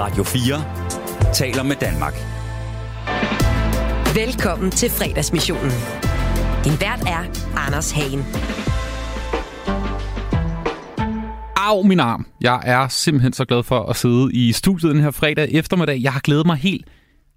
[0.00, 2.14] Radio 4 taler med Danmark.
[4.14, 5.70] Velkommen til fredagsmissionen.
[6.64, 7.22] Din vært er
[7.56, 8.24] Anders Hagen.
[11.56, 12.26] Au, min arm.
[12.40, 16.02] Jeg er simpelthen så glad for at sidde i studiet den her fredag eftermiddag.
[16.02, 16.84] Jeg har glædet mig helt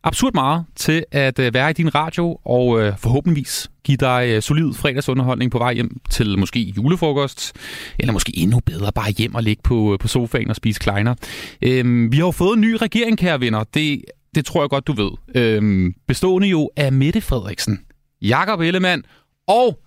[0.03, 4.41] absurd meget til at øh, være i din radio og øh, forhåbentligvis give dig øh,
[4.41, 7.53] solid fredagsunderholdning på vej hjem til måske julefrokost,
[7.99, 11.15] eller måske endnu bedre bare hjem og ligge på, på sofaen og spise kleiner.
[11.61, 13.63] Øhm, vi har jo fået en ny regering, kære venner.
[13.73, 14.01] Det,
[14.35, 15.11] det tror jeg godt, du ved.
[15.35, 17.79] Øhm, bestående jo af Mette Frederiksen,
[18.21, 19.03] Jakob Ellemann
[19.47, 19.79] og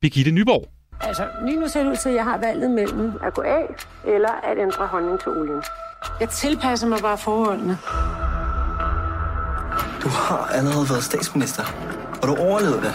[0.00, 0.68] Birgitte Nyborg.
[1.00, 3.64] Altså, lige nu ser det ud til, at jeg har valget mellem at gå af
[4.06, 5.62] eller at ændre holdning til olien.
[6.20, 7.78] Jeg tilpasser mig bare forholdene.
[10.04, 11.62] Du har allerede været statsminister,
[12.22, 12.92] og du overlevede det.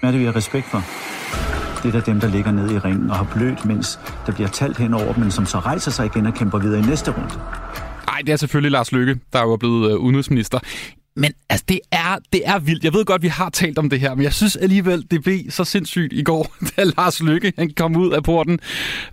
[0.00, 0.82] Hvad er det, vi har respekt for?
[1.82, 4.48] Det er der dem, der ligger nede i ringen og har blødt, mens der bliver
[4.48, 7.34] talt henover men som så rejser sig igen og kæmper videre i næste runde.
[8.06, 10.58] Nej, det er selvfølgelig Lars Løkke, der er jo blevet øh, udenrigsminister.
[11.16, 12.84] Men altså, det er, det er vildt.
[12.84, 15.40] Jeg ved godt, vi har talt om det her, men jeg synes alligevel, det blev
[15.50, 18.58] så sindssygt i går, da Lars Løkke han kom ud af porten.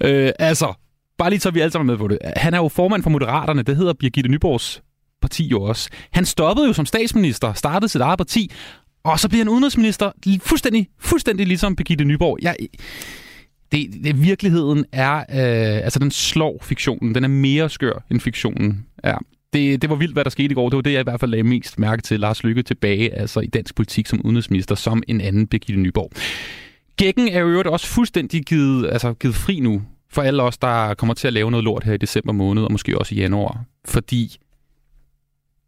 [0.02, 0.74] Øh, altså,
[1.18, 2.18] bare lige så vi alle sammen med på det.
[2.36, 3.64] Han er jo formand for Moderaterne.
[3.64, 4.82] Det hedder Birgitte Nyborgs
[5.26, 5.90] parti jo også.
[6.12, 8.52] Han stoppede jo som statsminister, startede sit eget parti,
[9.04, 12.38] og så bliver han udenrigsminister fuldstændig, fuldstændig ligesom Birgitte Nyborg.
[12.42, 12.56] Jeg,
[13.72, 17.16] det, det, virkeligheden er, øh, altså den slår fiktionen.
[17.16, 18.86] Den er mere skør end fiktionen.
[19.04, 19.16] Ja.
[19.54, 20.70] Det, det var vildt, hvad der skete i går.
[20.70, 22.20] Det var det, jeg i hvert fald lagde mest mærke til.
[22.20, 26.12] Lars Lykke tilbage altså i dansk politik som udenrigsminister, som en anden Birgitte Nyborg.
[26.98, 30.94] Gækken er jo øvrigt også fuldstændig givet, altså givet fri nu for alle os, der
[30.94, 33.64] kommer til at lave noget lort her i december måned, og måske også i januar.
[33.86, 34.38] Fordi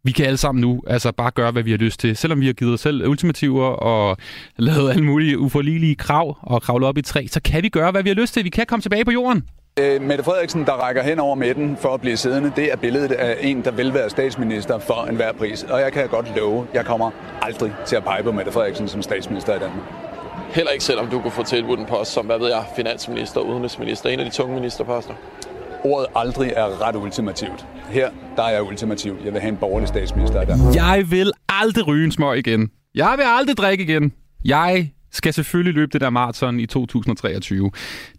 [0.08, 2.16] vi kan alle sammen nu altså bare gøre, hvad vi har lyst til.
[2.16, 4.16] Selvom vi har givet os selv ultimativer og
[4.56, 8.02] lavet alle mulige uforligelige krav og kravle op i træ, så kan vi gøre, hvad
[8.02, 8.44] vi har lyst til.
[8.44, 9.44] Vi kan komme tilbage på jorden.
[9.80, 13.12] Øh, Mette Frederiksen, der rækker hen over midten for at blive siddende, det er billedet
[13.12, 15.62] af en, der vil være statsminister for enhver pris.
[15.62, 17.10] Og jeg kan godt love, jeg kommer
[17.42, 19.84] aldrig til at pege på Mette Frederiksen som statsminister i Danmark.
[20.50, 24.10] Heller ikke selvom du kunne få tilbudt en post som, hvad ved jeg, finansminister, udenrigsminister,
[24.10, 25.14] en af de tunge ministerposter.
[25.84, 27.66] Ordet aldrig er ret ultimativt.
[27.90, 29.16] Her, der er jeg ultimativ.
[29.24, 30.72] Jeg vil have en borgerlig statsminister der.
[30.74, 32.70] Jeg vil aldrig ryge en smøg igen.
[32.94, 34.12] Jeg vil aldrig drikke igen.
[34.44, 37.70] Jeg skal selvfølgelig løbe det der maraton i 2023.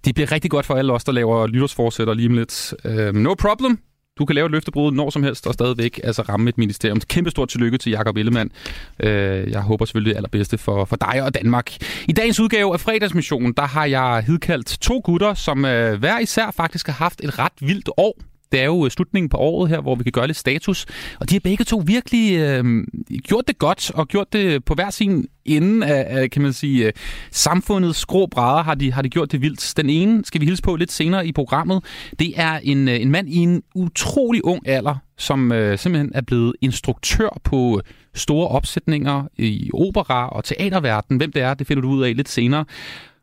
[0.06, 2.74] Det bliver rigtig godt for alle os, der laver lyttersforsætter lige om lidt.
[2.86, 3.80] Uh, no problem.
[4.19, 7.00] Du kan lave et løftebrud når som helst og stadigvæk altså ramme et ministerium.
[7.00, 8.52] Kæmpe stort tillykke til Jakob Ellemann.
[9.00, 11.72] Øh, jeg håber selvfølgelig det allerbedste for, for dig og Danmark.
[12.07, 16.52] I dagens udgave af Fredagsmissionen, der har jeg hidkaldt to gutter, som øh, hver især
[16.52, 18.28] faktisk har haft et ret vildt år.
[18.52, 20.86] Det er jo øh, slutningen på året her, hvor vi kan gøre lidt status.
[21.20, 22.84] Og de har begge to virkelig øh,
[23.24, 26.86] gjort det godt, og gjort det på hver sin ende af, af kan man sige,
[26.86, 26.94] øh,
[27.32, 29.74] samfundets skrå brædder har de, har de gjort det vildt.
[29.78, 31.84] Den ene skal vi hilse på lidt senere i programmet.
[32.20, 36.22] Det er en, øh, en mand i en utrolig ung alder, som øh, simpelthen er
[36.22, 37.82] blevet instruktør på
[38.14, 41.18] store opsætninger i opera og teaterverden.
[41.18, 42.66] Hvem det er, det finder du ud af lidt senere.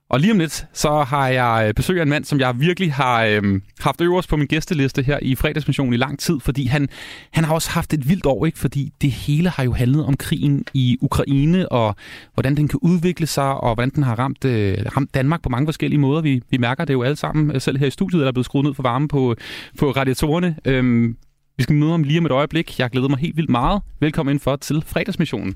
[0.08, 2.92] Og lige om lidt, så har jeg øh, besøg af en mand, som jeg virkelig
[2.92, 6.88] har øh, haft øverst på min gæsteliste her i fredagsmissionen i lang tid, fordi han,
[7.32, 8.58] han har også haft et vildt år, ikke?
[8.58, 11.96] fordi det hele har jo handlet om krigen i Ukraine, og
[12.34, 15.66] hvordan den kan udvikle sig, og hvordan den har ramt, øh, ramt Danmark på mange
[15.66, 16.22] forskellige måder.
[16.22, 18.46] Vi, vi mærker det jo alle sammen, øh, selv her i studiet, der er blevet
[18.46, 19.34] skruet ned for varme på,
[19.78, 20.56] på radiatorerne.
[20.64, 21.14] Øh,
[21.56, 22.78] vi skal møde ham lige om et øjeblik.
[22.78, 23.82] Jeg glæder mig helt vildt meget.
[24.00, 25.54] Velkommen ind for til fredagsmissionen.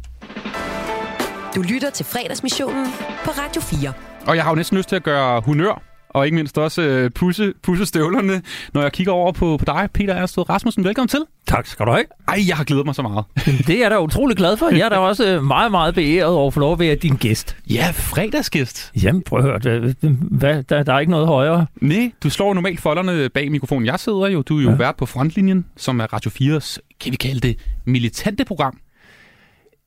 [1.54, 2.86] Du lytter til fredagsmissionen
[3.24, 3.92] på Radio 4.
[4.26, 7.10] Og jeg har jo næsten lyst til at gøre honør, og ikke mindst også øh,
[7.10, 8.42] pusse, pusse støvlerne,
[8.74, 10.84] når jeg kigger over på, på dig, Peter Ersted Rasmussen.
[10.84, 11.20] Velkommen til.
[11.46, 12.04] Tak skal du have.
[12.28, 13.24] Ej, jeg har glædet mig så meget.
[13.66, 14.68] det er jeg da utrolig glad for.
[14.68, 17.56] Jeg er da også øh, meget, meget beæret over få lov at være din gæst.
[17.70, 18.92] Ja, fredagsgæst.
[19.02, 19.94] Jamen, prøv at høre.
[20.30, 21.66] Hvad, der, der er ikke noget højere.
[21.80, 23.86] Nej, du slår normalt folderne bag mikrofonen.
[23.86, 24.42] Jeg sidder jo.
[24.42, 24.76] Du er jo ja.
[24.76, 28.78] vært på Frontlinjen, som er Radio 4's, kan vi kalde det, militante program.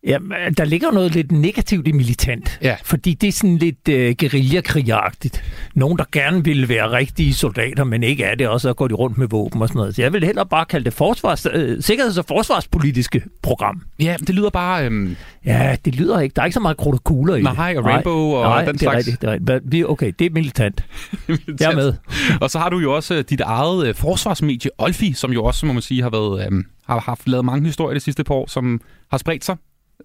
[0.07, 0.17] Ja,
[0.57, 2.59] der ligger noget lidt negativt i militant.
[2.61, 2.75] Ja.
[2.83, 5.43] Fordi det er sådan lidt uh, guerillakrigeragtigt.
[5.75, 8.93] Nogen, der gerne vil være rigtige soldater, men ikke er det, og så går de
[8.93, 9.95] rundt med våben og sådan noget.
[9.95, 13.81] Så jeg vil hellere bare kalde det forsvars, uh, sikkerheds- og forsvarspolitiske program.
[13.99, 14.85] Ja, det lyder bare...
[14.85, 15.15] Øhm...
[15.45, 16.33] Ja, det lyder ikke.
[16.33, 18.65] Der er ikke så meget krudt og kugler i Nej, og Rainbow nej, og nej,
[18.65, 18.97] den det slags.
[18.97, 19.85] Rigtigt, det er rigtigt.
[19.89, 20.85] Okay, det er militant.
[21.27, 21.59] militant.
[21.61, 21.93] Jeg er med.
[22.41, 25.73] og så har du jo også dit eget uh, forsvarsmedie, Olfi, som jo også, må
[25.73, 28.81] man sige, har, været, um, har haft lavet mange historier de sidste par år, som
[29.11, 29.55] har spredt sig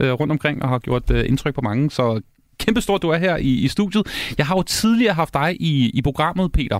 [0.00, 1.90] øh, rundt omkring og har gjort øh, indtryk på mange.
[1.90, 2.20] Så
[2.58, 4.34] kæmpestort, du er her i, i studiet.
[4.38, 6.78] Jeg har jo tidligere haft dig i, i programmet, Peter.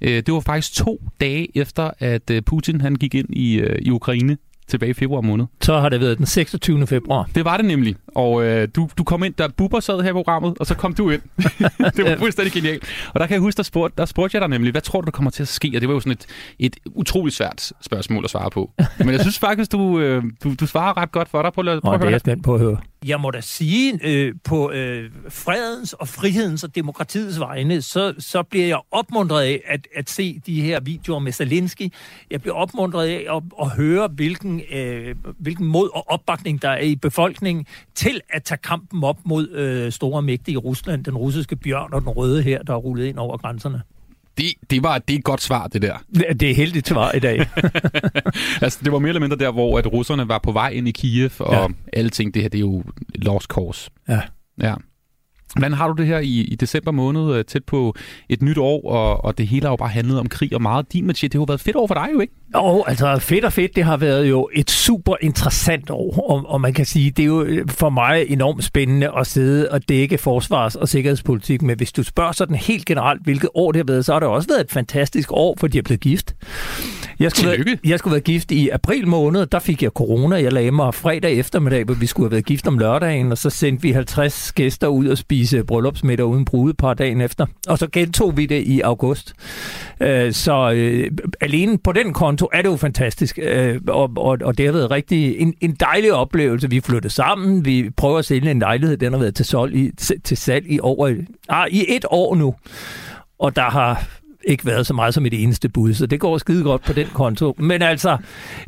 [0.00, 3.78] Øh, det var faktisk to dage efter, at øh, Putin han gik ind i, øh,
[3.82, 4.36] i Ukraine
[4.70, 5.46] tilbage i februar måned.
[5.60, 6.86] Så har det været den 26.
[6.86, 7.28] februar.
[7.34, 7.96] Det var det nemlig.
[8.14, 10.94] og øh, du, du kom ind, da Bubber sad her i programmet, og så kom
[10.94, 11.22] du ind.
[11.96, 12.84] det var fuldstændig genialt.
[13.14, 15.04] Og der kan jeg huske, der spurgte, der spurgte jeg dig nemlig, hvad tror du,
[15.04, 15.72] der kommer til at ske?
[15.74, 16.26] Og det var jo sådan et,
[16.58, 18.70] et utroligt svært spørgsmål at svare på.
[18.98, 21.52] Men jeg synes faktisk, du, øh, du, du svarer ret godt for dig.
[21.52, 22.12] Prøv, at, prøv Nå, at det er høre.
[22.12, 22.76] jeg spændt på at høre.
[23.06, 28.42] Jeg må da sige, øh, på øh, fredens og frihedens og demokratiets vegne, så, så
[28.42, 31.92] bliver jeg opmuntret af at, at se de her videoer med Zelensky.
[32.30, 36.82] Jeg bliver opmuntret af at, at høre, hvilken, øh, hvilken mod og opbakning der er
[36.82, 41.92] i befolkningen til at tage kampen op mod øh, store mægtige Rusland, den russiske bjørn
[41.92, 43.82] og den røde her, der er rullet ind over grænserne.
[44.40, 45.96] Det, det, var, det er et godt svar, det der.
[46.14, 47.46] Det det er heldigt svar i dag.
[48.62, 50.90] altså, det var mere eller mindre der, hvor at russerne var på vej ind i
[50.90, 51.66] Kiev, og Ja.
[51.92, 52.82] alle ting, det her, det er jo
[53.14, 53.90] lost cause.
[54.08, 54.20] Ja.
[54.62, 54.74] Ja.
[55.56, 57.94] Hvordan har du det her i, i december måned, øh, tæt på
[58.28, 60.92] et nyt år, og, og det hele har jo bare handlet om krig og meget
[60.92, 61.30] din, Mathias.
[61.30, 62.34] Det har jo været fedt år for dig jo, ikke?
[62.54, 66.60] Jo, altså fedt og fedt, det har været jo et super interessant år, og, og
[66.60, 70.18] man kan sige, det er jo øh, for mig enormt spændende at sidde og dække
[70.18, 74.04] forsvars- og sikkerhedspolitik, men hvis du spørger sådan helt generelt, hvilket år det har været,
[74.04, 76.34] så har det også været et fantastisk år, for de er blevet gift.
[77.20, 77.70] Jeg skulle, Tillykke.
[77.70, 80.94] være, jeg skulle være gift i april måned, der fik jeg corona, jeg lagde mig
[80.94, 84.52] fredag eftermiddag, hvor vi skulle have været gift om lørdagen, og så sendte vi 50
[84.52, 88.80] gæster ud og spise bryllupsmiddag uden brudepar dagen efter, og så gentog vi det i
[88.80, 89.34] august.
[90.00, 94.58] Øh, Så øh, alene på den konto er det jo fantastisk, øh, og, og, og
[94.58, 96.70] det har været rigtig en, en dejlig oplevelse.
[96.70, 99.90] Vi flyttede sammen, vi prøver at sælge en lejlighed, den har været til, solg i,
[100.24, 101.14] til salg i over
[101.48, 102.54] ah, i et år nu,
[103.38, 104.19] og der har
[104.50, 107.06] ikke været så meget som et eneste bud, så det går skide godt på den
[107.14, 107.54] konto.
[107.58, 108.16] Men altså,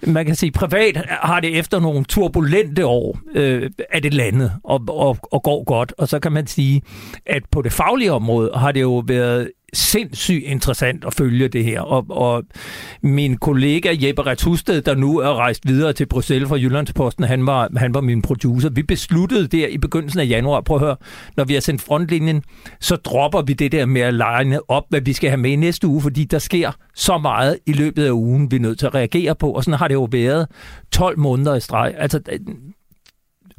[0.06, 4.80] man kan sige, privat har det efter nogle turbulente år, øh, er det landet og,
[4.88, 5.94] og, og går godt.
[5.98, 6.82] Og så kan man sige,
[7.26, 11.80] at på det faglige område har det jo været sindssygt interessant at følge det her.
[11.80, 12.44] Og, og
[13.02, 17.68] min kollega Jeppe Retusted, der nu er rejst videre til Bruxelles fra Jyllandsposten, han var,
[17.76, 18.70] han var min producer.
[18.70, 20.96] Vi besluttede der i begyndelsen af januar, prøv at høre,
[21.36, 22.42] når vi har sendt frontlinjen,
[22.80, 25.56] så dropper vi det der med at legne op, hvad vi skal have med i
[25.56, 28.86] næste uge, fordi der sker så meget i løbet af ugen, vi er nødt til
[28.86, 29.52] at reagere på.
[29.52, 30.46] Og sådan har det jo været
[30.92, 31.94] 12 måneder i streg.
[31.98, 32.20] Altså,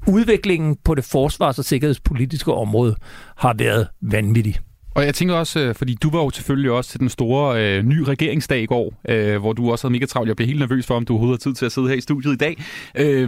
[0.08, 2.96] udviklingen på det forsvars- og sikkerhedspolitiske område
[3.38, 4.60] har været vanvittig.
[4.96, 7.84] Og jeg tænker også, øh, fordi du var jo selvfølgelig også til den store øh,
[7.84, 10.28] ny regeringsdag i går, øh, hvor du også havde mega travlt.
[10.28, 12.02] Jeg blev helt nervøs for, om du overhovedet har tid til at sidde her i
[12.02, 12.64] studiet i dag.
[12.96, 13.28] Øh,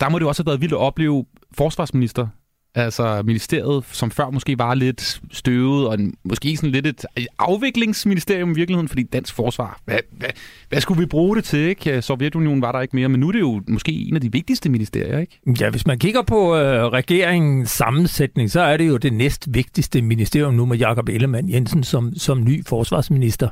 [0.00, 1.24] der må det jo også have været vildt at opleve
[1.54, 2.26] forsvarsminister
[2.74, 7.04] Altså ministeriet, som før måske var lidt støvet, og en, måske sådan lidt et
[7.38, 10.28] afviklingsministerium i virkeligheden, fordi dansk forsvar, hvad, hvad,
[10.68, 11.58] hvad skulle vi bruge det til?
[11.58, 12.02] Ikke?
[12.02, 14.68] Sovjetunionen var der ikke mere, men nu er det jo måske en af de vigtigste
[14.68, 15.40] ministerier, ikke?
[15.60, 20.02] Ja, hvis man kigger på øh, regeringens sammensætning, så er det jo det næst vigtigste
[20.02, 23.48] ministerium nu med Jakob Ellemann Jensen som, som ny forsvarsminister.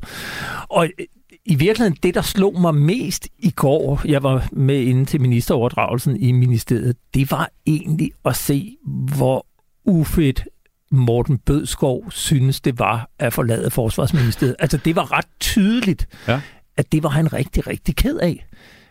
[0.68, 1.06] Og øh,
[1.50, 6.16] i virkeligheden, det der slog mig mest i går, jeg var med inde til ministeroverdragelsen
[6.16, 8.76] i ministeriet, det var egentlig at se,
[9.16, 9.46] hvor
[9.84, 10.44] ufedt
[10.90, 14.56] Morten Bødskov synes, det var at forlade forsvarsministeriet.
[14.58, 16.40] Altså, det var ret tydeligt, ja.
[16.76, 18.46] at det var han rigtig, rigtig ked af.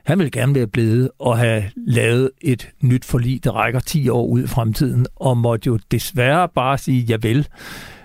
[0.06, 4.25] Han ville gerne være blevet og have lavet et nyt forlig, der rækker 10 år
[4.25, 7.47] ud i fremtiden, og måtte jo desværre bare sige ja vel,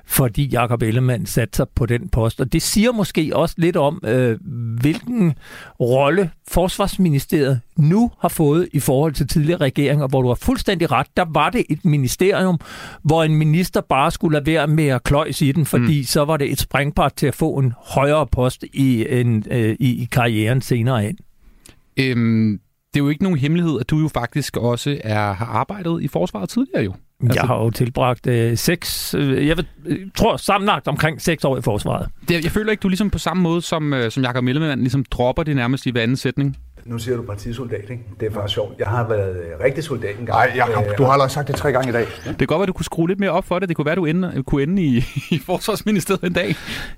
[0.06, 2.40] fordi Jakob Ellemann satte sig på den post.
[2.40, 4.38] Og det siger måske også lidt om, øh,
[4.80, 5.34] hvilken
[5.80, 11.06] rolle Forsvarsministeriet nu har fået i forhold til tidligere regeringer, hvor du har fuldstændig ret.
[11.16, 12.58] Der var det et ministerium,
[13.02, 16.04] hvor en minister bare skulle lade være med at kløjs i den, fordi mm.
[16.04, 20.02] så var det et springbræt til at få en højere post i, en, øh, i,
[20.02, 21.18] i karrieren senere hen.
[21.96, 22.60] Øhm,
[22.94, 26.08] det er jo ikke nogen hemmelighed, at du jo faktisk også er, har arbejdet i
[26.08, 26.94] forsvaret tidligere jo.
[27.22, 31.44] Altså, jeg har jo tilbragt øh, seks, øh, jeg ved, øh, tror sammenlagt omkring seks
[31.44, 32.08] år i forsvaret.
[32.28, 35.04] Det, jeg føler ikke, du ligesom på samme måde som, øh, som Jakob Ellemann ligesom
[35.10, 36.56] dropper det nærmest i hver anden sætning.
[36.84, 38.02] Nu siger du partisoldat, ikke?
[38.20, 38.78] Det er faktisk sjovt.
[38.78, 40.38] Jeg har været øh, rigtig soldat en gang.
[40.38, 42.06] Nej, jeg har, du har allerede sagt det tre gange i dag.
[42.24, 43.68] Det kan godt være, at du kunne skrue lidt mere op for det.
[43.68, 44.96] Det kunne være, at du ende, kunne ende i,
[45.36, 46.54] i Forsvarsministeriet en dag.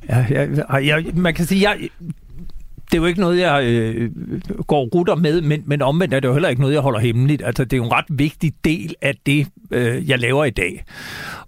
[0.09, 1.89] Ja, jeg, jeg, man kan sige, jeg,
[2.91, 4.11] det er jo ikke noget, jeg øh,
[4.67, 7.43] går rutter med, men, men omvendt er det jo heller ikke noget, jeg holder hemmeligt.
[7.45, 10.85] Altså, det er jo en ret vigtig del af det, øh, jeg laver i dag.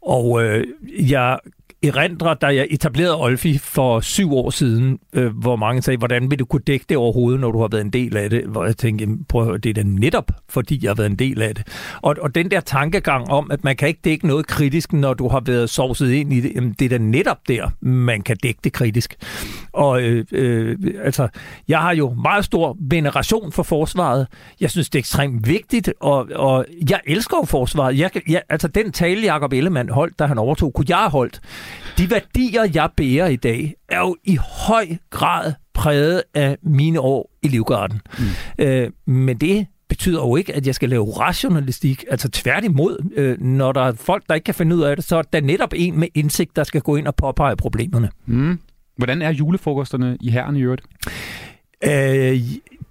[0.02, 0.66] Og øh,
[1.10, 1.38] jeg
[1.82, 6.38] erindre, da jeg etablerede Olfi for syv år siden, øh, hvor mange sagde, hvordan vil
[6.38, 8.44] du kunne dække det overhovedet, når du har været en del af det?
[8.44, 11.16] Hvor jeg tænkte, prøv at høre, det er da netop, fordi jeg har været en
[11.16, 11.66] del af det.
[12.02, 15.28] Og, og den der tankegang om, at man kan ikke dække noget kritisk, når du
[15.28, 18.60] har været sovset ind i det, jamen, det er da netop der, man kan dække
[18.64, 19.14] det kritisk.
[19.72, 21.28] Og øh, øh, altså,
[21.68, 24.26] jeg har jo meget stor veneration for forsvaret.
[24.60, 27.98] Jeg synes, det er ekstremt vigtigt, og, og jeg elsker jo forsvaret.
[27.98, 31.40] Jeg, jeg, altså, den tale, Jacob Ellemann holdt, da han overtog, kunne jeg have holdt.
[31.98, 37.30] De værdier, jeg bærer i dag, er jo i høj grad præget af mine år
[37.42, 38.00] i Livgarden.
[38.18, 38.64] Mm.
[38.64, 42.04] Øh, men det betyder jo ikke, at jeg skal lave rationalistik.
[42.10, 45.16] Altså tværtimod, øh, når der er folk, der ikke kan finde ud af det, så
[45.16, 48.10] er der netop en med indsigt, der skal gå ind og påpege problemerne.
[48.26, 48.58] Mm.
[48.96, 50.82] Hvordan er julefrokosterne i herren i øvrigt?
[51.84, 52.40] Øh,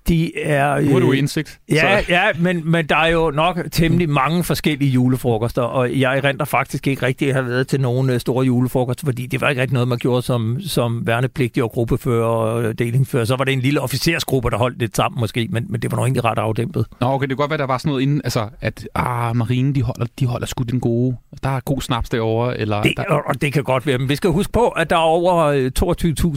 [0.08, 0.82] de er...
[0.82, 1.60] Nu har du indsigt.
[1.72, 2.06] Ja, så.
[2.10, 6.88] ja men, men der er jo nok temmelig mange forskellige julefrokoster, og jeg erindrer faktisk
[6.88, 9.74] ikke rigtig at have været til nogle øh, store julefrokoster, fordi det var ikke rigtig
[9.74, 13.26] noget, man gjorde som, som værnepligtig og gruppefører og delingsfører.
[13.26, 15.98] Så var det en lille officersgruppe, der holdt lidt sammen måske, men, men det var
[15.98, 16.86] nok egentlig ret afdæmpet.
[17.02, 19.76] Nå, okay, det kan godt være, der var sådan noget inden, altså, at ah, marinen,
[19.76, 21.16] de holder, de holder sgu den gode.
[21.44, 22.58] Der er god snaps derovre.
[22.58, 23.04] Eller det, der...
[23.04, 25.70] Og det kan godt være, men vi skal huske på, at der er over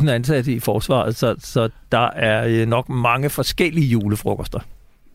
[0.02, 4.60] 22.000 ansatte i forsvaret, så, så der er øh, nok mange forskellige julefrokoster.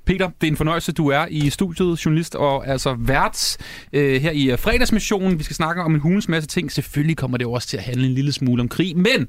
[0.05, 3.57] Peter, det er en fornøjelse, du er i studiet, journalist og altså vært
[3.93, 5.39] øh, her i fredagsmissionen.
[5.39, 6.71] Vi skal snakke om en hulens masse ting.
[6.71, 9.27] Selvfølgelig kommer det også til at handle en lille smule om krig, men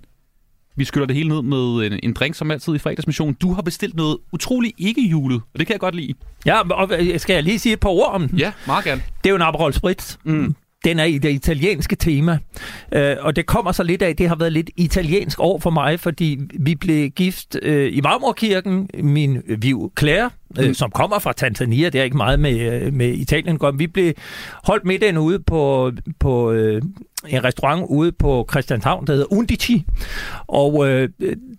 [0.77, 3.35] vi skyller det hele ned med en, en drink, som altid i fredagsmissionen.
[3.35, 6.15] Du har bestilt noget utroligt ikke julet, og det kan jeg godt lide.
[6.47, 8.39] Ja, og skal jeg lige sige et par ord om den?
[8.39, 9.03] Ja, meget gerne.
[9.25, 10.17] Det er jo en Aperol Spritz.
[10.25, 10.55] Mm.
[10.85, 12.39] Den er i det italienske tema,
[12.93, 16.01] øh, og det kommer så lidt af, det har været lidt italiensk år for mig,
[16.01, 20.75] fordi vi blev gift øh, i Marmorkirken, min øh, viv Claire, øh, mm.
[20.75, 23.61] som kommer fra Tanzania, det er ikke meget med, øh, med Italien.
[23.75, 24.13] Vi blev
[24.65, 26.83] holdt middagen ude på, på øh,
[27.29, 29.85] en restaurant ude på Christianshavn, der hedder Undici.
[30.47, 31.09] Og øh,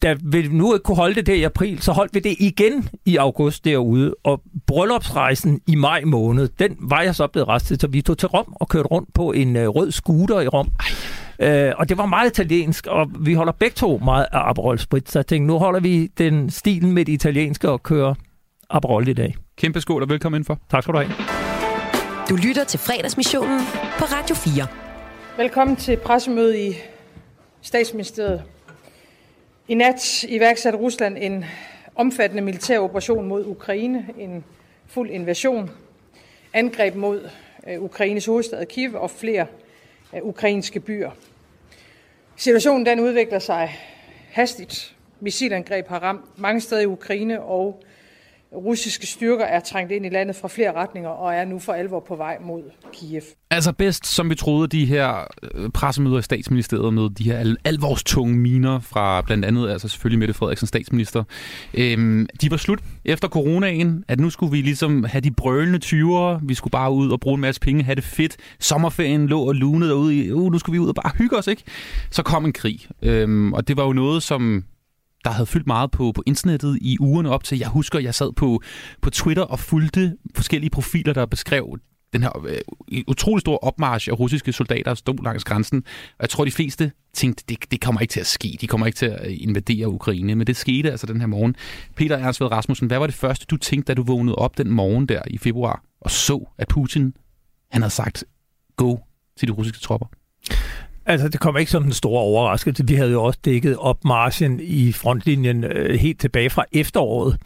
[0.01, 2.89] da vi nu ikke kunne holde det der i april, så holdt vi det igen
[3.06, 4.15] i august derude.
[4.24, 8.27] Og bryllupsrejsen i maj måned, den var jeg så blevet restet, så vi tog til
[8.27, 10.70] Rom og kørte rundt på en øh, rød scooter i Rom.
[11.39, 15.12] Øh, og det var meget italiensk, og vi holder begge to meget af Aperol Sprit,
[15.12, 18.13] så jeg tænkte, nu holder vi den stilen med det italienske og kører
[18.69, 19.36] Aperol i dag.
[19.55, 20.59] Kæmpe skål og velkommen indenfor.
[20.71, 21.12] Tak skal du have.
[22.29, 23.59] Du lytter til fredagsmissionen
[24.00, 24.67] på Radio 4.
[25.38, 26.75] Velkommen til pressemødet i
[27.62, 28.43] statsministeriet.
[29.67, 31.45] I nat iværksatte Rusland en
[31.95, 34.43] omfattende militær operation mod Ukraine, en
[34.88, 35.71] fuld invasion,
[36.53, 37.29] angreb mod
[37.67, 39.47] øh, Ukraines hovedstad Kiev og flere
[40.21, 41.12] ukrainske byer.
[42.36, 43.75] Situationen den udvikler sig
[44.31, 44.95] hastigt.
[45.19, 47.83] Missilangreb har ramt mange steder i Ukraine, og
[48.56, 52.00] russiske styrker er trængt ind i landet fra flere retninger og er nu for alvor
[52.08, 52.63] på vej mod
[52.94, 53.22] Kiev.
[53.51, 57.58] Altså bedst, som vi troede, de her øh, pressemøder i statsministeriet med de her al-
[57.66, 61.24] alvorstunge miner fra blandt andet, altså selvfølgelig Mette Frederiksen, statsminister.
[61.74, 66.39] Øhm, de var slut efter coronaen, at nu skulle vi ligesom have de brølende 20'ere,
[66.48, 68.38] vi skulle bare ud og bruge en masse penge, have det fedt.
[68.60, 71.48] Sommerferien lå og lunede derude i, uh, nu skulle vi ud og bare hygge os,
[71.48, 71.63] ikke?
[72.12, 74.63] Så kom en krig, øhm, og det var jo noget, som
[75.24, 77.57] der havde fyldt meget på, på internettet i ugerne op til.
[77.57, 78.62] Jeg husker, jeg sad på,
[79.01, 81.79] på Twitter og fulgte forskellige profiler, der beskrev
[82.13, 85.77] den her øh, utrolig store opmarsch af russiske soldater, der stod langs grænsen.
[86.09, 88.57] Og jeg tror, de fleste tænkte, det, det kommer ikke til at ske.
[88.62, 90.36] De kommer ikke til at øh, invadere Ukraine.
[90.36, 91.55] Men det skete altså den her morgen.
[91.95, 95.05] Peter Ernst Rasmussen, hvad var det første, du tænkte, da du vågnede op den morgen
[95.05, 97.13] der i februar og så, at Putin
[97.71, 98.24] han havde sagt,
[98.75, 98.97] go
[99.38, 100.07] til de russiske tropper?
[101.07, 102.87] Altså, det kommer ikke som en stor overraskelse.
[102.87, 107.37] Vi havde jo også dækket op marchen i frontlinjen øh, helt tilbage fra efteråret.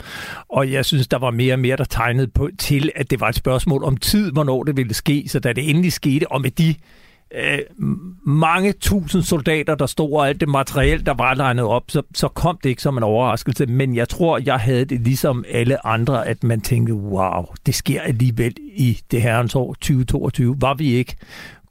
[0.48, 3.28] Og jeg synes, der var mere og mere, der tegnede på, til, at det var
[3.28, 5.24] et spørgsmål om tid, hvornår det ville ske.
[5.28, 6.74] Så da det endelig skete, og med de
[7.34, 7.58] øh,
[8.26, 12.28] mange tusind soldater, der stod, og alt det materiel, der var legnet op, så, så
[12.28, 13.66] kom det ikke som en overraskelse.
[13.66, 18.00] Men jeg tror, jeg havde det ligesom alle andre, at man tænkte, wow, det sker
[18.00, 20.56] alligevel i det herrens år 2022.
[20.60, 21.16] Var vi ikke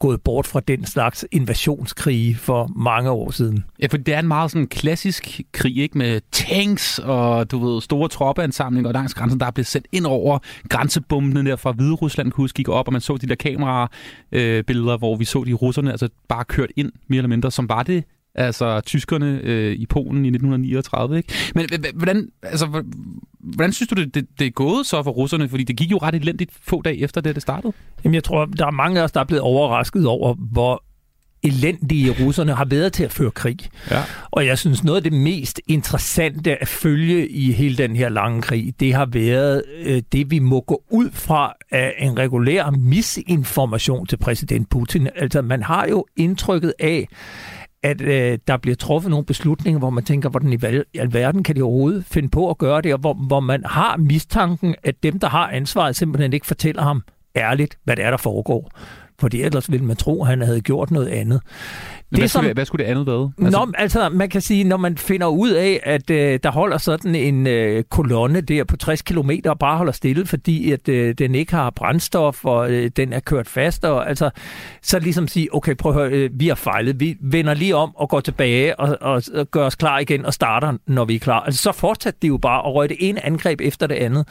[0.02, 3.64] gået bort fra den slags invasionskrige for mange år siden.
[3.82, 5.98] Ja, for det er en meget sådan klassisk krig, ikke?
[5.98, 10.40] Med tanks og, du ved, store troppeansamlinger langs grænsen, der er blevet sendt ind over
[10.70, 15.00] grænsebombene der fra Hvide Rusland, kunne gik op, og man så de der kamerabilleder, øh,
[15.00, 18.04] hvor vi så de russerne altså bare kørt ind, mere eller mindre, som var det
[18.36, 21.18] altså tyskerne øh, i Polen i 1939.
[21.18, 21.34] Ikke?
[21.56, 22.84] Men hvordan, altså,
[23.56, 25.50] hvordan synes du, det, det, det er gået så for russerne?
[25.50, 27.74] Fordi det gik jo ret elendigt få dage efter det, det startede.
[28.04, 30.84] Jamen, jeg tror, der er mange af os, der er blevet overrasket over, hvor
[31.44, 33.58] elendige russerne har været til at føre krig.
[33.92, 34.04] Ja.
[34.32, 38.42] Og jeg synes, noget af det mest interessante at følge i hele den her lange
[38.42, 44.06] krig, det har været øh, det, vi må gå ud fra af en regulær misinformation
[44.06, 45.10] til præsident Putin.
[45.16, 47.08] Altså, man har jo indtrykket af,
[47.84, 51.62] at øh, der bliver truffet nogle beslutninger, hvor man tænker, hvordan i alverden kan de
[51.62, 55.28] overhovedet finde på at gøre det, og hvor, hvor man har mistanken, at dem, der
[55.28, 57.04] har ansvaret, simpelthen ikke fortæller ham
[57.36, 58.72] ærligt, hvad det er, der foregår
[59.22, 61.42] fordi ellers ville man tro, at han havde gjort noget andet.
[62.12, 63.32] Det hvad, skulle det, hvad skulle det andet være?
[63.42, 63.60] Altså...
[63.66, 67.16] Nå, altså, man kan sige, når man finder ud af, at øh, der holder sådan
[67.16, 71.36] en øh, kolonne der på 60 km og bare holder stille, fordi at øh, den
[71.36, 74.30] ikke har brændstof, og øh, den er kørt fast, og altså,
[74.82, 77.96] så ligesom sige, okay, prøv at høre, øh, vi har fejlet, vi vender lige om
[77.96, 81.20] og går tilbage og, og, og gør os klar igen og starter, når vi er
[81.20, 81.40] klar.
[81.40, 84.28] Altså, så fortsatte de jo bare og røg det ene angreb efter det andet.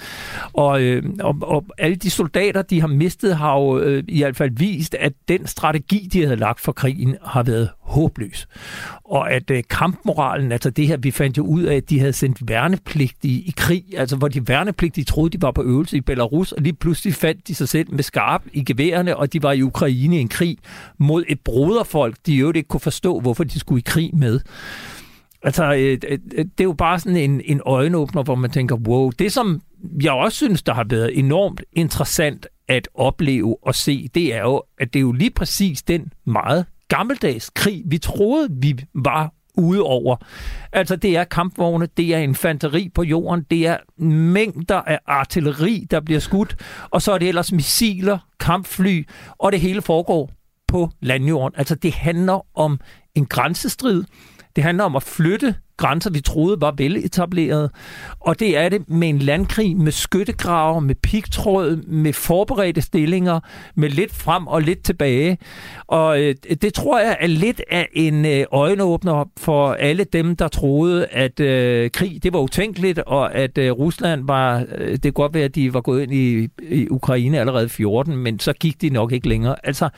[0.52, 4.36] Og, øh, og, og alle de soldater, de har mistet, har jo øh, i hvert
[4.36, 8.48] fald vist, at den strategi, de havde lagt for krigen, har været håbløs.
[9.04, 12.12] Og at øh, kampmoralen, altså det her, vi fandt jo ud af, at de havde
[12.12, 16.52] sendt værnepligtige i krig, altså hvor de værnepligtige troede, de var på øvelse i Belarus,
[16.52, 19.62] og lige pludselig fandt de sig selv med skarp i geværerne, og de var i
[19.62, 20.58] Ukraine i en krig
[20.98, 24.40] mod et broderfolk, de jo ikke kunne forstå, hvorfor de skulle i krig med.
[25.42, 28.76] Altså, øh, øh, øh, det er jo bare sådan en, en øjenåbner, hvor man tænker,
[28.76, 29.62] wow, det som
[30.02, 34.62] jeg også synes, der har været enormt interessant at opleve og se, det er jo,
[34.78, 39.82] at det er jo lige præcis den meget gammeldags krig, vi troede, vi var ude
[39.82, 40.16] over.
[40.72, 46.00] Altså, det er kampvogne, det er infanteri på jorden, det er mængder af artilleri, der
[46.00, 46.56] bliver skudt,
[46.90, 49.08] og så er det ellers missiler, kampfly,
[49.38, 50.30] og det hele foregår
[50.68, 51.58] på landjorden.
[51.58, 52.80] Altså, det handler om
[53.14, 54.04] en grænsestrid,
[54.56, 57.70] det handler om at flytte grænser, vi troede var veletableret.
[58.20, 63.40] Og det er det med en landkrig, med skyttegrave, med pigtråd, med forberedte stillinger,
[63.74, 65.38] med lidt frem og lidt tilbage.
[65.86, 70.48] Og øh, det tror jeg er lidt af en øh, øjenåbner for alle dem, der
[70.48, 75.12] troede, at øh, krig det var utænkeligt, og at øh, Rusland var, øh, det kan
[75.12, 78.80] godt være, at de var gået ind i, i Ukraine allerede 14, men så gik
[78.80, 79.66] de nok ikke længere.
[79.66, 79.88] Altså,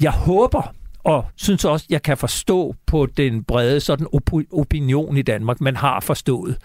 [0.00, 5.22] jeg håber, og synes også, jeg kan forstå på den brede sådan op- opinion i
[5.22, 6.56] Danmark, man har forstået,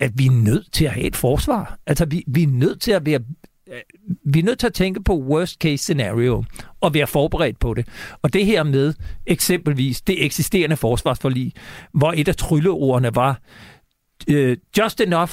[0.00, 1.78] at vi er nødt til at have et forsvar.
[1.86, 3.20] Altså, vi, vi er nødt til at være
[3.68, 3.80] øh,
[4.24, 6.44] vi er nødt til at tænke på worst case scenario
[6.80, 7.88] og være forberedt på det.
[8.22, 8.94] Og det her med
[9.26, 11.52] eksempelvis det eksisterende forsvarsforlig,
[11.92, 13.40] hvor et af trylleordene var
[14.28, 15.30] øh, just enough,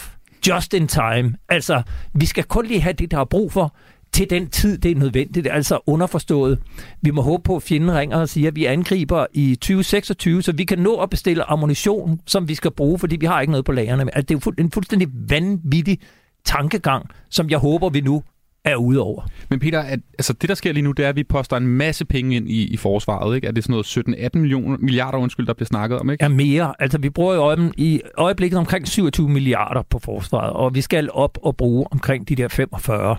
[0.48, 1.36] just in time.
[1.50, 1.82] Altså,
[2.14, 3.76] vi skal kun lige have det, der er brug for,
[4.18, 5.48] til den tid, det er nødvendigt.
[5.52, 6.60] Altså underforstået.
[7.02, 10.52] Vi må håbe på, at fjenden ringer og siger, at vi angriber i 2026, så
[10.52, 13.66] vi kan nå at bestille ammunition, som vi skal bruge, fordi vi har ikke noget
[13.66, 14.16] på lagerne.
[14.16, 16.00] Altså, det er jo en fuldstændig vanvittig
[16.46, 18.24] tankegang, som jeg håber, vi nu
[18.66, 19.22] er ude over.
[19.50, 21.68] Men Peter, at, altså det der sker lige nu, det er, at vi poster en
[21.68, 23.36] masse penge ind i, i forsvaret.
[23.36, 23.48] Ikke?
[23.48, 26.10] Er det sådan noget 17-18 millioner, milliarder, undskyld, der bliver snakket om?
[26.10, 26.24] Ikke?
[26.24, 26.74] Ja, mere.
[26.80, 31.10] Altså vi bruger i, øjem, i øjeblikket omkring 27 milliarder på forsvaret, og vi skal
[31.14, 33.18] op og bruge omkring de der 45.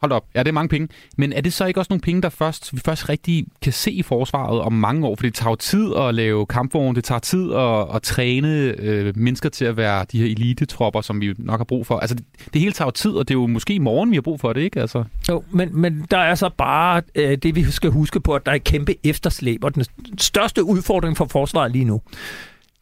[0.00, 0.24] Hold op.
[0.34, 0.88] Ja, det er mange penge.
[1.16, 3.92] Men er det så ikke også nogle penge, der først, vi først rigtig kan se
[3.92, 5.16] i forsvaret om mange år?
[5.16, 9.16] For det tager jo tid at lave kampvogn, det tager tid at, at træne øh,
[9.16, 11.98] mennesker til at være de her elitetropper, som vi nok har brug for.
[11.98, 14.16] Altså, det, det hele tager jo tid, og det er jo måske i morgen, vi
[14.16, 14.80] har brug for det, ikke?
[14.80, 15.04] Altså.
[15.28, 18.52] Jo, men, men der er så bare øh, det, vi skal huske på, at der
[18.52, 19.84] er kæmpe efterslæb, og den
[20.18, 22.00] største udfordring for forsvaret lige nu,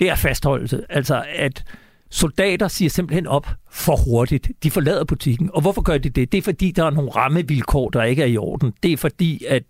[0.00, 0.82] det er fastholdelse.
[0.90, 1.64] Altså, at
[2.14, 4.50] soldater siger simpelthen op for hurtigt.
[4.62, 5.50] De forlader butikken.
[5.52, 6.32] Og hvorfor gør de det?
[6.32, 8.72] Det er fordi, der er nogle rammevilkår, der ikke er i orden.
[8.82, 9.62] Det er fordi, at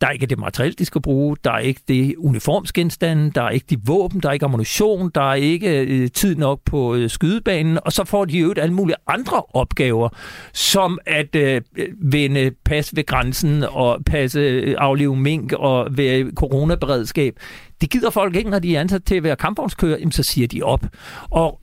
[0.00, 1.36] der ikke er det materiel, de skal bruge.
[1.44, 3.30] Der er ikke det uniformsgenstande.
[3.30, 4.20] Der er ikke de våben.
[4.20, 5.10] Der er ikke ammunition.
[5.14, 7.78] Der er ikke øh, tid nok på øh, skydebanen.
[7.84, 10.08] Og så får de jo alle mulige andre opgaver,
[10.52, 11.60] som at øh,
[11.98, 17.34] vende pas ved grænsen og passe øh, aflive mink og være coronaberedskab.
[17.80, 20.62] Det gider folk ikke, når de er ansat til at være kampvognskører, så siger de
[20.62, 20.86] op.
[21.30, 21.60] Og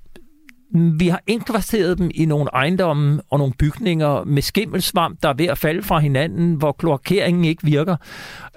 [0.73, 5.45] vi har indkvarteret dem i nogle ejendomme og nogle bygninger med skimmelsvamp, der er ved
[5.45, 7.95] at falde fra hinanden, hvor kloakeringen ikke virker.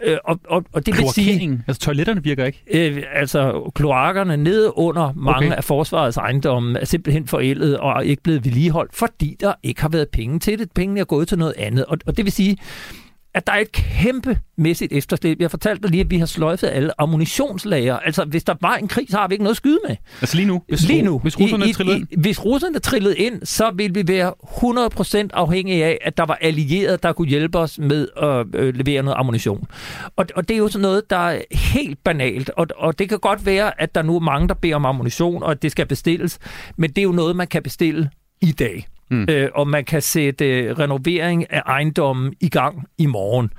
[0.04, 2.62] Øh, og, og, og det vil sige, altså toiletterne virker ikke?
[2.72, 5.56] Øh, altså kloakkerne nede under mange okay.
[5.56, 9.88] af forsvarets ejendomme er simpelthen forældet og er ikke blevet vedligeholdt, fordi der ikke har
[9.88, 10.72] været penge til det.
[10.72, 11.84] Pengene er gået til noget andet.
[11.84, 12.56] Og, og det vil sige,
[13.36, 15.40] at der er et kæmpe mæssigt efterslæb.
[15.40, 17.98] Jeg fortalte dig lige, at vi har sløjfet alle ammunitionslager.
[17.98, 19.96] Altså, hvis der var en krig, så har vi ikke noget at skyde med.
[20.20, 20.62] Altså lige nu?
[20.68, 21.18] Hvis, lige nu.
[21.18, 22.08] Hvis russerne trillede ind?
[22.20, 24.32] Hvis russerne trillede ind, så ville vi være
[25.26, 29.02] 100% afhængige af, at der var allierede, der kunne hjælpe os med at øh, levere
[29.02, 29.66] noget ammunition.
[30.16, 32.50] Og, og det er jo sådan noget, der er helt banalt.
[32.50, 35.42] Og, og det kan godt være, at der nu er mange, der beder om ammunition,
[35.42, 36.38] og at det skal bestilles.
[36.76, 38.10] Men det er jo noget, man kan bestille
[38.42, 38.86] i dag.
[39.10, 39.26] Mm.
[39.30, 43.50] Øh, og man kan sætte øh, renovering af ejendommen i gang i morgen.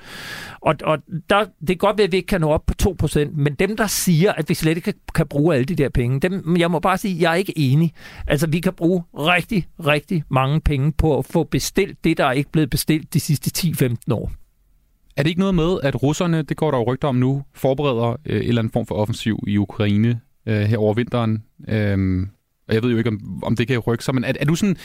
[0.61, 0.97] Og, og
[1.29, 3.77] der, det kan godt være, at vi ikke kan nå op på 2%, men dem,
[3.77, 6.71] der siger, at vi slet ikke kan, kan bruge alle de der penge, dem, jeg
[6.71, 7.93] må bare sige, at jeg er ikke enig.
[8.27, 12.31] Altså, vi kan bruge rigtig, rigtig mange penge på at få bestilt det, der er
[12.31, 14.31] ikke blevet bestilt de sidste 10-15 år.
[15.17, 18.15] Er det ikke noget med, at russerne, det går der jo rygter om nu, forbereder
[18.25, 21.43] øh, en eller anden form for offensiv i Ukraine øh, her over vinteren?
[21.67, 22.27] Øh,
[22.67, 24.55] og jeg ved jo ikke, om, om det kan rykke sig, men er, er du
[24.55, 24.77] sådan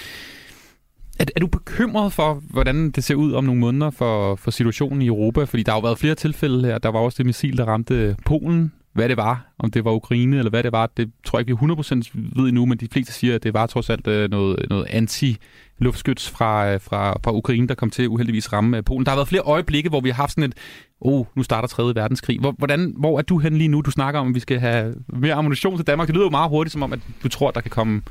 [1.18, 5.02] er, er du bekymret for, hvordan det ser ud om nogle måneder for, for situationen
[5.02, 5.44] i Europa?
[5.44, 6.78] Fordi der har jo været flere tilfælde her.
[6.78, 8.72] Der var også det missil, der ramte Polen.
[8.92, 11.60] Hvad det var, om det var Ukraine eller hvad det var, det tror jeg ikke,
[11.60, 14.66] vi 100% ved endnu, men de fleste siger, at det var trods alt øh, noget,
[14.70, 19.06] noget anti-luftskyts fra, øh, fra, fra Ukraine, der kom til uheldigvis ramme øh, Polen.
[19.06, 20.54] Der har været flere øjeblikke, hvor vi har haft sådan et,
[21.00, 21.82] oh, nu starter 3.
[21.94, 22.40] verdenskrig.
[22.40, 23.80] Hvor, hvordan, hvor er du hen lige nu?
[23.80, 26.08] Du snakker om, at vi skal have mere ammunition til Danmark.
[26.08, 28.02] Det lyder jo meget hurtigt, som om, at du tror, at der kan komme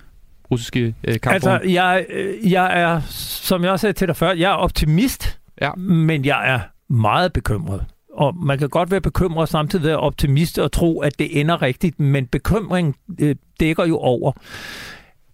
[0.52, 1.34] russiske øh, kampvogne?
[1.34, 5.40] Altså, jeg, øh, jeg er, som jeg også sagde til dig før, jeg er optimist,
[5.62, 5.76] ja.
[5.76, 6.60] men jeg er
[6.94, 7.86] meget bekymret.
[8.14, 12.00] Og man kan godt være bekymret samtidig være optimist og tro, at det ender rigtigt,
[12.00, 14.32] men bekymring øh, dækker jo over,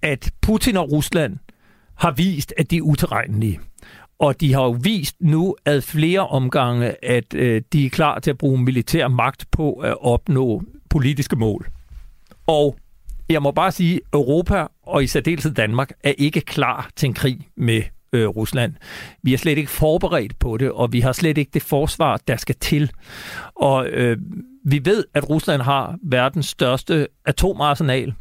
[0.01, 1.37] at Putin og Rusland
[1.95, 3.59] har vist, at de er uterrenlige.
[4.19, 8.31] Og de har jo vist nu at flere omgange, at øh, de er klar til
[8.31, 11.67] at bruge militær magt på at opnå politiske mål.
[12.47, 12.77] Og
[13.29, 17.47] jeg må bare sige, Europa og i særdeleshed Danmark er ikke klar til en krig
[17.57, 17.81] med
[18.13, 18.73] øh, Rusland.
[19.23, 22.37] Vi er slet ikke forberedt på det, og vi har slet ikke det forsvar, der
[22.37, 22.91] skal til.
[23.55, 24.17] Og øh,
[24.65, 28.13] vi ved, at Rusland har verdens største atomarsenal.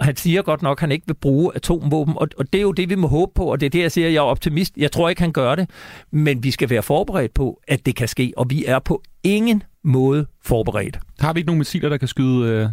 [0.00, 2.72] Han siger godt nok, at han ikke vil bruge atomvåben, og, og det er jo
[2.72, 4.76] det, vi må håbe på, og det er det, jeg siger, at jeg er optimist.
[4.76, 5.70] Jeg tror ikke, han gør det,
[6.10, 9.62] men vi skal være forberedt på, at det kan ske, og vi er på ingen
[9.84, 10.98] måde forberedt.
[11.20, 12.68] Har vi ikke nogen missiler, der kan skyde øh,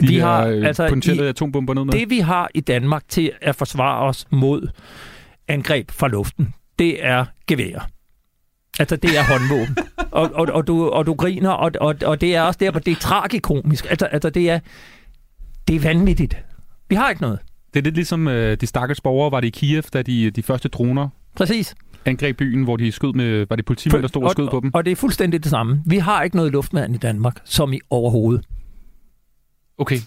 [0.00, 1.92] de vi har, øh, altså, potentielle atombomber ned med?
[1.92, 4.68] Det vi har i Danmark til at forsvare os mod
[5.48, 7.88] angreb fra luften, det er gevær.
[8.78, 9.76] Altså, det er håndvåben.
[10.10, 12.80] og, og, og, du, og du griner, og, og, og det er også der, hvor
[12.80, 13.86] det er tragikomisk.
[13.90, 14.58] Altså, altså det, er,
[15.68, 16.36] det er vanvittigt.
[16.88, 17.38] Vi har ikke noget.
[17.74, 20.42] Det er lidt ligesom øh, de stakkels borgere var det i Kiev, da de, de
[20.42, 21.74] første droner Præcis.
[22.04, 24.60] angreb byen, hvor de skød med, var det politimænd, der stod og, og skød på
[24.60, 24.70] dem?
[24.74, 25.82] Og det er fuldstændig det samme.
[25.86, 28.44] Vi har ikke noget luftmand i Danmark, som i overhovedet.
[29.78, 29.98] Okay.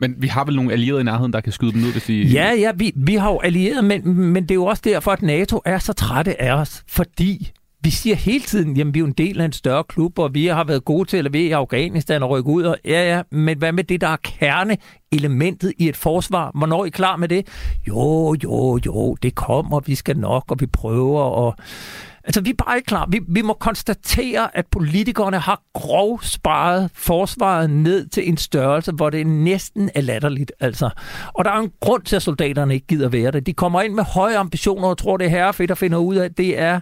[0.00, 2.26] Men vi har vel nogle allierede i nærheden, der kan skyde dem ned, hvis vi...
[2.32, 5.22] Ja, ja, vi, vi har jo allierede, men, men det er jo også derfor, at
[5.22, 7.52] NATO er så trætte af os, fordi
[7.84, 10.34] vi siger hele tiden, at vi er jo en del af en større klub, og
[10.34, 12.62] vi har været gode til at levere i Afghanistan og rykke ud.
[12.62, 16.50] Og, ja, ja, men hvad med det, der er kerneelementet i et forsvar?
[16.54, 17.46] Hvornår er I klar med det?
[17.88, 21.56] Jo, jo, jo, det kommer, vi skal nok, og vi prøver, og...
[22.24, 23.06] Altså, vi er bare ikke klar.
[23.10, 29.10] Vi, vi må konstatere, at politikerne har grov sparet forsvaret ned til en størrelse, hvor
[29.10, 30.52] det næsten er latterligt.
[30.60, 30.90] Altså.
[31.34, 33.46] Og der er en grund til, at soldaterne ikke gider være det.
[33.46, 36.24] De kommer ind med høje ambitioner og tror, det er herrefedt at finde ud af,
[36.24, 36.80] at det er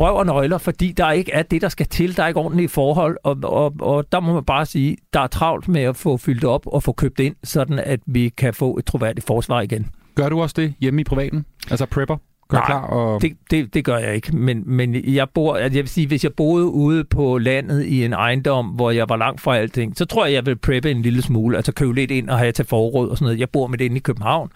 [0.00, 2.16] røv og nøgler, fordi der ikke er det, der skal til.
[2.16, 5.26] Der er ikke ordentlige forhold, og, og, og der må man bare sige, der er
[5.26, 8.76] travlt med at få fyldt op og få købt ind, sådan at vi kan få
[8.78, 9.90] et troværdigt forsvar igen.
[10.14, 11.44] Gør du også det hjemme i privaten?
[11.70, 12.16] Altså prepper?
[12.54, 13.22] Gør Nej, klar og...
[13.22, 14.36] det, det, det gør jeg ikke.
[14.36, 18.12] Men, men jeg bor, jeg vil sige, hvis jeg boede ude på landet i en
[18.12, 21.22] ejendom, hvor jeg var langt fra alting, så tror jeg, jeg vil preppe en lille
[21.22, 21.56] smule.
[21.56, 23.40] Altså købe lidt ind og have til forråd og sådan noget.
[23.40, 24.50] Jeg bor med det inde i København,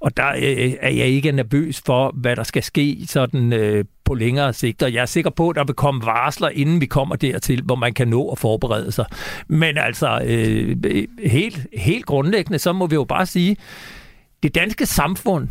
[0.00, 4.14] og der øh, er jeg ikke nervøs for, hvad der skal ske sådan øh, på
[4.14, 4.82] længere sigt.
[4.82, 7.74] Og jeg er sikker på, at der vil komme varsler, inden vi kommer dertil, hvor
[7.74, 9.04] man kan nå at forberede sig.
[9.48, 10.76] Men altså, øh,
[11.24, 13.56] helt, helt grundlæggende, så må vi jo bare sige,
[14.42, 15.48] det danske samfund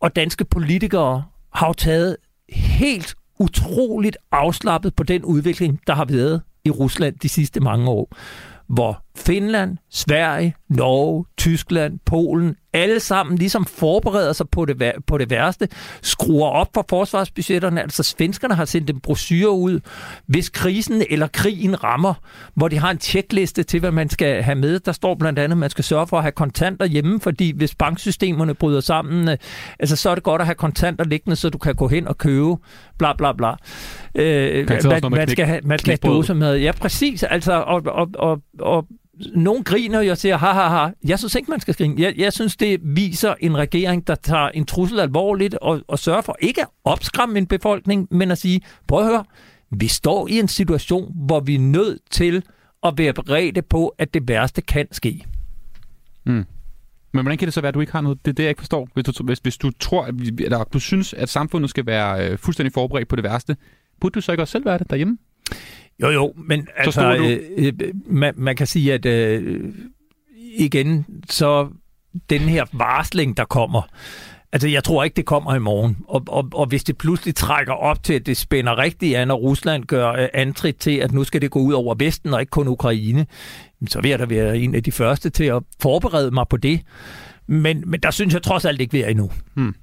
[0.00, 2.16] og danske politikere har jo taget
[2.48, 8.16] helt utroligt afslappet på den udvikling, der har været i Rusland de sidste mange år,
[8.66, 15.30] hvor Finland, Sverige, Norge, Tyskland, Polen, alle sammen ligesom forbereder sig på det, på det
[15.30, 15.68] værste,
[16.02, 17.82] skruer op for forsvarsbudgetterne.
[17.82, 19.80] Altså svenskerne har sendt en brochure ud,
[20.26, 22.14] hvis krisen eller krigen rammer,
[22.54, 24.80] hvor de har en tjekliste til, hvad man skal have med.
[24.80, 27.74] Der står blandt andet, at man skal sørge for at have kontanter hjemme, fordi hvis
[27.74, 29.36] banksystemerne bryder sammen, øh,
[29.78, 32.18] altså så er det godt at have kontanter liggende, så du kan gå hen og
[32.18, 32.56] købe
[32.98, 33.54] bla bla bla.
[34.14, 36.56] Øh, man, man, skal have, man skal have med.
[36.56, 37.22] Ja, præcis.
[37.22, 38.86] Altså, og, og, og, og
[39.34, 40.88] nogen griner jo og siger, ha, ha, ha.
[41.04, 42.02] Jeg synes ikke, man skal grine.
[42.02, 46.20] Jeg, jeg synes, det viser en regering, der tager en trussel alvorligt og, og sørger
[46.20, 49.24] for ikke at opskræmme en befolkning, men at sige, prøv at høre,
[49.70, 52.42] vi står i en situation, hvor vi er nødt til
[52.82, 55.24] at være beredte på, at det værste kan ske.
[56.26, 56.44] Mm.
[57.12, 58.24] Men hvordan kan det så være, at du ikke har noget?
[58.24, 58.88] Det er det, jeg ikke forstår.
[58.94, 62.38] Hvis du, hvis, hvis du tror, at, eller du synes, at samfundet skal være øh,
[62.38, 63.56] fuldstændig forberedt på det værste,
[64.00, 65.18] burde du så ikke også selv være det derhjemme?
[66.02, 67.72] Jo, jo, men altså, øh, øh,
[68.06, 69.74] man, man kan sige, at øh,
[70.58, 71.68] igen, så
[72.30, 73.82] den her varsling, der kommer,
[74.52, 75.96] altså jeg tror ikke, det kommer i morgen.
[76.08, 79.42] Og, og, og hvis det pludselig trækker op til, at det spænder rigtigt an, og
[79.42, 82.50] Rusland gør øh, antrit til, at nu skal det gå ud over Vesten og ikke
[82.50, 83.26] kun Ukraine,
[83.88, 86.80] så vil jeg da være en af de første til at forberede mig på det.
[87.46, 89.30] Men, men der synes jeg trods alt ikke, vi er endnu.
[89.54, 89.74] Hmm.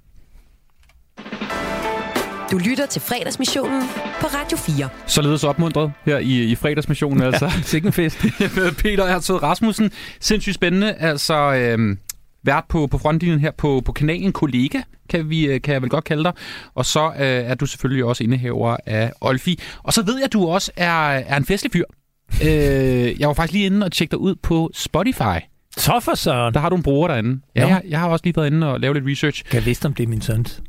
[2.52, 3.82] Du lytter til fredagsmissionen
[4.22, 4.90] på Radio 4.
[5.08, 7.24] Således opmuntret her i, i fredagsmissionen.
[7.24, 7.46] Altså.
[7.56, 8.18] Ja, sikke en fest.
[8.84, 9.92] Peter Hertzog Rasmussen.
[10.20, 10.94] Sindssygt spændende.
[10.94, 11.98] Altså, øh,
[12.44, 15.90] vært på, på frontlinjen her på, på kanalen Kollega, kan, vi, øh, kan jeg vel
[15.90, 16.34] godt kalde dig.
[16.76, 19.60] Og så øh, er du selvfølgelig også indehaver af Olfi.
[19.84, 21.86] Og så ved jeg, at du også er, er en festlig fyr.
[22.44, 25.40] øh, jeg var faktisk lige inde og tjekke dig ud på Spotify.
[25.78, 26.54] Så for søren.
[26.54, 27.42] Der har du en bror derinde.
[27.56, 29.44] Ja, jeg, jeg har også lige været inde og lavet lidt research.
[29.44, 30.62] Kan jeg vidste, om det er min søns?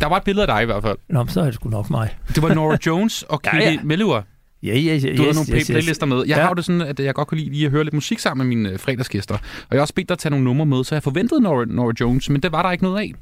[0.00, 0.96] Der var et billede af dig i hvert fald.
[1.08, 2.16] Nå, så er det sgu nok mig.
[2.34, 3.70] Det var Nora Jones og Kelly ja.
[3.70, 4.22] ja, Melua.
[4.62, 4.98] Ja, ja, ja.
[5.00, 6.16] Du yes, har nogle yes, playlister med.
[6.16, 6.42] Jeg Ja.
[6.42, 8.48] har jo det sådan, at jeg godt kan lide lige at høre lidt musik sammen
[8.48, 9.34] med mine øh, fredagsgæster.
[9.34, 11.64] Og jeg har også bedt dig at tage nogle numre med, så jeg forventede Nora,
[11.64, 13.12] Nora Jones, men det var der ikke noget af.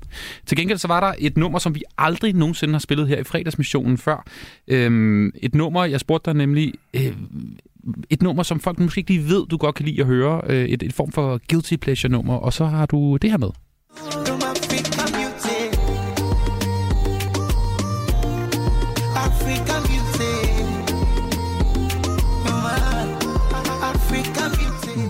[0.47, 3.25] Til gengæld så var der et nummer, som vi aldrig nogensinde har spillet her i
[3.25, 4.25] fredagsmissionen før.
[4.69, 6.73] Øhm, et nummer, jeg spurgte dig nemlig...
[6.95, 7.13] Øh,
[8.11, 10.41] et nummer, som folk måske ikke lige ved, du godt kan lide at høre.
[10.47, 12.35] Øh, et, et form for guilty pleasure-nummer.
[12.35, 13.49] Og så har du det her med.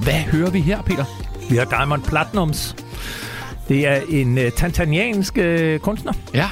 [0.03, 1.05] Hvad hører vi her, Peter?
[1.51, 2.77] Vi har Diamond Platinums.
[3.69, 6.13] Det er en uh, tanzaniansk uh, kunstner.
[6.35, 6.49] Ja.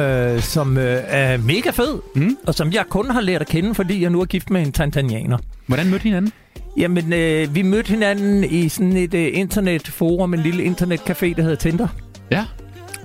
[0.00, 2.36] Øh, som øh, er mega fed, mm.
[2.46, 4.72] og som jeg kun har lært at kende, fordi jeg nu er gift med en
[4.72, 5.38] tanzanianer.
[5.66, 6.32] Hvordan mødte hinanden?
[6.76, 11.56] Jamen, øh, vi mødte hinanden i sådan et øh, internetforum, en lille internetcafé, der hedder
[11.56, 11.88] Tinder.
[12.30, 12.44] Ja.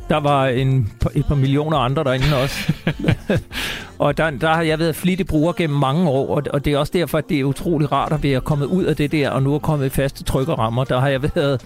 [0.10, 2.74] Der var en, et par millioner andre derinde også.
[4.00, 6.78] og der, der har jeg været flittig bruger gennem mange år, og, og det er
[6.78, 9.44] også derfor, at det er utrolig rart at være kommet ud af det der, og
[9.44, 10.84] nu er kommet i faste trykkerrammer.
[10.84, 11.62] Der har jeg været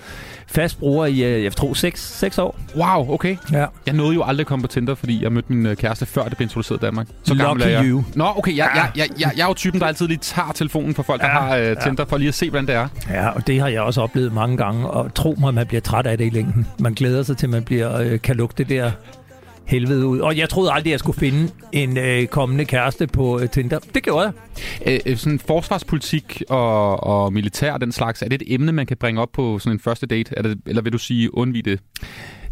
[0.47, 2.59] fast bruger i, øh, jeg tror, 6, 6 år.
[2.75, 3.37] Wow, okay.
[3.51, 3.65] Ja.
[3.85, 6.23] Jeg nåede jo aldrig at komme på Tinder, fordi jeg mødte min øh, kæreste før
[6.23, 7.07] det blev introduceret i Danmark.
[7.23, 7.85] Så gammel Lucky er jeg.
[7.89, 8.03] you.
[8.15, 8.57] Nå, okay.
[8.57, 8.81] Jeg, Ja.
[8.81, 11.27] jeg, jeg, jeg, jeg er jo typen, der altid lige tager telefonen for folk, der
[11.27, 11.73] Ja, har øh, ja.
[11.75, 12.87] Tinder, for lige at se, hvordan det er.
[13.09, 16.05] Ja, og det har jeg også oplevet mange gange, og tro mig, man bliver træt
[16.07, 16.67] af det i længden.
[16.79, 18.91] Man glæder sig til, man bliver, øh, kan lugte det der
[19.65, 20.19] helvede ud.
[20.19, 23.79] Og jeg troede aldrig, jeg skulle finde en øh, kommende kæreste på øh, Tinder.
[23.93, 24.33] Det gjorde jeg.
[24.85, 28.85] Øh, øh, sådan forsvarspolitik og, og militær og den slags, er det et emne, man
[28.85, 30.37] kan bringe op på sådan en første date?
[30.37, 31.79] Er det, eller vil du sige, undvig det?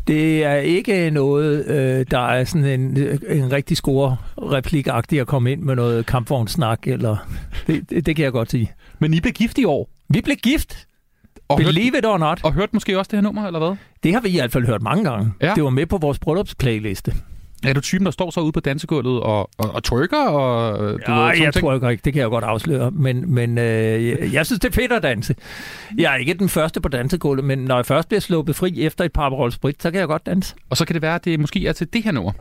[0.08, 2.98] Det er ikke noget, øh, der er sådan en,
[3.30, 7.18] en rigtig score replikagtig at komme ind med noget kampvognsnak, eller
[7.68, 8.72] det, det, det kan jeg godt sige.
[9.00, 9.90] Men I blev gift i år?
[10.10, 10.88] Vi blev gift.
[11.52, 12.40] Og Believe it or not.
[12.44, 13.76] Og hørte måske også det her nummer, eller hvad?
[14.04, 15.32] Det har vi i hvert fald hørt mange gange.
[15.42, 15.54] Ja.
[15.56, 17.14] Det var med på vores bryllupsplayliste.
[17.64, 20.18] Er du typen, der står så ude på dansegulvet og, og, og trykker?
[20.26, 21.54] Og, øh, du Ja, ved, jeg ting?
[21.54, 24.74] tror ikke, det kan jeg godt afsløre, men, men øh, jeg, jeg synes, det er
[24.74, 25.36] fedt at danse.
[25.98, 29.04] Jeg er ikke den første på dansegulvet, men når jeg først bliver sluppet fri efter
[29.06, 30.56] et par sprit, så kan jeg godt danse.
[30.70, 32.32] Og så kan det være, at det måske er til det her nummer.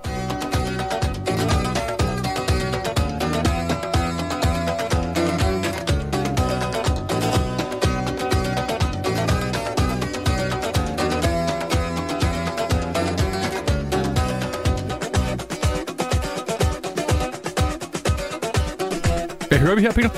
[19.81, 20.11] Vi her, Peter?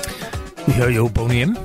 [0.67, 1.57] Vi hører jo Boney M.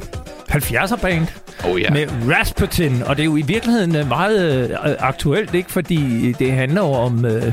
[0.51, 1.27] 70'er band.
[1.65, 1.91] Oh, ja.
[1.91, 5.73] Med Rasputin, og det er jo i virkeligheden øh, meget øh, aktuelt, ikke?
[5.73, 7.53] Fordi det handler jo om, øh,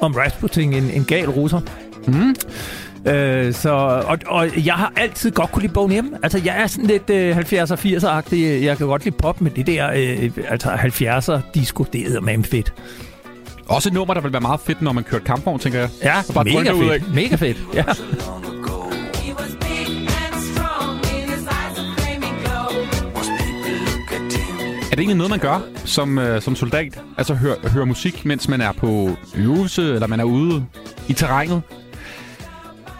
[0.00, 1.60] om Rasputin, en, en gal russer.
[2.06, 2.34] Mm.
[3.12, 3.70] Øh, så,
[4.06, 6.14] og, og jeg har altid godt kunne lide Boney M.
[6.22, 8.64] Altså, jeg er sådan lidt øh, 70'er, 80'er-agtig.
[8.64, 12.44] Jeg kan godt lide pop, men det der øh, altså 70'er disco, det er med
[12.44, 12.72] fedt.
[13.68, 15.88] Også et nummer, der vil være meget fedt, når man kører kampvogn, tænker jeg.
[16.02, 17.14] Ja, bare mega fedt.
[17.14, 17.84] Mega fedt, ja.
[24.96, 27.00] det egentlig noget, man gør som, øh, som soldat?
[27.18, 30.66] Altså høre, høre musik, mens man er på øvelse, eller man er ude
[31.08, 31.62] i terrænet?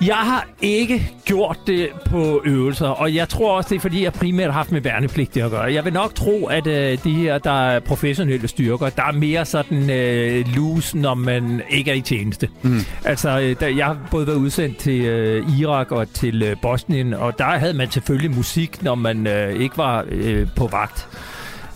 [0.06, 4.12] Jeg har ikke gjort det på øvelser, og jeg tror også, det er fordi, jeg
[4.12, 5.72] primært har haft med værnepligt at gøre.
[5.72, 9.44] Jeg vil nok tro, at øh, de her, der er professionelle styrker, der er mere
[9.44, 12.48] sådan øh, loose, når man ikke er i tjeneste.
[12.62, 12.80] Mm.
[13.04, 17.14] Altså, øh, der, jeg har både været udsendt til øh, Irak og til øh, Bosnien,
[17.14, 21.08] og der havde man selvfølgelig musik, når man øh, ikke var øh, på vagt.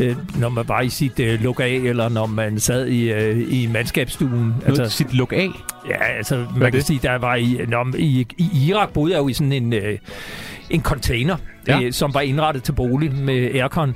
[0.00, 3.46] Øh, når man var i sit øh, luk af, eller når man sad i, øh,
[3.50, 4.54] i mandskabsstuen.
[4.66, 5.48] Altså, sit luk af?
[5.88, 6.84] Ja, altså er man kan det?
[6.84, 9.98] sige, der var i, når, i, i Irak boede jeg jo i sådan en, øh,
[10.70, 11.37] en container,
[11.68, 11.82] ja.
[11.82, 13.94] øh, som var indrettet til bolig med aircon.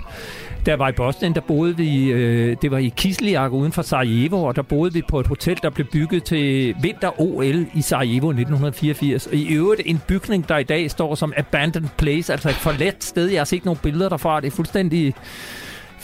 [0.66, 4.44] Der var i Bosnien, der boede vi, øh, det var i Kisliak uden for Sarajevo,
[4.44, 9.26] og der boede vi på et hotel, der blev bygget til vinter-OL i Sarajevo 1984.
[9.26, 13.04] Og i øvrigt en bygning, der i dag står som abandoned place, altså et forladt
[13.04, 13.26] sted.
[13.26, 15.14] Jeg har set nogle billeder derfra, det er fuldstændig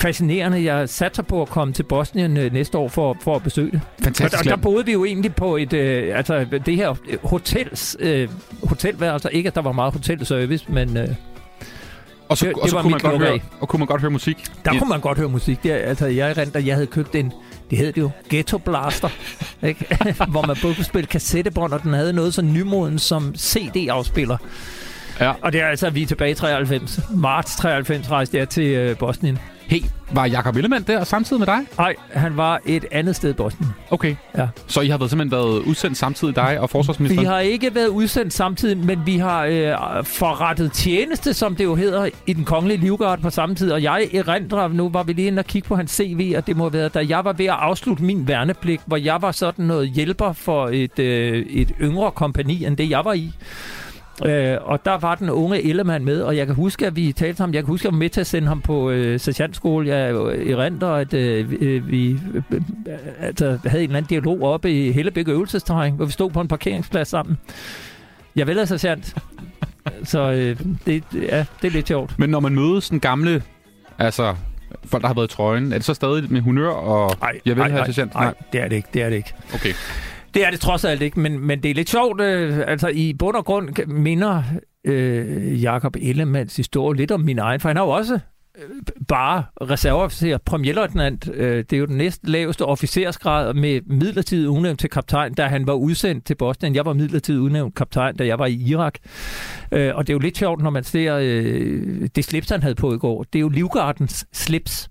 [0.00, 0.64] fascinerende.
[0.74, 3.80] Jeg satser på at komme til Bosnien øh, næste år for, for at besøge det.
[4.04, 7.18] Fantastisk Og der, der boede vi jo egentlig på et, øh, altså det her øh,
[7.24, 8.28] hotels, øh,
[8.62, 9.28] hotelværelse.
[9.32, 11.08] Ikke at der var meget hotelservice, men øh,
[12.28, 14.00] Og så, Det- og, det så var kunne man godt høre, og kunne man godt
[14.00, 14.44] høre musik.
[14.64, 15.62] der I- kunne man godt høre musik.
[15.62, 17.32] Det, altså jeg rent, jeg havde købt en,
[17.70, 19.08] det hed det jo, Ghetto Blaster,
[19.68, 19.87] ikke?
[20.30, 24.37] hvor man både kunne spille kassettebånd, og den havde noget så nymoden som CD-afspiller.
[25.20, 25.32] Ja.
[25.42, 27.00] Og det er altså, vi er tilbage i 93.
[27.14, 29.38] Marts 93 rejste jeg til øh, Bosnien.
[29.68, 29.81] Hey,
[30.12, 31.59] var Jakob Ellemann der samtidig med dig?
[31.78, 33.72] Nej, han var et andet sted i Bosnien.
[33.90, 34.14] Okay.
[34.38, 34.48] Ja.
[34.66, 37.20] Så I har været, simpelthen været udsendt samtidig, dig og forsvarsministeren?
[37.20, 41.74] Vi har ikke været udsendt samtidig, men vi har øh, forrettet tjeneste, som det jo
[41.74, 43.72] hedder, i den kongelige livgarde på samme tid.
[43.72, 46.57] Og jeg erindrer, nu var vi lige inde og kigge på hans CV, og det
[46.57, 49.64] må have været, da jeg var ved at afslutte min værnepligt, hvor jeg var sådan
[49.64, 53.33] noget hjælper for et, øh, et yngre kompani, end det jeg var i.
[54.24, 57.37] Øh, og der var den unge Ellemann med, og jeg kan huske, at vi talte
[57.37, 57.54] sammen.
[57.54, 59.88] Jeg kan huske, at jeg var med til at sende ham på øh, sergeantskole.
[59.88, 62.62] Jeg erindrer, at øh, vi øh,
[63.20, 66.48] altså, havde en eller anden dialog oppe i Hellebæk øvelsesterræn, hvor vi stod på en
[66.48, 67.38] parkeringsplads sammen.
[68.37, 69.16] Jeg er sergeant.
[70.04, 72.18] Så øh, det, ja, det er lidt sjovt.
[72.18, 73.42] Men når man møder sådan gamle,
[73.98, 74.35] altså
[74.85, 77.57] folk, der har været i trøjen, er det så stadig med honør og Ej, jeg
[77.57, 78.14] vil ej, have sergeant?
[78.14, 78.88] Nej, det er det ikke.
[78.94, 79.35] Det er det ikke.
[79.54, 79.72] Okay.
[80.38, 82.20] Det er det trods alt ikke, men, men det er lidt sjovt.
[82.20, 84.42] Øh, altså, i bund og grund minder
[84.85, 88.18] øh, Jakob Ellemands historie lidt om min egen, for han har jo også
[89.08, 91.30] bare reserveofficer, premierløjtnant.
[91.34, 95.66] Øh, det er jo den næst laveste officersgrad med midlertidig udnævnt til kaptajn, da han
[95.66, 96.74] var udsendt til Bosnien.
[96.74, 98.94] Jeg var midlertidig udnævnt kaptajn, da jeg var i Irak.
[99.72, 102.74] Øh, og det er jo lidt sjovt, når man ser øh, det slips, han havde
[102.74, 103.22] på i går.
[103.32, 104.88] Det er jo Livgardens slips,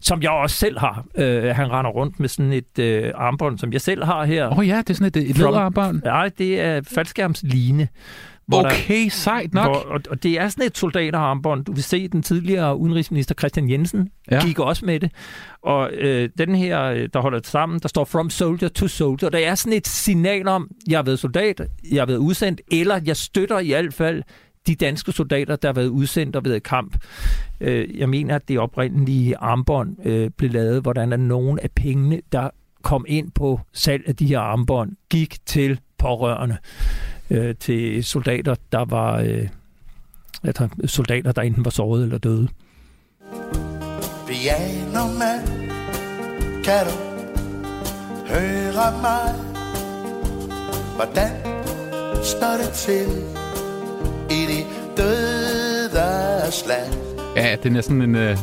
[0.00, 1.04] som jeg også selv har.
[1.14, 4.50] Øh, han render rundt med sådan et øh, armbånd, som jeg selv har her.
[4.50, 6.02] Åh oh ja, det er sådan et, et læderarmbånd.
[6.04, 7.88] Nej, det er faldskærmsline.
[8.50, 9.66] Hvor Okay, sejt nok.
[9.66, 11.64] Hvor, og, og det er sådan et soldaterarmbånd.
[11.64, 14.44] Du vil se, den tidligere udenrigsminister Christian Jensen Ja.
[14.46, 15.12] gik også med det.
[15.62, 19.28] Og øh, den her, øh, der holder det sammen, der står From Soldier to Soldier.
[19.28, 21.60] Der er sådan et signal om, jeg har været soldat,
[21.92, 24.22] jeg har været udsendt, eller jeg støtter i hvert fald
[24.66, 26.96] de danske soldater, der har været udsendt og været i kamp.
[27.60, 32.20] Øh, jeg mener, at det oprindelige armbånd øh, blev lavet, hvordan er nogle af pengene,
[32.32, 32.50] der
[32.82, 36.56] kom ind på salg af de her armbånd, gik til pårørende
[37.30, 39.48] øh, til soldater, der var øh,
[40.44, 42.48] altså, soldater, der enten var såret eller døde.
[44.26, 45.40] Piano man,
[46.64, 46.92] kan du
[48.28, 49.34] høre mig?
[50.96, 51.30] Hvordan
[52.22, 53.06] står det til
[54.30, 54.64] i de
[54.96, 56.94] dødes land?
[57.36, 58.36] Ja, det er næsten en, øh,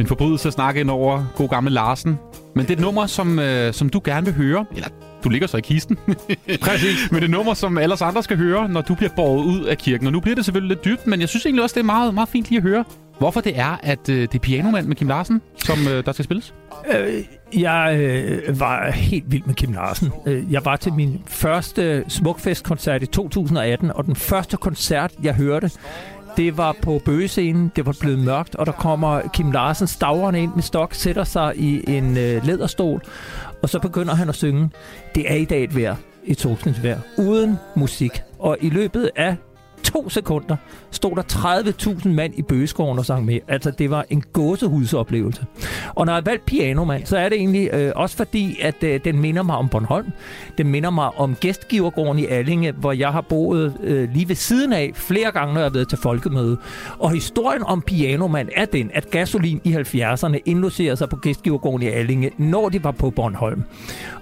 [0.00, 2.18] en forbrydelse at snakke ind over god gamle Larsen.
[2.54, 4.64] Men det er et nummer, som, øh, som du gerne vil høre.
[4.74, 4.88] Eller,
[5.26, 5.98] du ligger så i kisten.
[6.60, 7.10] Præcis.
[7.10, 9.64] men det er et nummer, som alle andre skal høre, når du bliver båret ud
[9.64, 10.06] af kirken.
[10.06, 12.14] Og nu bliver det selvfølgelig lidt dybt, men jeg synes egentlig også, det er meget,
[12.14, 12.84] meget fint lige at høre,
[13.18, 16.24] hvorfor det er, at øh, det er Pianomand med Kim Larsen, som øh, der skal
[16.24, 16.54] spilles.
[16.94, 17.24] Øh,
[17.60, 20.12] jeg øh, var helt vild med Kim Larsen.
[20.26, 25.70] Øh, jeg var til min første Smukfest-koncert i 2018, og den første koncert, jeg hørte,
[26.36, 30.54] det var på bøgescenen, det var blevet mørkt, og der kommer Kim Larsen stavrende ind
[30.54, 33.02] med stok, sætter sig i en øh, læderstol,
[33.66, 34.70] og så begynder han at synge.
[35.14, 38.10] Det er i dag et vejr, et solskinsvejr, uden musik.
[38.38, 39.36] Og i løbet af
[39.96, 40.56] to sekunder
[40.90, 43.38] stod der 30.000 mand i bøgeskoven og sang med.
[43.48, 45.46] Altså, det var en gåsehudsoplevelse.
[45.94, 49.00] Og når jeg valgte piano, mand, så er det egentlig øh, også fordi, at øh,
[49.04, 50.06] den minder mig om Bornholm.
[50.58, 54.72] Den minder mig om gæstgivergården i Allinge, hvor jeg har boet øh, lige ved siden
[54.72, 56.56] af flere gange, når jeg har været til folkemøde.
[56.98, 61.86] Og historien om pianomand er den, at Gasolin i 70'erne indlogerede sig på gæstgivergården i
[61.86, 63.62] Allinge, når de var på Bornholm.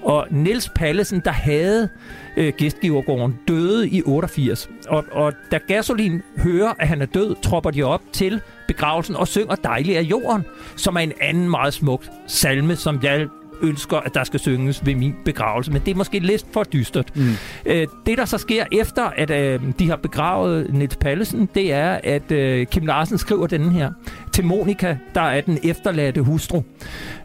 [0.03, 1.89] Og Niels Pallesen, der havde
[2.37, 4.71] øh, gæstgivergården, døde i 88.
[4.89, 9.29] Og, og da Gasolin hører, at han er død, tropper de op til begravelsen og
[9.29, 10.45] synger Dejlig af jorden,
[10.77, 13.27] som er en anden meget smuk salme, som jeg
[13.63, 15.73] ønsker, at der skal synges ved min begravelse.
[15.73, 17.17] Men det er måske lidt for dystert.
[17.17, 17.31] Mm.
[17.67, 22.01] Øh, det, der så sker efter, at øh, de har begravet Niels Pallesen, det er,
[22.05, 23.91] at øh, Kim Larsen skriver den her
[24.33, 26.63] til Monika, der er den efterladte hustru,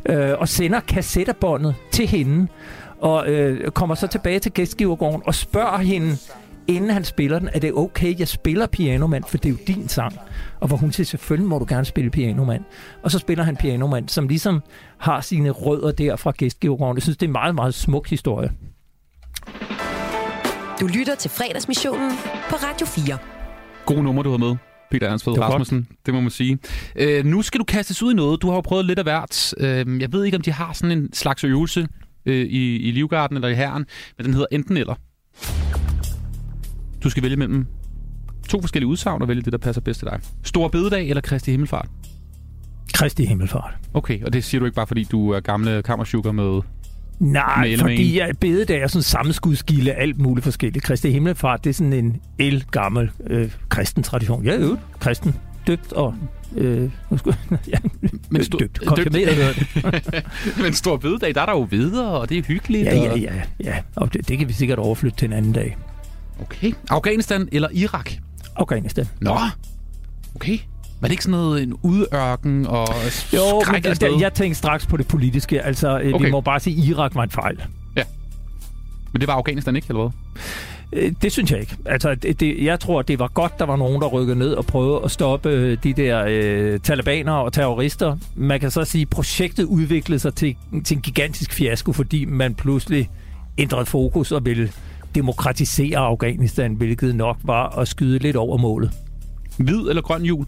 [0.06, 2.48] øh, og sender kassettebåndet til hende,
[3.01, 6.17] og øh, kommer så tilbage til gæstgivergården og spørger hende,
[6.67, 9.88] inden han spiller den, er det okay, jeg spiller pianomand, for det er jo din
[9.88, 10.17] sang.
[10.59, 12.63] Og hvor hun siger, selvfølgelig må du gerne spille pianomand.
[13.03, 14.63] Og så spiller han pianomand, som ligesom
[14.97, 16.97] har sine rødder der fra gæstgivergården.
[16.97, 18.51] Jeg synes, det er en meget, meget smuk historie.
[20.79, 22.12] Du lytter til fredagsmissionen
[22.49, 23.17] på Radio 4.
[23.85, 24.55] God nummer, du har med.
[24.91, 26.59] Peter Ernst Rasmussen, det må man sige.
[26.95, 28.41] Øh, nu skal du kastes ud i noget.
[28.41, 29.53] Du har jo prøvet lidt af hvert.
[29.57, 31.88] Øh, jeg ved ikke, om de har sådan en slags øvelse
[32.25, 33.86] øh, i, i Livgarden eller i Herren,
[34.17, 34.95] men den hedder enten eller.
[37.03, 37.65] Du skal vælge mellem
[38.49, 40.19] to forskellige udsagn og vælge det, der passer bedst til dig.
[40.43, 41.88] Stor bededag eller Kristi Himmelfart?
[42.93, 43.73] Kristi Himmelfart.
[43.93, 46.62] Okay, og det siger du ikke bare, fordi du er gamle kammersugar med...
[47.19, 50.86] Nej, med fordi jeg bededag er sådan en sammenskudskilde alt muligt forskelligt.
[50.86, 54.45] Kristi Himmelfart, det er sådan en el gammel øh, kristen tradition.
[54.45, 55.36] Jeg er jo kristen,
[55.69, 56.15] døbt og
[56.55, 57.38] Øh, nu skulle,
[57.73, 57.77] ja,
[58.29, 59.67] men stor, døbt, konfirmeret.
[60.63, 62.86] men stor bededag, der er der jo videre, og det er hyggeligt.
[62.86, 63.34] Ja, ja, ja.
[63.63, 63.77] ja.
[63.95, 65.77] Og det, det kan vi sikkert overflytte til en anden dag.
[66.41, 66.73] Okay.
[66.89, 68.12] Afghanistan eller Irak?
[68.55, 69.05] Afghanistan.
[69.22, 69.38] Nå,
[70.36, 70.57] okay.
[71.01, 72.88] Var det ikke sådan noget en udørken og
[73.34, 74.20] Jo, men der, sted?
[74.20, 75.61] jeg tænkte straks på det politiske.
[75.61, 76.13] Altså, okay.
[76.13, 76.26] Okay.
[76.26, 77.63] vi må bare sige, at Irak var en fejl.
[77.95, 78.03] Ja.
[79.13, 80.41] Men det var Afghanistan ikke, eller hvad?
[80.93, 81.75] Øh, Det synes jeg ikke.
[81.85, 84.65] Altså, det, det, jeg tror, det var godt, der var nogen, der rykkede ned og
[84.65, 88.17] prøvede at stoppe øh, de der øh, talibanere og terrorister.
[88.35, 92.55] Man kan så sige, at projektet udviklede sig til, til en gigantisk fiasko, fordi man
[92.55, 93.09] pludselig
[93.57, 94.71] ændrede fokus og ville
[95.15, 98.91] demokratisere Afghanistan, hvilket nok var at skyde lidt over målet.
[99.57, 100.45] Hvid eller grøn jul?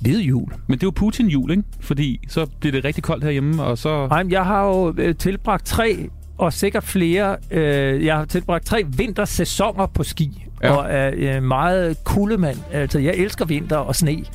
[0.00, 0.52] Hvid jul.
[0.66, 1.62] Men det er jo Putin-jul, ikke?
[1.80, 4.06] Fordi så bliver det rigtig koldt herhjemme, og så...
[4.06, 6.08] Nej, jeg har jo øh, tilbragt tre,
[6.40, 10.70] og sikkert flere, øh, jeg har tilbragt tre vintersæsoner på ski, Ja.
[10.72, 12.56] og er øh, meget kuldemand.
[12.72, 14.10] Altså, jeg elsker vinter og sne.
[14.12, 14.32] Men det er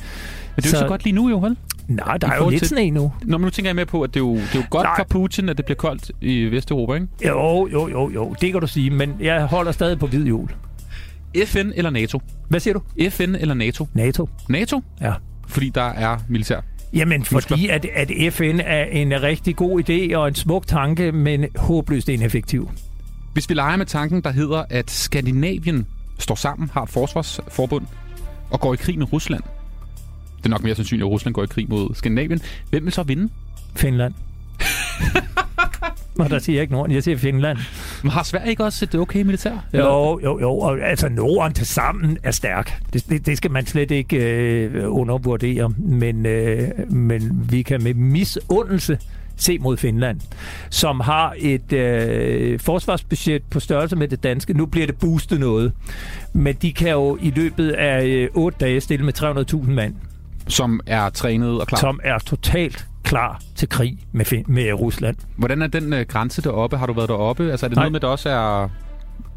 [0.56, 1.56] jo ikke så godt lige nu, jo, vel?
[1.88, 3.12] Nej, der I er jo lidt til- sne nu.
[3.24, 4.84] Nå, men nu tænker jeg med på, at det er jo, det er jo godt
[4.84, 4.96] Nej.
[4.96, 7.06] for Putin, at det bliver koldt i Vesteuropa, ikke?
[7.26, 10.48] Jo, jo, jo, jo, det kan du sige, men jeg holder stadig på hvid jul.
[11.46, 12.20] FN eller NATO?
[12.48, 13.08] Hvad siger du?
[13.10, 13.88] FN eller NATO?
[13.94, 14.28] NATO.
[14.48, 14.80] NATO?
[15.00, 15.12] Ja.
[15.48, 16.60] Fordi der er militær.
[16.92, 21.44] Jamen, fordi at, at FN er en rigtig god idé og en smuk tanke, men
[21.56, 22.70] håbløst ineffektiv.
[23.32, 25.86] Hvis vi leger med tanken, der hedder, at Skandinavien
[26.18, 27.86] står sammen, har et forsvarsforbund
[28.50, 29.42] og går i krig med Rusland.
[30.38, 32.40] Det er nok mere sandsynligt, at Rusland går i krig mod Skandinavien.
[32.70, 33.28] Hvem vil så vinde?
[33.74, 34.14] Finland.
[36.18, 37.58] Og der siger jeg ikke Norden, jeg siger Finland.
[38.02, 39.66] Men har Sverige ikke også et okay militær?
[39.74, 40.58] Jo, jo, jo.
[40.58, 42.82] Og, altså, Norden til sammen er stærk.
[42.92, 45.72] Det, det, det skal man slet ikke øh, undervurdere.
[45.78, 48.98] Men, øh, men vi kan med misundelse
[49.36, 50.20] se mod Finland,
[50.70, 54.54] som har et øh, forsvarsbudget på størrelse med det danske.
[54.54, 55.72] Nu bliver det boostet noget.
[56.32, 59.12] Men de kan jo i løbet af øh, 8 dage stille med
[59.62, 59.94] 300.000 mand.
[60.48, 61.78] Som er trænet og klar.
[61.78, 65.16] Som er totalt klar til krig med, med Rusland.
[65.36, 66.76] Hvordan er den øh, grænse deroppe?
[66.76, 67.50] Har du været deroppe?
[67.50, 67.82] Altså er det Nej.
[67.82, 68.68] noget med, der også er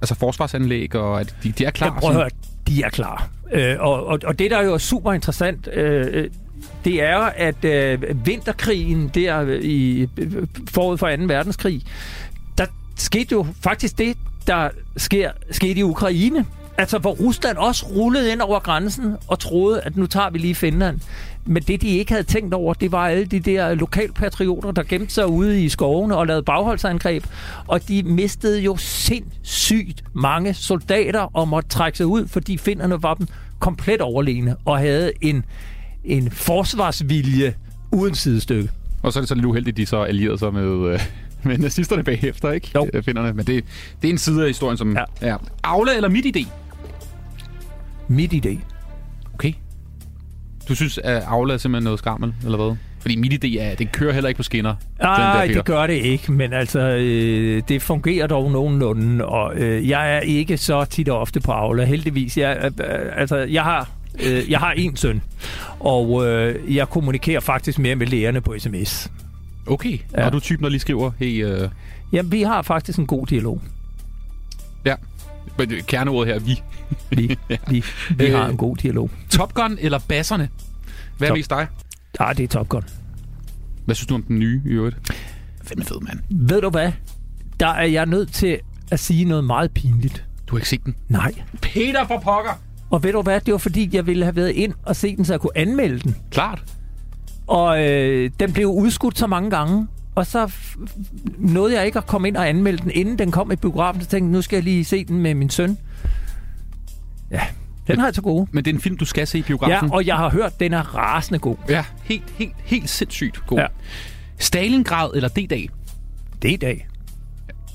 [0.01, 1.93] altså, forsvarsanlæg, og at de, de er klar?
[1.93, 2.29] Ja, prøv at høre,
[2.67, 3.29] de er klar.
[3.51, 6.29] Øh, og, og, og det, der jo er super interessant, øh, øh,
[6.85, 11.23] det er jo, at øh, vinterkrigen der i øh, forud for 2.
[11.27, 11.81] verdenskrig,
[12.57, 12.65] der
[12.95, 14.17] skete jo faktisk det,
[14.47, 16.45] der sker, skete i Ukraine.
[16.77, 20.55] Altså, hvor Rusland også rullede ind over grænsen og troede, at nu tager vi lige
[20.55, 20.99] Finland.
[21.45, 25.13] Men det, de ikke havde tænkt over, det var alle de der lokalpatrioter, der gemte
[25.13, 27.23] sig ude i skovene og lavede bagholdsangreb.
[27.67, 33.13] Og de mistede jo sindssygt mange soldater og måtte trække sig ud, fordi finnerne var
[33.13, 33.27] dem
[33.59, 35.45] komplet overlegne og havde en,
[36.03, 37.53] en forsvarsvilje
[37.91, 38.69] uden sidestykke.
[39.03, 40.99] Og så er det så lidt uheldigt, at de så allierede sig med, øh,
[41.43, 42.71] med nazisterne bagefter, ikke?
[42.75, 42.87] Jo.
[42.93, 43.33] Øh, Finderne.
[43.33, 43.65] Men det,
[44.01, 44.97] det er en side af historien, som...
[44.97, 45.03] Ja.
[45.21, 45.35] ja.
[45.63, 46.47] Aula eller midt idé?
[48.07, 48.59] Midt idé.
[49.33, 49.53] Okay.
[50.69, 52.75] Du synes, at Aula er simpelthen noget skrammel, eller hvad?
[52.99, 54.75] Fordi midt idé er, det kører heller ikke på skinner.
[55.01, 60.15] Nej, det gør det ikke, men altså, øh, det fungerer dog nogenlunde, og øh, jeg
[60.15, 62.37] er ikke så tit og ofte på Aula, heldigvis.
[62.37, 63.89] Jeg, øh, øh, altså, jeg har,
[64.25, 65.21] øh, jeg har en søn,
[65.79, 69.11] og øh, jeg kommunikerer faktisk mere med lærerne på sms.
[69.67, 69.97] Okay.
[70.17, 70.25] Ja.
[70.25, 71.45] Og du er typen, der lige skriver, hey...
[71.45, 71.69] Øh,
[72.11, 73.61] Jamen, vi har faktisk en god dialog.
[75.59, 76.61] Øh, kerneordet her er vi.
[77.09, 77.57] Vi, ja.
[77.69, 77.83] vi,
[78.17, 79.09] vi Øh, har en god dialog.
[79.29, 80.49] Top Gun eller basserne?
[81.17, 81.67] Hvad er Top- mest dig?
[82.19, 82.83] Ja, det er Top Gun.
[83.85, 84.97] Hvad synes du om den nye i øvrigt?
[85.63, 86.19] Fandme fed, mand.
[86.29, 86.91] Ved du hvad?
[87.59, 88.59] Der er jeg nødt til
[88.91, 90.25] at sige noget meget pinligt.
[90.47, 90.95] Du har ikke set den?
[91.07, 91.33] Nej.
[91.61, 92.51] Peter for pokker!
[92.89, 93.41] Og ved du hvad?
[93.41, 95.99] Det var fordi, jeg ville have været ind og se den, så jeg kunne anmelde
[95.99, 96.15] den.
[96.31, 96.63] Klart.
[97.47, 99.87] Og øh, den blev udskudt så mange gange.
[100.19, 100.51] Og så
[101.37, 104.01] nåede jeg ikke at komme ind og anmelde den, inden den kom i biografen.
[104.01, 105.77] Så tænkte jeg, nu skal jeg lige se den med min søn.
[107.31, 107.41] Ja,
[107.87, 108.47] den har jeg til gode.
[108.51, 109.91] Men det er en film, du skal se i Ja, biografen.
[109.91, 111.55] og jeg har hørt, den er rasende god.
[111.69, 113.57] Ja, helt, helt, helt sindssygt god.
[113.57, 113.61] Ja.
[113.63, 113.67] Ja.
[114.37, 115.69] Stalingrad eller D-dag?
[116.43, 116.87] D-dag.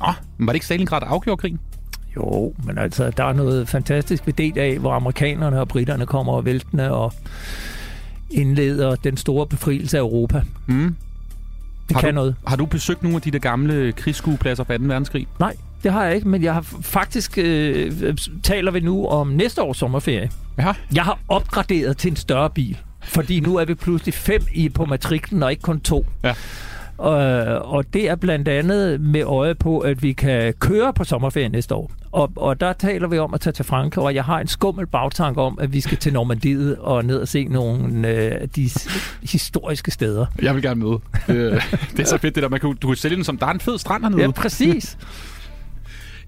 [0.08, 1.60] Åh, men var det ikke Stalingrad, der afgjorde krigen?
[2.16, 6.44] Jo, men altså, der er noget fantastisk ved D-dag, hvor amerikanerne og britterne kommer og
[6.44, 7.12] væltende og
[8.30, 10.42] indleder den store befrielse af Europa.
[10.66, 10.96] Mm.
[11.88, 12.36] Det har kan du, noget.
[12.46, 14.84] Har du besøgt nogle af de der gamle krigsskuepladser fra 2.
[14.84, 15.26] verdenskrig?
[15.40, 19.62] Nej, det har jeg ikke, men jeg har faktisk øh, taler vi nu om næste
[19.62, 20.30] års sommerferie.
[20.58, 20.74] Ja.
[20.94, 24.84] Jeg har opgraderet til en større bil, fordi nu er vi pludselig fem i på
[24.84, 26.06] matriklen og ikke kun to.
[26.24, 26.34] Ja.
[26.98, 27.16] Og,
[27.72, 31.74] og det er blandt andet med øje på, at vi kan køre på sommerferie næste
[31.74, 31.92] år.
[32.12, 34.86] Og, og der taler vi om at tage til Frankrig, og jeg har en skummel
[34.86, 38.68] bagtanke om, at vi skal til Normandiet og ned og se nogle øh, af de
[38.70, 38.88] s-
[39.22, 40.26] historiske steder.
[40.42, 40.96] Jeg vil gerne med.
[41.26, 42.48] Det, det er så fedt, det der.
[42.48, 44.22] Man kan, du kan sælge den som, der er en fed strand hernede.
[44.22, 44.96] Ja, præcis.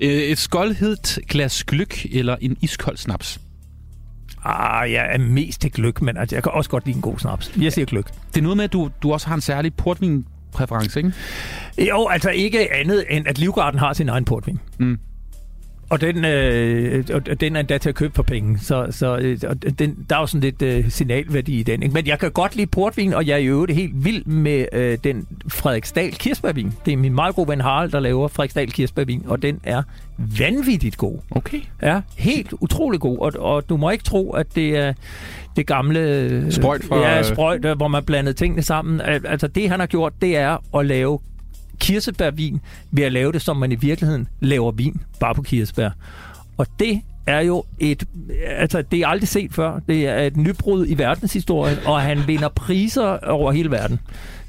[0.01, 3.41] Øh, Et skoldhedt glas gløk eller en iskold snaps?
[4.45, 7.19] Ah, jeg er mest til gløk, men altså, jeg kan også godt lide en god
[7.19, 7.53] snaps.
[7.61, 8.07] Jeg siger gløk.
[8.35, 9.75] Det er noget med, at du, du også har en særlig
[10.57, 11.91] portvinpræference, ikke?
[11.91, 14.61] Jo, altså ikke andet end, at Livgarden har sin egen portvin.
[14.79, 14.99] Mm.
[15.91, 19.39] Og den, øh, og den er endda til at købe for penge, så, så øh,
[19.49, 21.83] og den, der er jo sådan lidt øh, signalværdi i den.
[21.83, 21.93] Ikke?
[21.95, 24.99] Men jeg kan godt lide portvin, og jeg er i øvrigt helt vild med øh,
[25.05, 26.73] den Frederiksdal kirsebærvin.
[26.87, 29.83] Det er min meget gode ven Harald, der laver Frederiksdal kirsebærvin, og den er
[30.39, 31.19] vanvittigt god.
[31.31, 31.61] Okay.
[31.83, 34.93] Ja, helt utrolig god, og, og du må ikke tro, at det er
[35.57, 36.01] det gamle...
[36.01, 39.01] øh, Sprøjt fra- Ja, sprøjt, øh, hvor man blandede tingene sammen.
[39.01, 41.19] Al- Altså det, han har gjort, det er at lave
[41.81, 42.61] kirsebærvin
[42.91, 45.91] ved at lave det, som man i virkeligheden laver vin, bare på kirsebær.
[46.57, 48.05] Og det er jo et...
[48.47, 49.79] Altså, det er aldrig set før.
[49.89, 54.01] Det er et nybrud i verdenshistorien, og han vinder priser over hele verden.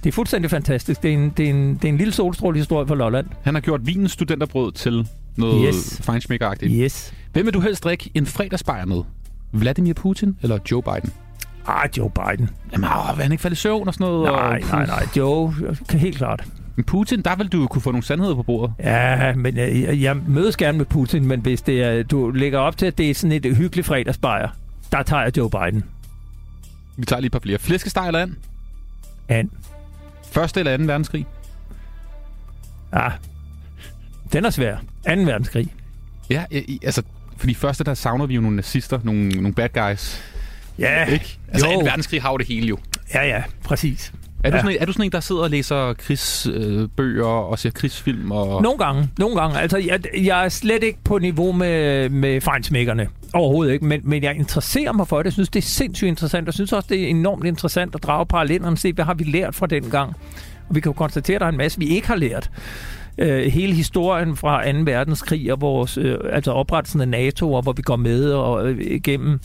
[0.03, 1.03] Det er fuldstændig fantastisk.
[1.03, 3.28] Det er en, det er en, det er en lille solstrålehistorie for Lolland.
[3.43, 5.07] Han har gjort vinens studenterbrød til
[5.38, 6.01] noget Yes.
[6.09, 6.71] feinschmecker-agtigt.
[6.71, 7.13] Yes.
[7.34, 9.01] Hvem vil du helst drikke en fredagsbajer med?
[9.51, 11.13] Vladimir Putin eller Joe Biden?
[11.67, 12.49] Ah, Joe Biden.
[12.71, 14.23] Jamen, åh, vil han ikke falde i søvn og sådan noget?
[14.23, 15.05] Nej, og, nej, nej.
[15.17, 15.53] Joe,
[15.91, 16.45] helt klart.
[16.78, 18.73] Men Putin, der vil du kunne få nogle sandheder på bordet.
[18.80, 22.59] Ja, men øh, jeg, jeg mødes gerne med Putin, men hvis det er, du lægger
[22.59, 24.49] op til, at det er sådan et hyggeligt fredagsbajer,
[24.91, 25.84] der tager jeg Joe Biden.
[26.97, 27.59] Vi tager lige et par flere.
[27.59, 28.32] Flæskesteg eller and?
[29.30, 29.49] And.
[30.32, 31.25] Første eller anden verdenskrig?
[32.93, 33.09] Ja,
[34.34, 34.75] den er svær.
[34.78, 34.82] 2.
[35.05, 35.73] verdenskrig.
[36.30, 37.01] Ja, i- altså,
[37.38, 40.21] fordi første, der savner vi jo nogle nazister, nogle, nogle bad guys.
[40.80, 41.38] Ja, Ikke?
[41.47, 41.71] Altså, jo.
[41.73, 42.78] anden verdenskrig har jo det hele jo.
[43.13, 44.13] Ja, ja, præcis.
[44.44, 44.62] Er du, Ja.
[44.62, 48.32] sådan en, er du sådan en, der sidder og læser krigsbøger øh, og ser krigsfilm?
[48.32, 48.62] Og...
[48.62, 49.60] Nogle gange, nogle gange.
[49.60, 53.08] Altså, jeg, jeg er slet ikke på niveau med, med fejnsmækkerne.
[53.34, 53.86] Overhovedet ikke.
[53.86, 55.26] Men, men jeg interesserer mig for det.
[55.26, 56.46] Jeg synes, det er sindssygt interessant.
[56.46, 59.24] Jeg synes også, det er enormt interessant at drage parallellerne og se, hvad har vi
[59.24, 60.14] lært fra den gang.
[60.70, 62.50] Og vi kan jo konstatere, at der er en masse, vi ikke har lært.
[63.18, 64.78] Øh, hele historien fra 2.
[64.86, 68.78] verdenskrig og vores, øh, altså oprettelsen af NATO, og hvor vi går med og øh,
[68.82, 69.40] igennem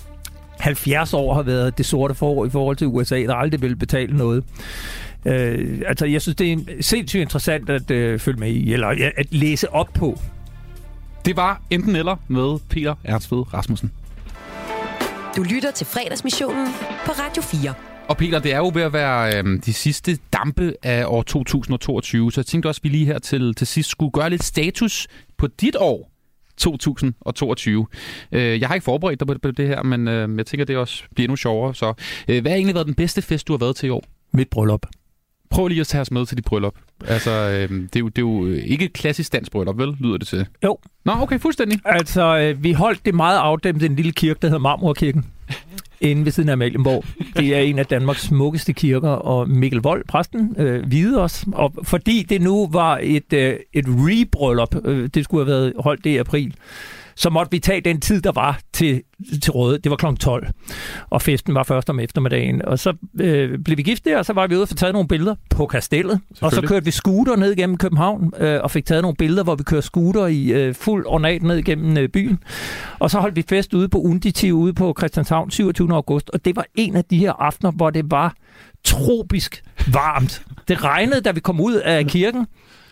[0.62, 4.16] 70 år har været det sorte forår i forhold til USA, der aldrig vil betale
[4.16, 4.44] noget.
[5.24, 9.10] Øh, altså, jeg synes, det er sindssygt interessant at øh, følge med i, eller ja,
[9.16, 10.18] at læse op på.
[11.24, 13.92] Det var enten eller med Peter Ernstved Rasmussen.
[15.36, 16.66] Du lytter til fredagsmissionen
[17.06, 17.74] på Radio 4.
[18.08, 22.32] Og Peter, det er jo ved at være øhm, de sidste dampe af år 2022,
[22.32, 25.08] så jeg tænkte også, at vi lige her til, til sidst skulle gøre lidt status
[25.38, 26.11] på dit år
[26.62, 27.86] 2022.
[28.32, 31.04] Øh, jeg har ikke forberedt dig på, det her, men øh, jeg tænker, det også
[31.14, 31.74] bliver endnu sjovere.
[31.74, 31.94] Så
[32.28, 34.04] øh, hvad har egentlig været den bedste fest, du har været til i år?
[34.32, 34.86] Mit bryllup.
[35.52, 36.74] Prøv lige at tage os med til dit bryllup.
[37.06, 39.96] Altså, øh, det, er jo, det er jo ikke et klassisk dansk bryllup, vel?
[40.00, 40.46] Lyder det til.
[40.64, 40.78] Jo.
[41.04, 41.78] Nå, okay, fuldstændig.
[41.84, 45.24] Altså, øh, vi holdt det meget afdæmpet i en lille kirke, der hedder Marmorkirken.
[46.00, 47.04] inde ved siden af Amalienborg.
[47.36, 51.44] Det er en af Danmarks smukkeste kirker, og Mikkel Vold, præsten, øh, hvide os.
[51.52, 56.04] Og fordi det nu var et, øh, et rebryllup, øh, det skulle have været holdt
[56.04, 56.54] det i april,
[57.22, 59.02] så måtte vi tage den tid, der var til,
[59.42, 59.78] til råd.
[59.78, 60.06] Det var kl.
[60.20, 60.46] 12,
[61.10, 62.64] og festen var først om eftermiddagen.
[62.64, 64.92] Og så øh, blev vi gift der, og så var vi ude og få taget
[64.92, 66.20] nogle billeder på kastellet.
[66.40, 69.54] Og så kørte vi scooter ned gennem København, øh, og fik taget nogle billeder, hvor
[69.54, 72.38] vi kører scooter i øh, fuld ornat ned gennem øh, byen.
[72.98, 75.94] Og så holdt vi fest ude på Unditi, ude på Christianshavn 27.
[75.94, 76.30] august.
[76.30, 78.34] Og det var en af de her aftener, hvor det var
[78.84, 80.42] tropisk varmt.
[80.68, 82.46] Det regnede, da vi kom ud af kirken,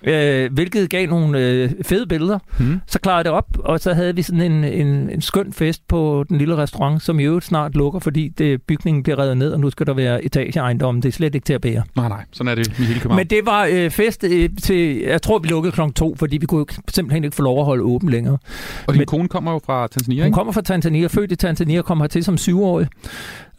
[0.05, 2.39] øh, hvilket gav nogle øh, fede billeder.
[2.59, 2.81] Hmm.
[2.87, 6.25] Så klarede det op, og så havde vi sådan en, en, en skøn fest på
[6.29, 9.61] den lille restaurant, som i øvrigt snart lukker, fordi det, bygningen bliver revet ned, og
[9.61, 11.03] nu skal der være etageejendom.
[11.03, 11.83] Det er slet ikke til at bære.
[11.97, 13.17] Nej, nej, sådan er det i hele København.
[13.17, 16.47] Men det var øh, fest øh, til, jeg tror, vi lukkede klokken to, fordi vi
[16.47, 18.39] kunne simpelthen ikke få lov at holde åben længere.
[18.87, 20.35] Og din Men, kone kommer jo fra Tanzania, Hun ikke?
[20.35, 22.89] kommer fra Tanzania, født i Tanzania, kom hertil som syvårig,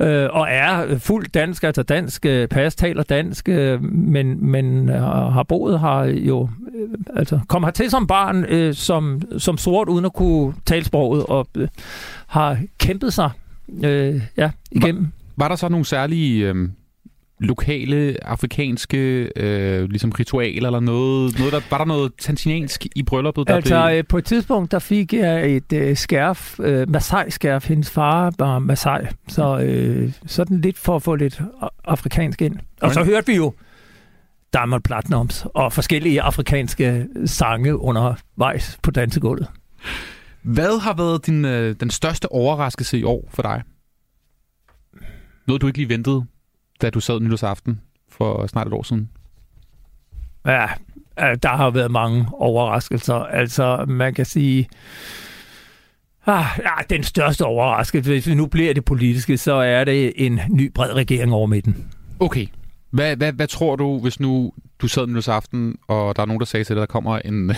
[0.01, 5.01] øh, og er fuldt dansk, altså dansk øh, pas, taler dansk, øh, men, men øh,
[5.03, 10.05] har boet her jo, øh, altså kom hertil som barn, øh, som, som sort, uden
[10.05, 11.67] at kunne tale sproget, og øh,
[12.27, 13.29] har kæmpet sig
[13.83, 15.07] øh, ja, igennem.
[15.37, 16.69] Var der så nogle særlige øh,
[17.41, 21.37] lokale, afrikanske øh, ligesom ritualer eller noget?
[21.39, 23.47] noget der, var der noget tanzaniansk i brylluppet?
[23.47, 23.97] Der Altså, blev...
[23.97, 27.67] øh, på et tidspunkt, der fik jeg et øh, skærf, øh, Masai-skærf.
[27.67, 31.41] Hendes far var Masai, så øh, sådan lidt for at få lidt
[31.85, 32.55] afrikansk ind.
[32.81, 33.11] Og så Okay.
[33.11, 33.53] hørte vi jo
[34.53, 39.47] Diamond Platinums og forskellige afrikanske sange undervejs på dansegulvet.
[40.43, 43.61] Hvad har været din, øh, den største overraskelse i år for dig?
[45.47, 46.25] Noget, du ikke lige ventede,
[46.81, 49.09] da du sad nytårsaften for snart et år siden?
[50.45, 50.67] Ja,
[51.17, 53.15] der har været mange overraskelser.
[53.15, 54.69] Altså, man kan sige...
[56.25, 60.39] Ah, ja, den største overraskelse, hvis vi nu bliver det politiske, så er det en
[60.49, 61.87] ny bred regering over midten.
[62.19, 62.47] Okay.
[62.89, 66.45] Hvad, hvad, hvad tror du, hvis nu du sad nytårsaften, og der er nogen, der
[66.45, 67.33] sagde til dig, at der kommer en,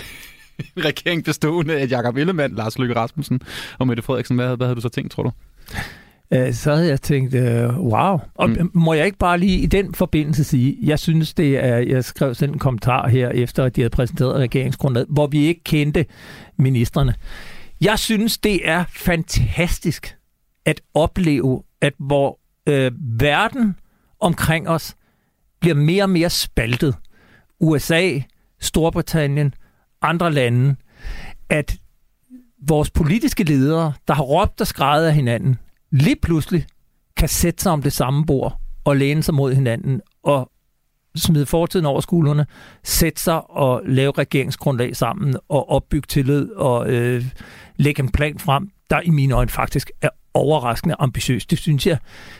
[0.75, 3.41] en regering bestående af Jakob Ellemann, Lars Løkke Rasmussen
[3.79, 4.35] og Mette Frederiksen?
[4.35, 5.31] Hvad, hvad havde du så tænkt, tror du?
[6.33, 8.19] Øh, så havde jeg tænkt, øh, wow.
[8.35, 8.71] Og mm.
[8.73, 12.35] må jeg ikke bare lige i den forbindelse sige, jeg synes det er, jeg skrev
[12.35, 16.05] selv en kommentar her, efter at de havde præsenteret regeringsgrundlaget, hvor vi ikke kendte
[16.57, 17.15] ministerne.
[17.81, 20.17] Jeg synes, det er fantastisk
[20.65, 23.75] at opleve, at hvor øh, verden
[24.19, 24.95] omkring os
[25.61, 26.95] bliver mere og mere spaltet.
[27.59, 28.19] USA,
[28.59, 29.53] Storbritannien,
[30.01, 30.75] andre lande,
[31.49, 31.77] at
[32.67, 35.57] vores politiske ledere, der har råbt og skrevet af hinanden,
[35.93, 36.65] lige pludselig
[37.17, 40.51] kan sætte sig om det samme bord og læne sig mod hinanden og
[41.15, 42.45] smide fortiden over skuldrene,
[42.83, 47.25] sætte sig og lave regeringsgrundlag sammen og opbygge tillid og øh,
[47.75, 51.45] lægge en plan frem, der i mine øjne faktisk er overraskende ambitiøs.
[51.45, 51.97] Det synes jeg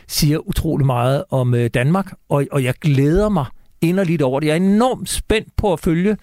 [0.08, 3.46] siger utrolig meget om øh, Danmark, og, og jeg glæder mig
[3.88, 4.46] inderligt over det.
[4.46, 6.16] Jeg er enormt spændt på at følge,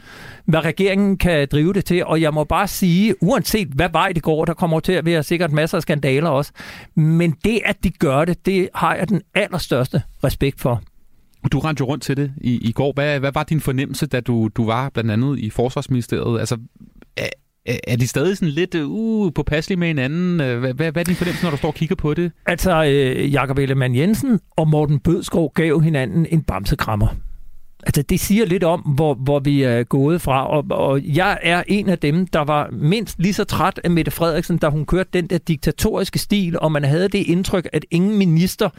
[0.45, 4.23] hvad regeringen kan drive det til, og jeg må bare sige, uanset hvad vej det
[4.23, 6.51] går, der kommer til at være sikkert masser af skandaler også,
[6.95, 10.81] men det, at de gør det, det har jeg den allerstørste respekt for.
[11.51, 12.93] Du rendte jo rundt til det i, i går.
[12.93, 16.39] Hvad, hvad var din fornemmelse, da du, du var blandt andet i Forsvarsministeriet?
[16.39, 16.57] Altså,
[17.65, 20.35] er, de stadig sådan lidt uh, påpasselige med hinanden?
[20.35, 22.31] Hvad, hvad, hvad er din fornemmelse, når du står og kigger på det?
[22.45, 27.07] Altså, øh, Jakob Ellemann Jensen og Morten Bødskov gav hinanden en bamsekrammer.
[27.83, 31.63] Altså, det siger lidt om, hvor, hvor vi er gået fra, og, og jeg er
[31.67, 35.09] en af dem, der var mindst lige så træt af Mette Frederiksen, da hun kørte
[35.13, 38.69] den der diktatoriske stil, og man havde det indtryk, at ingen minister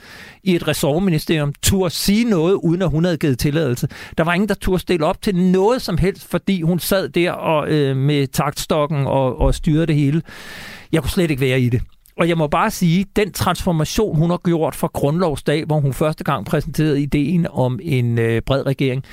[0.42, 3.88] i et ressortministerium turde sige noget, uden at hun havde givet tilladelse.
[4.18, 7.32] Der var ingen, der turde stille op til noget som helst, fordi hun sad der
[7.32, 10.22] og, øh, med taktstokken og, og styrede det hele.
[10.92, 11.82] Jeg kunne slet ikke være i det.
[12.18, 16.24] Og jeg må bare sige, den transformation, hun har gjort fra grundlovsdag, hvor hun første
[16.24, 19.04] gang præsenterede ideen om en øh, bred regering,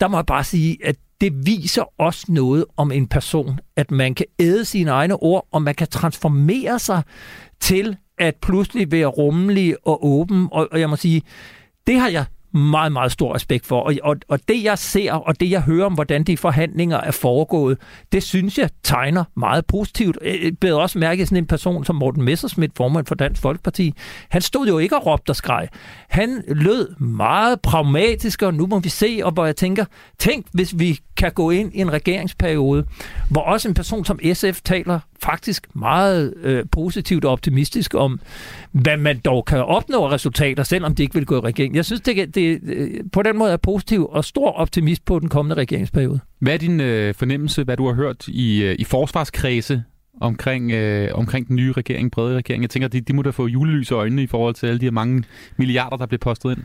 [0.00, 4.14] der må jeg bare sige, at det viser også noget om en person, at man
[4.14, 7.02] kan æde sine egne ord, og man kan transformere sig
[7.60, 10.48] til at pludselig være rummelig og åben.
[10.52, 11.22] Og, og jeg må sige,
[11.86, 12.24] det har jeg
[12.54, 13.80] meget, meget stor respekt for.
[13.80, 17.10] Og, og, og det, jeg ser, og det, jeg hører om, hvordan de forhandlinger er
[17.10, 17.78] foregået,
[18.12, 20.18] det synes jeg tegner meget positivt.
[20.22, 23.42] Øh, øh, jeg beder også mærke sådan en person som Morten Messersmith, formand for Dansk
[23.42, 23.94] Folkeparti.
[24.28, 25.68] Han stod jo ikke og råbte og skreg.
[26.08, 29.84] Han lød meget pragmatisk, og nu må vi se, og hvor jeg tænker,
[30.18, 32.84] tænk, hvis vi kan gå ind i en regeringsperiode,
[33.30, 38.20] hvor også en person som SF taler faktisk meget øh, positivt og optimistisk om,
[38.72, 41.76] hvad man dog kan opnå resultater, selvom de ikke vil gå i regering.
[41.76, 45.28] Jeg synes, det, det øh, på den måde er positiv og stor optimist på den
[45.28, 46.20] kommende regeringsperiode.
[46.38, 49.82] Hvad er din øh, fornemmelse, hvad du har hørt i, øh, i forsvarskredse
[50.20, 52.62] omkring, øh, omkring den nye regering, brede regering?
[52.62, 54.84] Jeg tænker, de, de må da få julelys i øjnene i forhold til alle de
[54.86, 55.24] her mange
[55.56, 56.64] milliarder, der bliver postet ind.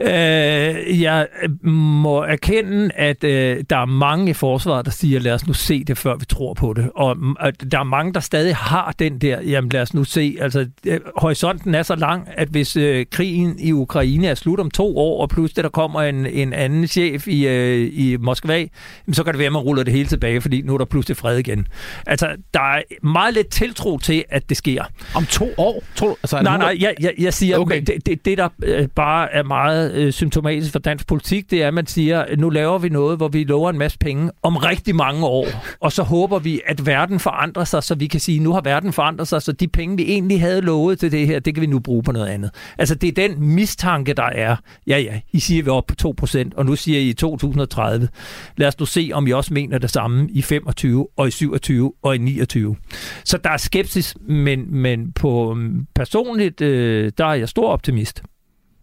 [0.00, 1.26] Øh, jeg
[1.62, 5.84] må erkende, at øh, der er mange i forsvaret, der siger, lad os nu se
[5.84, 6.90] det, før vi tror på det.
[6.94, 10.36] Og at der er mange, der stadig har den der, jamen lad os nu se.
[10.40, 14.70] Altså, øh, horisonten er så lang, at hvis øh, krigen i Ukraine er slut om
[14.70, 18.66] to år, og pludselig der kommer en, en anden chef i, øh, i Moskva,
[19.12, 21.16] så kan det være, at man ruller det hele tilbage, fordi nu er der pludselig
[21.16, 21.66] fred igen.
[22.06, 24.84] Altså, der er meget lidt tiltro til, at det sker.
[25.14, 25.82] Om to år?
[25.96, 27.82] To, altså, nej, nej, jeg, jeg, jeg siger, okay.
[27.86, 31.68] det, det, det der øh, bare er meget øh, symptomatisk for dansk politik, det er,
[31.68, 34.96] at man siger, nu laver vi noget, hvor vi lover en masse penge om rigtig
[34.96, 35.46] mange år,
[35.80, 38.92] og så håber vi, at verden forandrer sig, så vi kan sige, nu har verden
[38.92, 41.66] forandret sig, så de penge, vi egentlig havde lovet til det her, det kan vi
[41.66, 42.50] nu bruge på noget andet.
[42.78, 44.56] Altså, det er den mistanke, der er.
[44.86, 48.08] Ja, ja, I siger, vi er oppe på 2%, og nu siger I i 2030.
[48.56, 51.92] Lad os nu se, om I også mener det samme i 25, og i 27,
[52.02, 52.76] og i 29.
[53.24, 58.22] Så der er skepsis, men, men på mm, personligt, øh, der er jeg stor optimist.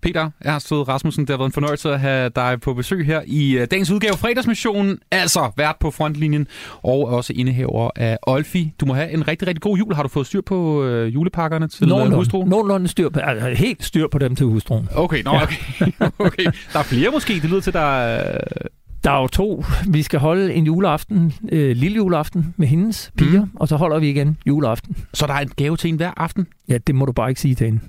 [0.05, 3.57] Peter Ersted Rasmussen, det har været en fornøjelse at have dig på besøg her i
[3.57, 6.47] øh, dagens udgave Fredagsmissionen, altså vært på frontlinjen
[6.83, 8.73] og også indehaver af Olfi.
[8.79, 9.93] Du må have en rigtig, rigtig god jul.
[9.93, 12.49] Har du fået styr på øh, julepakkerne til nogenlunde, hustruen?
[12.49, 14.89] Nogenlunde styr på, altså helt styr på dem til hustruen.
[14.95, 15.91] Okay, nå, okay.
[16.27, 16.45] okay.
[16.73, 18.41] Der er flere måske, det lyder til, der er...
[19.03, 19.63] Der er jo to.
[19.87, 23.51] Vi skal holde en juleaften, øh, lille juleaften med hendes piger, mm.
[23.55, 24.95] og så holder vi igen juleaften.
[25.13, 26.47] Så der er en gave til en hver aften?
[26.69, 27.79] Ja, det må du bare ikke sige til hende.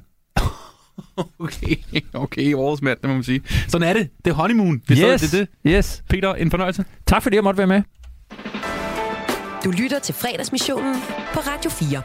[1.39, 1.77] Okay,
[2.15, 3.43] okay, mand, det må man sige.
[3.69, 4.11] Sådan er det.
[4.25, 4.83] Det er honeymoon.
[4.89, 5.73] Det yes, det, det.
[5.73, 6.03] yes.
[6.09, 6.85] Peter, en fornøjelse.
[7.07, 7.83] Tak fordi jeg måtte være med.
[9.65, 10.95] Du lytter til fredagsmissionen
[11.35, 12.03] på Radio 4.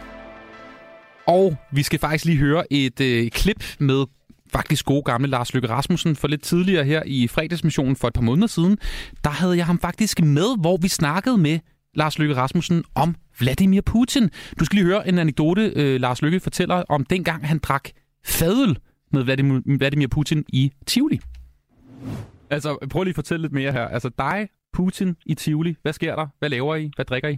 [1.27, 4.05] Og vi skal faktisk lige høre et øh, klip med
[4.53, 8.21] faktisk gode gamle Lars Løkke Rasmussen for lidt tidligere her i fredagsmissionen for et par
[8.21, 8.77] måneder siden.
[9.23, 11.59] Der havde jeg ham faktisk med, hvor vi snakkede med
[11.95, 14.29] Lars Løkke Rasmussen om Vladimir Putin.
[14.59, 17.89] Du skal lige høre en anekdote, øh, Lars Løkke fortæller om dengang han drak
[18.25, 18.77] fadøl
[19.13, 21.19] med Vladimir, Vladimir Putin i Tivoli.
[22.49, 23.87] Altså, prøv lige at fortælle lidt mere her.
[23.87, 25.75] Altså, dig, Putin i Tivoli.
[25.81, 26.27] Hvad sker der?
[26.39, 26.91] Hvad laver I?
[26.95, 27.37] Hvad drikker I?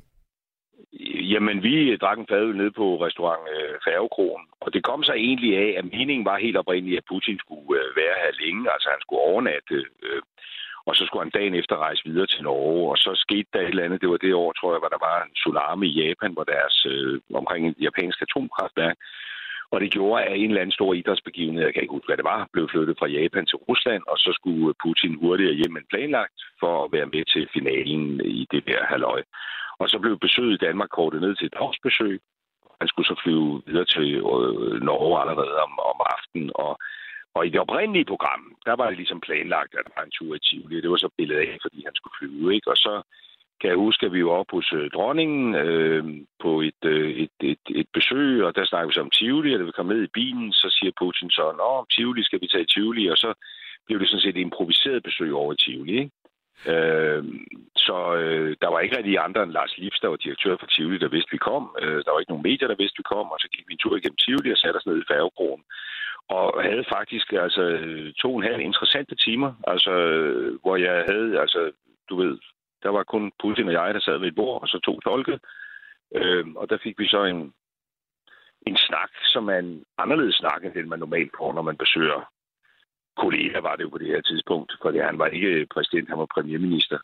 [1.33, 5.57] Jamen, vi drak en fadøl nede på restaurant øh, Færgekrogen, og det kom så egentlig
[5.57, 9.01] af, at meningen var helt oprindeligt, at Putin skulle øh, være her længe, altså han
[9.01, 9.75] skulle overnatte.
[10.05, 10.21] Øh,
[10.89, 13.67] Og så skulle han dagen efter rejse videre til Norge, og så skete der et
[13.67, 14.01] eller andet.
[14.01, 16.77] Det var det år, tror jeg, hvor der var en tsunami i Japan, hvor deres
[16.93, 18.97] øh, omkring et japansk atomkraftværk.
[19.73, 22.31] Og det gjorde, at en eller anden stor idrætsbegivenhed, jeg kan ikke huske, hvad det
[22.33, 26.39] var, blev flyttet fra Japan til Rusland, og så skulle Putin hurtigere hjem end planlagt
[26.59, 29.21] for at være med til finalen i det der halvøj.
[29.81, 32.21] Og så blev besøget i Danmark kortet ned til et årsbesøg.
[32.81, 36.73] Han skulle så flyve videre til øh, Norge allerede om, om aftenen, og
[37.35, 40.35] og i det oprindelige program, der var det ligesom planlagt, at der var en tur
[40.35, 40.81] i Tivoli.
[40.81, 42.69] Det var så billedet af, fordi han skulle flyve, ikke?
[42.73, 42.93] Og så
[43.61, 46.03] kan jeg huske, at vi var oppe hos øh, dronningen øh,
[46.43, 49.59] på et, øh, et, et, et besøg, og der snakkede vi så om Tivoli, og
[49.59, 52.65] da vi kom ned i bilen, så siger Putin så, Nå, Tivoli, skal vi tage
[52.65, 53.07] Tivoli?
[53.07, 53.33] Og så
[53.85, 56.11] blev det sådan set et improviseret besøg over i Tivoli, ikke?
[56.73, 57.23] Øh,
[57.75, 60.97] så øh, der var ikke rigtig andre end Lars Lips, der var direktør for Tivoli,
[60.97, 61.75] der vidste, vi kom.
[61.81, 63.83] Øh, der var ikke nogen medier, der vidste, vi kom, og så gik vi en
[63.83, 65.63] tur igennem Tivoli og satte os ned i færgebroen
[66.29, 67.63] og havde faktisk altså
[68.21, 69.93] to og en halv interessante timer, altså
[70.61, 71.71] hvor jeg havde, altså
[72.09, 72.37] du ved,
[72.83, 75.39] der var kun Putin og jeg, der sad ved et bord, og så to tolke.
[76.15, 77.53] Øh, og der fik vi så en,
[78.67, 82.29] en snak, som er en anderledes snak, end den man normalt får, når man besøger
[83.17, 84.71] kolleger, var det jo på det her tidspunkt.
[84.81, 86.99] Fordi han var ikke præsident, han var premierminister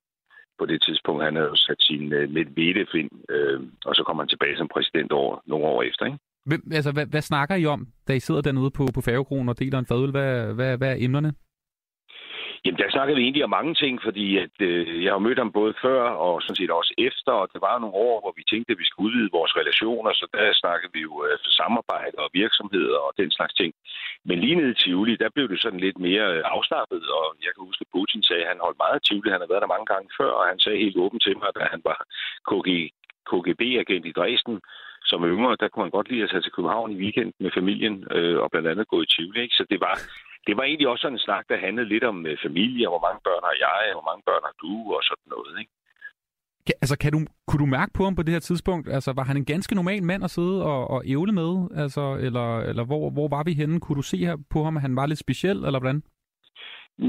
[0.59, 1.23] på det tidspunkt.
[1.23, 5.11] Han havde jo sat sin øh, Medvedev øh, og så kom han tilbage som præsident
[5.11, 6.05] over, nogle år efter.
[6.05, 6.19] Ikke?
[6.45, 9.59] Hvem, altså, hvad, hvad snakker I om, da I sidder dernede på, på Færgekronen og
[9.59, 10.11] deler en fadøl?
[10.11, 11.33] Hvad, hvad, hvad er emnerne?
[12.65, 15.51] Jamen, der snakkede vi egentlig om mange ting, fordi at, øh, jeg har mødt ham
[15.59, 18.71] både før og sådan set også efter, og det var nogle år, hvor vi tænkte,
[18.71, 22.29] at vi skulle udvide vores relationer, så der snakkede vi jo øh, for samarbejde og
[22.41, 23.71] virksomheder og den slags ting.
[24.27, 27.51] Men lige nede i Tivoli, der blev det sådan lidt mere øh, afslappet, og jeg
[27.53, 29.73] kan huske, at Putin sagde, at han holdt meget af Tivoli, han har været der
[29.75, 31.99] mange gange før, og han sagde helt åbent til mig, da han var
[32.49, 32.69] KG,
[33.29, 34.57] KGB-agent i Dresden,
[35.09, 37.95] som yngre, der kunne han godt lide at tage til København i weekend med familien
[38.15, 39.41] øh, og blandt andet gå i Tivoli.
[39.41, 39.55] Ikke?
[39.59, 39.95] Så det var,
[40.49, 43.19] det var egentlig også sådan en snak, der handlede lidt om øh, familie, hvor mange
[43.27, 45.53] børn har jeg, hvor mange børn har du, og sådan noget.
[45.61, 45.71] Ikke?
[46.67, 48.85] Kan, altså, kan du, kunne du mærke på ham på det her tidspunkt?
[48.95, 51.51] Altså, var han en ganske normal mand at sidde og, og ævle med?
[51.83, 53.79] Altså, eller, eller hvor, hvor var vi henne?
[53.79, 56.03] Kunne du se her på ham, at han var lidt speciel, eller hvordan?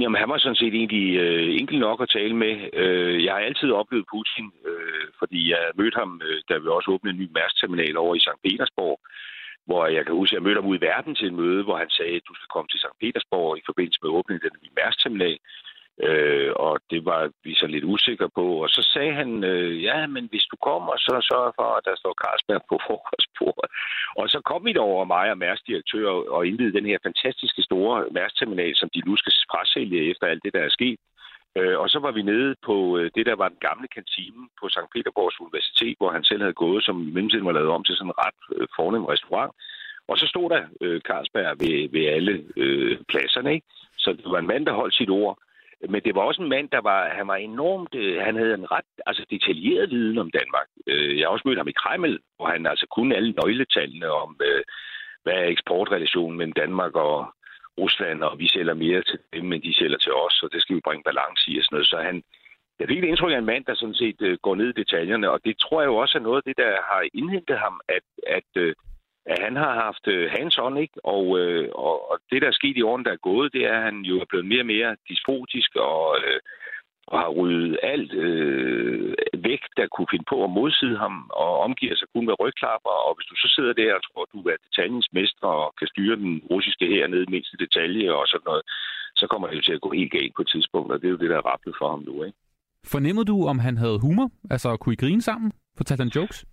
[0.02, 2.54] Jamen, han var sådan set egentlig øh, enkel nok at tale med.
[2.82, 6.90] Øh, jeg har altid oplevet Putin, øh, fordi jeg mødte ham, øh, da vi også
[6.90, 8.42] åbnede en ny Mærsk-terminal over i St.
[8.44, 8.98] Petersborg,
[9.70, 11.76] hvor jeg kan huske, at jeg mødte ham ud i verden til et møde, hvor
[11.82, 13.00] han sagde, at du skal komme til St.
[13.00, 15.38] Petersborg i forbindelse med åbningen af den nye Mærsk-terminal.
[16.06, 18.46] Øh, og det var vi så lidt usikre på.
[18.64, 21.96] Og så sagde han, øh, ja, men hvis du kommer, så sørg for, at der
[21.96, 23.68] står Carlsberg på frokostbordet.
[24.20, 27.96] Og så kom vi over mig og Mærs direktør og indledte den her fantastiske store
[28.16, 30.98] Mærs-terminal, som de nu skal frasælge efter alt det, der er sket.
[31.58, 34.68] Øh, og så var vi nede på øh, det, der var den gamle kantine på
[34.68, 34.92] St.
[34.94, 38.08] Peterborgs Universitet, hvor han selv havde gået, som i mellemtiden var lavet om til sådan
[38.08, 39.52] en ret øh, fornem restaurant.
[40.08, 43.66] Og så stod der øh, Carlsberg ved, ved alle øh, pladserne, ikke?
[43.98, 45.38] Så det var en mand, der holdt sit ord.
[45.88, 48.70] Men det var også en mand, der var, han var enormt, øh, han havde en
[48.70, 50.68] ret altså detaljeret viden om Danmark.
[50.86, 54.40] Øh, jeg har også mødt ham i Kreml, hvor han altså kunne alle nøgletallene om,
[54.48, 54.62] øh,
[55.22, 57.34] hvad er eksportrelationen mellem Danmark og
[57.80, 60.76] Rusland, og vi sælger mere til dem, men de sælger til os, og det skal
[60.76, 61.86] vi bringe balance i og sådan noget.
[61.92, 62.22] Så han,
[62.78, 65.30] jeg fik et indtryk af en mand, der sådan set øh, går ned i detaljerne,
[65.30, 68.06] og det tror jeg jo også er noget af det, der har indhentet ham, at,
[68.38, 68.74] at øh,
[69.26, 70.98] at han har haft øh, hands-on, ikke?
[71.04, 73.76] Og, øh, og, og det, der er sket i årene, der er gået, det er,
[73.76, 76.40] at han jo er blevet mere og mere dispotisk og, øh,
[77.06, 79.14] og har ryddet alt øh,
[79.48, 82.94] væk, der kunne finde på at modside ham, og omgiver sig kun med rygklapper.
[83.06, 85.88] Og hvis du så sidder der og tror, at du er detaljens mestre og kan
[85.92, 88.62] styre den russiske her ned i mindste detalje og sådan noget,
[89.20, 91.14] så kommer det jo til at gå helt galt på et tidspunkt, og det er
[91.16, 92.38] jo det, der er rapplet for ham nu, ikke?
[92.86, 94.30] Fornemmede du, om han havde humor?
[94.50, 95.52] Altså, kunne I grine sammen?
[95.76, 96.44] Fortalte han jokes?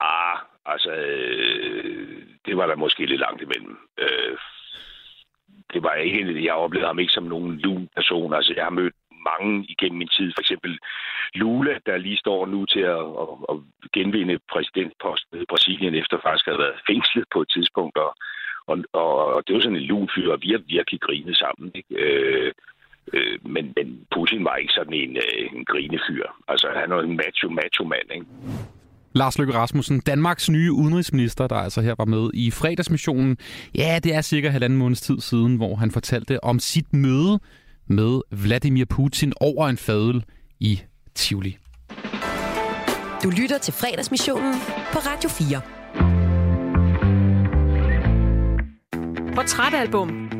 [0.00, 3.78] Ah, altså, øh, det var der måske lidt langt imellem.
[3.98, 4.36] Øh,
[5.72, 8.34] det var ikke jeg oplevede ham ikke som nogen lun person.
[8.34, 8.94] Altså, jeg har mødt
[9.30, 10.28] mange igennem min tid.
[10.36, 10.78] For eksempel
[11.34, 13.56] Lula, der lige står nu til at, at, at
[13.96, 17.96] genvinde præsidentposten i Brasilien, efter faktisk at have været fængslet på et tidspunkt.
[17.98, 18.10] Og,
[18.66, 18.84] og,
[19.34, 21.70] og det var sådan en lun fyr, og vi har virkelig grinet sammen.
[21.74, 21.94] Ikke?
[22.04, 22.52] Øh,
[23.12, 26.26] øh, men, men Putin var ikke sådan en, øh, en grinefyr.
[26.48, 28.26] Altså, han var en macho-macho-mand, ikke?
[29.14, 33.38] Lars Løkke Rasmussen, Danmarks nye udenrigsminister, der altså her var med i fredagsmissionen.
[33.74, 37.40] Ja, det er cirka halvanden måneds tid siden, hvor han fortalte om sit møde
[37.90, 40.24] med Vladimir Putin over en fadel
[40.60, 40.82] i
[41.14, 41.56] Tivoli.
[43.22, 44.54] Du lytter til fredagsmissionen
[44.92, 45.60] på Radio 4.
[49.34, 50.39] Portrætalbum.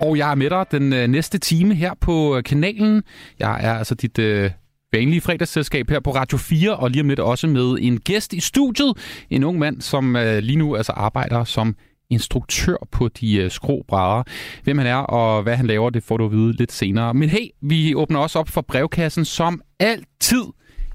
[0.00, 3.02] Og jeg er med dig den øh, næste time her på øh, kanalen.
[3.38, 4.50] Jeg er altså dit øh,
[4.92, 8.40] vanlige fredagsselskab her på Radio 4, og lige om lidt også med en gæst i
[8.40, 8.92] studiet.
[9.30, 11.76] En ung mand, som øh, lige nu altså arbejder som
[12.10, 14.22] instruktør på de øh, skrå brædder.
[14.64, 17.14] Hvem han er og hvad han laver, det får du at vide lidt senere.
[17.14, 20.44] Men hey, vi åbner også op for brevkassen som altid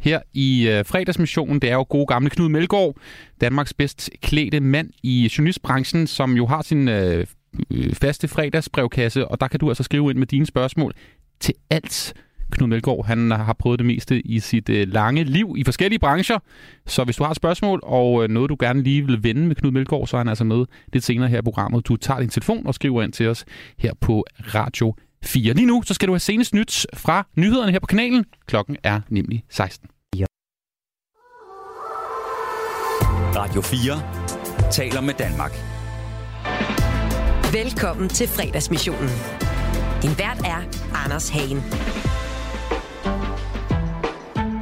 [0.01, 1.61] her i øh, fredagsmissionen.
[1.61, 2.95] Det er jo gode gamle Knud Melgaard,
[3.41, 7.25] Danmarks bedst klædte mand i journalistbranchen, som jo har sin øh,
[7.71, 10.93] øh, faste fredagsbrevkasse, og der kan du altså skrive ind med dine spørgsmål
[11.39, 12.13] til alt.
[12.51, 16.39] Knud Melgaard, han har prøvet det meste i sit øh, lange liv i forskellige brancher.
[16.85, 19.55] Så hvis du har et spørgsmål og øh, noget, du gerne lige vil vende med
[19.55, 21.87] Knud Melgaard, så er han altså med lidt senere her i programmet.
[21.87, 23.45] Du tager din telefon og skriver ind til os
[23.77, 25.53] her på Radio 4.
[25.53, 28.25] Lige nu, så skal du have senest nyt fra nyhederne her på kanalen.
[28.47, 29.89] Klokken er nemlig 16.
[33.35, 35.70] Radio 4 taler med Danmark.
[37.53, 39.09] Velkommen til fredagsmissionen.
[40.01, 40.59] Din vært er
[41.05, 41.57] Anders Hagen.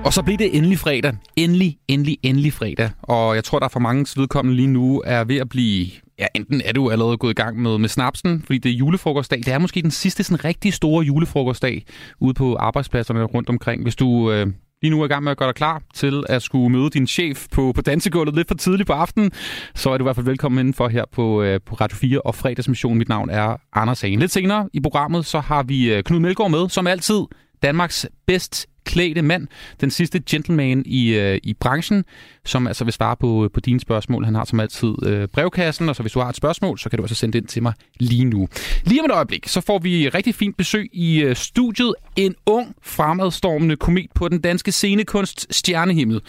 [0.05, 1.13] Og så bliver det endelig fredag.
[1.35, 2.89] Endelig, endelig, endelig fredag.
[3.01, 5.87] Og jeg tror, der for mange vedkommende lige nu er ved at blive...
[6.19, 9.39] Ja, enten er du allerede gået i gang med, med snapsen, fordi det er julefrokostdag.
[9.39, 11.85] Det er måske den sidste sådan rigtig store julefrokostdag
[12.19, 13.83] ude på arbejdspladserne rundt omkring.
[13.83, 14.47] Hvis du øh,
[14.81, 17.07] lige nu er i gang med at gøre dig klar til at skulle møde din
[17.07, 19.31] chef på, på dansegulvet lidt for tidligt på aftenen,
[19.75, 22.35] så er du i hvert fald velkommen indenfor her på, øh, på Radio 4 og
[22.35, 22.97] fredagsmission.
[22.97, 24.19] Mit navn er Anders Hagen.
[24.19, 27.21] Lidt senere i programmet, så har vi øh, Knud Melgaard med, som altid
[27.63, 29.47] Danmarks bedst klædte mand,
[29.81, 32.05] den sidste gentleman i, øh, i branchen,
[32.45, 34.25] som altså vil svare på, på dine spørgsmål.
[34.25, 36.97] Han har som altid øh, brevkassen, og så hvis du har et spørgsmål, så kan
[36.97, 38.47] du altså sende det ind til mig lige nu.
[38.85, 41.93] Lige om et øjeblik, så får vi rigtig fint besøg i øh, studiet.
[42.15, 46.21] En ung, fremadstormende komet på den danske scenekunst stjernehimmel.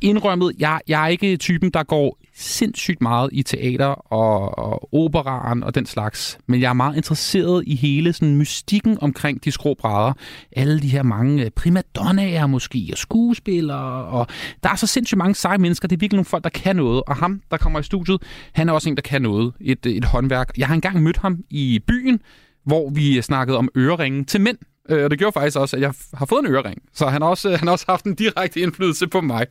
[0.00, 5.62] Indrømmet, jeg, jeg er ikke typen, der går sindssygt meget i teater og, og operaren
[5.62, 6.38] og den slags.
[6.46, 10.12] Men jeg er meget interesseret i hele sådan, mystikken omkring de skrå brædder.
[10.56, 14.04] Alle de her mange øh, primadonner primadonnaer måske, og skuespillere.
[14.04, 14.26] Og
[14.62, 15.88] der er så sindssygt mange seje mennesker.
[15.88, 17.02] Det er virkelig nogle folk, der kan noget.
[17.06, 19.52] Og ham, der kommer i studiet, han er også en, der kan noget.
[19.60, 20.50] Et, et håndværk.
[20.56, 22.20] Jeg har engang mødt ham i byen,
[22.64, 24.58] hvor vi snakkede om øreringen til mænd.
[24.90, 26.82] Øh, og det gjorde faktisk også, at jeg har fået en ørering.
[26.94, 29.46] Så han har også, han har også haft en direkte indflydelse på mig.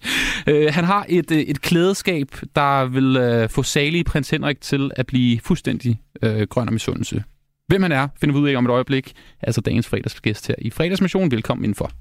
[0.47, 4.91] Øh, han har et, øh, et klædeskab, der vil øh, få salige prins Henrik til
[4.95, 7.23] at blive fuldstændig øh, grøn og misundelse.
[7.67, 9.13] Hvem han er, finder vi ud af om et øjeblik.
[9.41, 11.31] Altså dagens fredagsgæst her i fredagsmissionen.
[11.31, 11.91] Velkommen indenfor.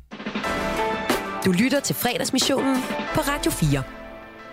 [1.44, 2.76] Du lytter til fredagsmissionen
[3.14, 3.82] på Radio 4.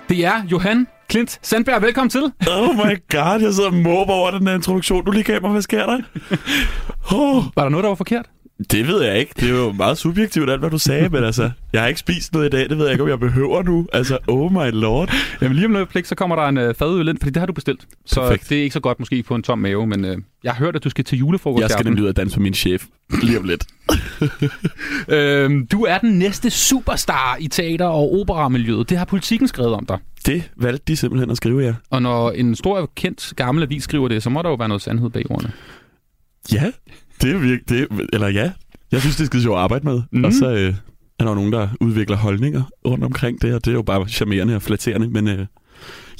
[0.10, 1.82] Det er Johan Klint Sandberg.
[1.82, 2.24] Velkommen til.
[2.50, 5.52] Oh my god, jeg sidder og måber over den her introduktion, du lige gav mig.
[5.52, 6.00] Hvad sker der?
[7.16, 7.44] Oh.
[7.56, 8.26] Var der noget, der var forkert?
[8.72, 9.34] Det ved jeg ikke.
[9.40, 12.34] Det er jo meget subjektivt, alt hvad du sagde, men altså, jeg har ikke spist
[12.34, 13.88] noget i dag, det ved jeg ikke, om jeg behøver nu.
[13.94, 15.14] Altså, oh my lord.
[15.42, 17.48] Jamen lige om noget pligt, så kommer der en uh, fadøl ind, fordi det har
[17.48, 17.88] du bestilt.
[18.06, 18.50] Så Perfekt.
[18.50, 20.76] det er ikke så godt måske på en tom mave, men uh, jeg har hørt,
[20.76, 21.62] at du skal til julefrokost.
[21.62, 22.86] Jeg skal nemlig ud og danse for min chef
[23.22, 23.66] lige om lidt.
[25.16, 28.90] øhm, du er den næste superstar i teater- og operamiljøet.
[28.90, 29.98] Det har politikken skrevet om dig.
[30.26, 31.74] Det valgte de simpelthen at skrive, ja.
[31.90, 34.82] Og når en stor, kendt gammel avis skriver det, så må der jo være noget
[34.82, 35.52] sandhed bag ordene.
[36.54, 36.72] Ja,
[37.22, 37.70] det er virkelig...
[37.70, 38.52] Det, eller ja,
[38.92, 40.02] jeg synes, det er skide sjovt at arbejde med.
[40.12, 40.24] Mm.
[40.24, 40.74] Og så øh,
[41.20, 44.08] er der jo nogen, der udvikler holdninger rundt omkring det, og det er jo bare
[44.08, 45.10] charmerende og flatterende.
[45.10, 45.46] Men øh,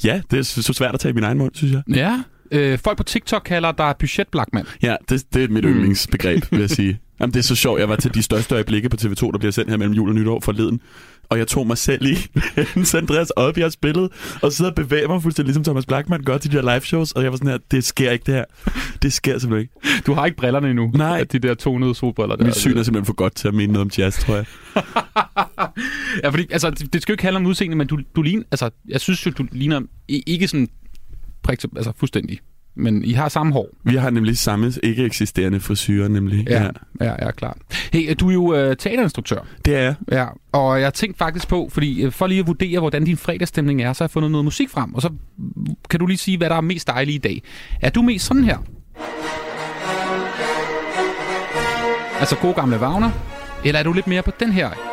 [0.04, 1.82] ja, det er så svært at tage i min egen mund, synes jeg.
[1.96, 2.22] Ja,
[2.52, 4.66] øh, folk på TikTok kalder dig budgetblakmand.
[4.82, 5.70] Ja, det, det er mit mm.
[5.70, 7.00] yndlingsbegreb, vil jeg sige.
[7.20, 7.80] Jamen, det er så sjovt.
[7.80, 10.14] Jeg var til de største øjeblikke på TV2, der bliver sendt her mellem jul og
[10.14, 10.80] nytår forleden.
[11.32, 12.16] Og jeg tog mig selv i,
[12.76, 14.10] mens Andreas Oddbjerg spillede,
[14.42, 17.12] og sidder og bevæger mig fuldstændig, ligesom Thomas Blackman gør til de her live shows.
[17.12, 18.44] Og jeg var sådan her, det sker ikke det her.
[19.02, 20.02] Det sker simpelthen ikke.
[20.06, 20.90] Du har ikke brillerne endnu.
[20.94, 21.24] Nej.
[21.24, 22.36] De der tonede solbriller.
[22.36, 22.44] Der.
[22.44, 24.44] Mit syn er simpelthen for godt til at mene noget om jazz, tror jeg.
[26.24, 28.44] ja, fordi altså, det, det skal jo ikke handle om udseende, men du, du ligner,
[28.50, 30.68] altså, jeg synes jo, du ligner ikke sådan
[31.76, 32.38] altså fuldstændig
[32.74, 33.68] men I har samme hår.
[33.84, 36.46] Vi har nemlig samme ikke eksisterende frisyrer, nemlig.
[36.50, 36.68] Ja,
[37.00, 37.56] ja, ja, klart.
[37.92, 39.46] Hey, du er jo uh, teaterinstruktør.
[39.64, 39.94] Det er jeg.
[40.12, 43.82] Ja, og jeg har tænkt faktisk på, fordi for lige at vurdere, hvordan din fredagsstemning
[43.82, 45.10] er, så har jeg fundet noget musik frem, og så
[45.90, 47.42] kan du lige sige, hvad der er mest dejligt i dag.
[47.80, 48.58] Er du mest sådan her?
[52.20, 53.10] Altså gode gamle Wagner?
[53.64, 54.91] Eller er du lidt mere på den her?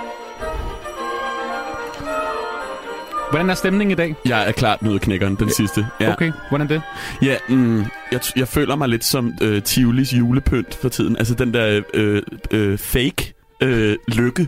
[3.30, 4.16] Hvordan er stemningen i dag?
[4.26, 5.88] Jeg er klart nødknækkeren, den sidste.
[6.00, 6.14] Ja.
[6.14, 6.82] Okay, hvordan det?
[7.22, 11.18] Ja, mm, jeg, jeg føler mig lidt som øh, Tivolis julepynt for tiden.
[11.18, 12.22] Altså den der øh,
[12.52, 14.48] øh, fake øh, lykke,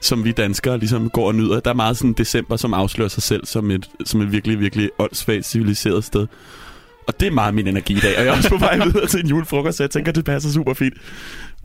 [0.00, 1.60] som vi danskere ligesom går og nyder.
[1.60, 4.90] Der er meget sådan december, som afslører sig selv som et, som et virkelig, virkelig
[4.98, 6.26] åndssvagt civiliseret sted.
[7.06, 9.06] Og det er meget min energi i dag, og jeg er også på vej videre
[9.06, 10.94] til en julefrokost, så jeg tænker, det passer super fint.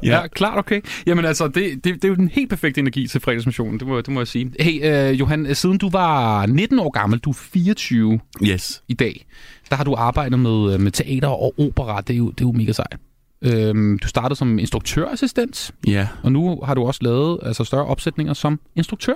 [0.03, 0.81] Ja, ja klart, okay.
[1.05, 4.01] Jamen altså, det, det, det er jo den helt perfekte energi til fredagsmissionen, det må,
[4.01, 4.51] det må jeg sige.
[4.59, 8.83] Hey, øh, Johan, siden du var 19 år gammel, du er 24 yes.
[8.87, 9.25] i dag,
[9.69, 12.01] der har du arbejdet med, med teater og opera.
[12.01, 12.97] Det er jo, det er jo mega sejt.
[13.41, 16.07] Øhm, du startede som instruktørassistent, ja.
[16.23, 19.13] og nu har du også lavet altså, større opsætninger som instruktør.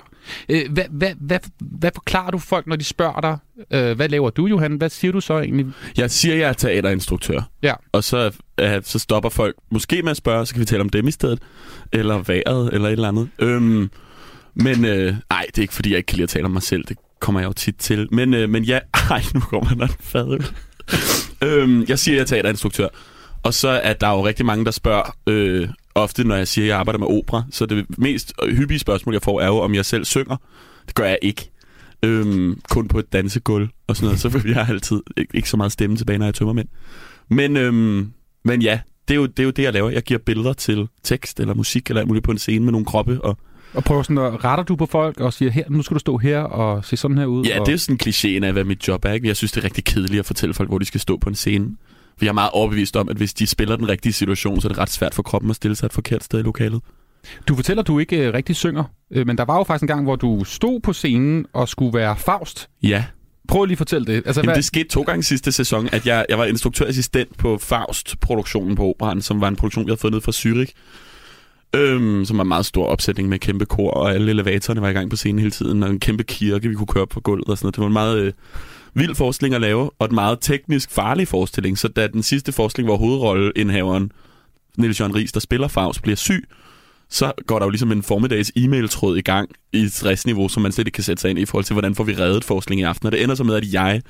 [0.50, 3.38] Øh, hvad, hvad, hvad, hvad forklarer du folk, når de spørger dig,
[3.72, 4.76] øh, hvad laver du, Johan?
[4.76, 5.66] Hvad siger du så egentlig?
[5.98, 7.42] Jeg siger, jeg er teaterinstruktør.
[7.64, 7.74] Ja.
[7.92, 10.90] Og så, øh, så stopper folk måske med at spørge, så kan vi tale om
[10.90, 11.40] dem i stedet,
[11.92, 13.30] eller vejret, eller et eller andet.
[13.40, 13.90] Øhm,
[14.56, 16.64] men øh, ej, det er ikke, fordi jeg ikke kan lide at tale om mig
[16.64, 16.84] selv.
[16.88, 18.08] Det kommer jeg jo tit til.
[18.12, 20.46] Men, øh, men ja, ej, nu kommer der en fadøl.
[21.42, 22.88] øhm, jeg siger, jeg er teaterinstruktør.
[23.44, 26.70] Og så er der jo rigtig mange, der spørger, øh, ofte når jeg siger, at
[26.70, 29.86] jeg arbejder med opera, så det mest hyppige spørgsmål, jeg får, er jo, om jeg
[29.86, 30.36] selv synger.
[30.86, 31.50] Det gør jeg ikke.
[32.04, 35.58] Øhm, kun på et dansegulv og sådan noget, så vil jeg altid ikke, ikke så
[35.58, 36.68] meget stemme tilbage, når jeg tømmer mænd.
[37.30, 38.12] Men, øhm,
[38.44, 39.90] men ja, det er, jo, det er jo det, jeg laver.
[39.90, 42.86] Jeg giver billeder til tekst eller musik eller alt muligt på en scene med nogle
[42.86, 43.22] kroppe.
[43.22, 43.38] Og,
[43.74, 46.18] og prøver sådan at retter du på folk og siger, her, nu skal du stå
[46.18, 47.46] her og se sådan her ud?
[47.46, 47.66] Ja, og...
[47.66, 49.12] det er sådan klichéen af, hvad mit job er.
[49.12, 49.28] Ikke?
[49.28, 51.36] Jeg synes, det er rigtig kedeligt at fortælle folk, hvor de skal stå på en
[51.36, 51.76] scene.
[52.18, 54.70] For jeg er meget overbevist om, at hvis de spiller den rigtige situation, så er
[54.70, 56.82] det ret svært for kroppen at stille sig et forkert sted i lokalet.
[57.48, 59.88] Du fortæller, at du ikke øh, rigtig synger, øh, men der var jo faktisk en
[59.88, 62.70] gang, hvor du stod på scenen og skulle være Faust.
[62.84, 63.06] Ja.
[63.48, 64.16] Prøv lige at fortælle det.
[64.26, 64.56] Altså, Jamen, hvad...
[64.56, 69.22] Det skete to gange sidste sæson, at jeg, jeg var instruktørassistent på Faust-produktionen på Operan,
[69.22, 70.74] som var en produktion, vi havde fået ned fra Zürich.
[71.76, 74.94] Øhm, som var en meget stor opsætning med kæmpe kor, og alle elevatorerne var i
[74.94, 77.50] gang på scenen hele tiden, og en kæmpe kirke, vi kunne køre op på gulvet
[77.50, 77.76] og sådan noget.
[77.76, 78.34] Det var en meget øh,
[78.94, 81.78] vild forestilling at lave, og en meget teknisk farlig forestilling.
[81.78, 84.12] Så da den sidste forestilling, hvor hovedrolleindhaveren
[84.78, 86.48] Niels Jørgen Ries, der spiller Faust, bliver syg,
[87.10, 90.88] så går der jo ligesom en formiddags e-mail-tråd i gang i stressniveau, som man slet
[90.88, 93.06] ikke kan sætte sig ind i forhold til, hvordan får vi reddet forskning i aften.
[93.06, 94.02] Og det ender så med, at jeg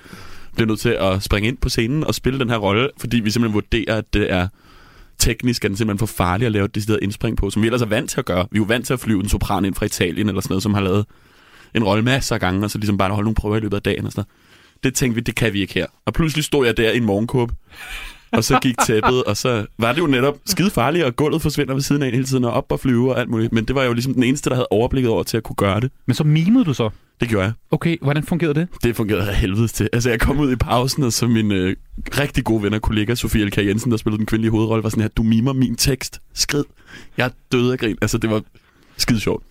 [0.56, 3.32] bliver nødt til at springe ind på scenen og spille den her rolle, fordi vi
[3.32, 4.48] simpelthen vurderer, at det er
[5.18, 7.82] teknisk er den simpelthen for farlig at lave et decideret indspring på, som vi ellers
[7.82, 8.48] er vant til at gøre.
[8.52, 10.64] Vi er jo vant til at flyve en sopran ind fra Italien eller sådan noget,
[10.64, 11.06] som har lavet
[11.76, 13.84] en rolle masser af gange, og så ligesom bare holde nogle prøver i løbet af
[13.84, 14.43] dagen og sådan noget.
[14.84, 15.86] Det tænkte vi, det kan vi ikke her.
[16.06, 17.52] Og pludselig stod jeg der i en morgenkåb,
[18.32, 21.74] og så gik tæppet, og så var det jo netop skide farligt, og gulvet forsvinder
[21.74, 23.54] ved siden af hele tiden, og op og flyve og alt muligt.
[23.54, 25.80] Men det var jo ligesom den eneste, der havde overblikket over til at kunne gøre
[25.80, 25.92] det.
[26.06, 26.90] Men så mimede du så?
[27.20, 27.54] Det gjorde jeg.
[27.72, 28.68] Okay, hvordan fungerede det?
[28.84, 29.90] Det fungerede af helvedes til.
[29.94, 31.76] Altså, jeg kom ud i pausen, og så min øh,
[32.20, 35.02] rigtig gode ven og kollega, Sofie Elka Jensen, der spillede den kvindelige hovedrolle, var sådan
[35.02, 36.22] her, du mimer min tekst.
[36.34, 36.64] Skrid.
[37.18, 37.98] Jeg er død af grin.
[38.02, 38.42] Altså, det var
[38.98, 39.44] skide sjovt.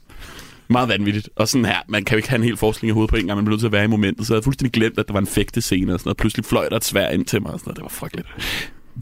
[0.69, 1.29] Meget vanvittigt.
[1.37, 3.27] Og sådan her, man kan jo ikke have en hel forskning i hovedet på en
[3.27, 4.27] gang, man bliver nødt til at være i momentet.
[4.27, 6.17] Så jeg havde fuldstændig glemt, at der var en fægte scene og sådan noget.
[6.17, 7.77] Pludselig fløj der et svær ind til mig og sådan noget.
[7.77, 8.29] Det var frygteligt.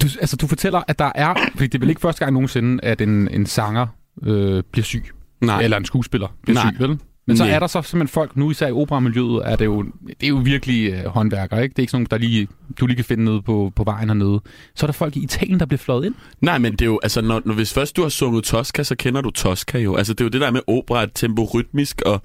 [0.02, 1.34] Du, altså, du fortæller, at der er...
[1.54, 3.86] Fordi det er vel ikke første gang nogensinde, at en, en sanger
[4.22, 5.04] øh, bliver syg.
[5.40, 5.62] Nej.
[5.62, 6.72] Eller en skuespiller bliver Nej.
[6.72, 6.98] syg, vel?
[7.30, 7.52] Men så Nej.
[7.52, 10.36] er der så simpelthen folk, nu især i operamiljøet, er det jo, det er jo
[10.36, 11.72] virkelig øh, håndværkere, ikke?
[11.72, 12.48] Det er ikke sådan der lige,
[12.80, 14.40] du lige kan finde nede på, på vejen hernede.
[14.74, 16.14] Så er der folk i Italien, der bliver fløjet ind.
[16.40, 18.94] Nej, men det er jo, altså, når, når, hvis først du har sunget Tosca, så
[18.94, 19.96] kender du Tosca jo.
[19.96, 22.22] Altså, det er jo det der med opera, tempo rytmisk, og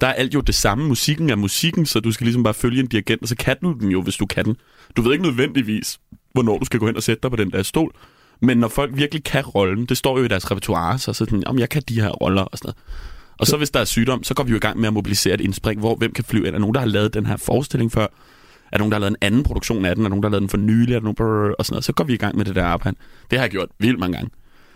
[0.00, 0.88] der er alt jo det samme.
[0.88, 3.72] Musikken er musikken, så du skal ligesom bare følge en dirigent, og så kan du
[3.80, 4.56] den jo, hvis du kan den.
[4.96, 5.98] Du ved ikke nødvendigvis,
[6.32, 7.92] hvornår du skal gå hen og sætte dig på den der stol.
[8.40, 11.42] Men når folk virkelig kan rollen, det står jo i deres repertoire, så er sådan,
[11.46, 12.76] om jeg kan de her roller og sådan noget.
[13.38, 15.34] Og så hvis der er sygdom, så går vi jo i gang med at mobilisere
[15.34, 16.54] et indspring, hvor hvem kan flyve ind.
[16.54, 18.06] Er nogen, der har lavet den her forestilling før?
[18.72, 20.04] Er nogen, der har lavet en anden produktion af den?
[20.04, 20.94] Er nogen, der har lavet den for nylig?
[20.94, 21.84] Er nogen, brrr, og sådan noget.
[21.84, 22.96] Så går vi i gang med det der arbejde.
[23.30, 24.30] Det har jeg gjort vildt mange gange.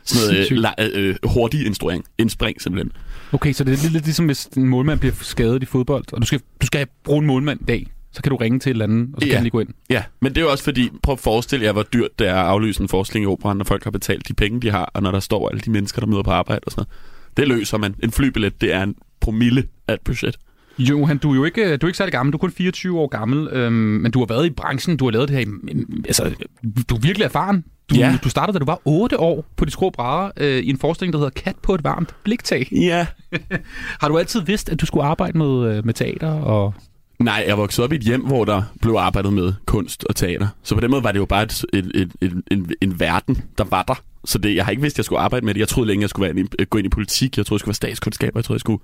[0.05, 2.05] Sådan noget øh, la- øh, hurtig instruering.
[2.19, 2.93] Indspring simpelthen.
[3.33, 6.27] Okay, så det er lidt, ligesom, hvis en målmand bliver skadet i fodbold, og du
[6.27, 8.85] skal, du skal bruge en målmand i dag, så kan du ringe til et eller
[8.85, 9.69] andet, og så kan han lige gå ind.
[9.91, 12.35] Ja, men det er jo også fordi, prøv at forestille jer, hvor dyrt det er
[12.35, 15.03] at aflyse en forskning i operan, når folk har betalt de penge, de har, og
[15.03, 17.12] når der står alle de mennesker, der møder på arbejde og sådan noget.
[17.37, 17.95] Det løser man.
[18.03, 20.37] En flybillet, det er en promille af et budget.
[20.78, 23.07] Johan, du er jo ikke, du er ikke særlig gammel, du er kun 24 år
[23.07, 26.35] gammel, øhm, men du har været i branchen, du har lavet det her, i, altså,
[26.91, 27.64] du er virkelig erfaren.
[27.91, 28.18] Du, Ja.
[28.24, 31.12] du startede, da du var 8 år på de skrå brædder øh, i en forestilling,
[31.12, 32.68] der hedder Kat på et varmt bliktag.
[32.72, 33.07] Ja.
[34.01, 36.30] har du altid vidst, at du skulle arbejde med, øh, med teater?
[36.30, 36.74] Og...
[37.18, 40.49] Nej, jeg voksede op i et hjem, hvor der blev arbejdet med kunst og teater.
[40.62, 43.43] Så på den måde var det jo bare et, et, et, et, en, en verden,
[43.59, 44.03] der var der.
[44.25, 45.61] Så det, jeg har ikke vidst, at jeg skulle arbejde med det.
[45.61, 47.37] Jeg troede længe, jeg skulle være, ind i- gå ind i politik.
[47.37, 48.39] Jeg troede, jeg skulle være statskundskaber.
[48.41, 48.83] Jeg troede, jeg skulle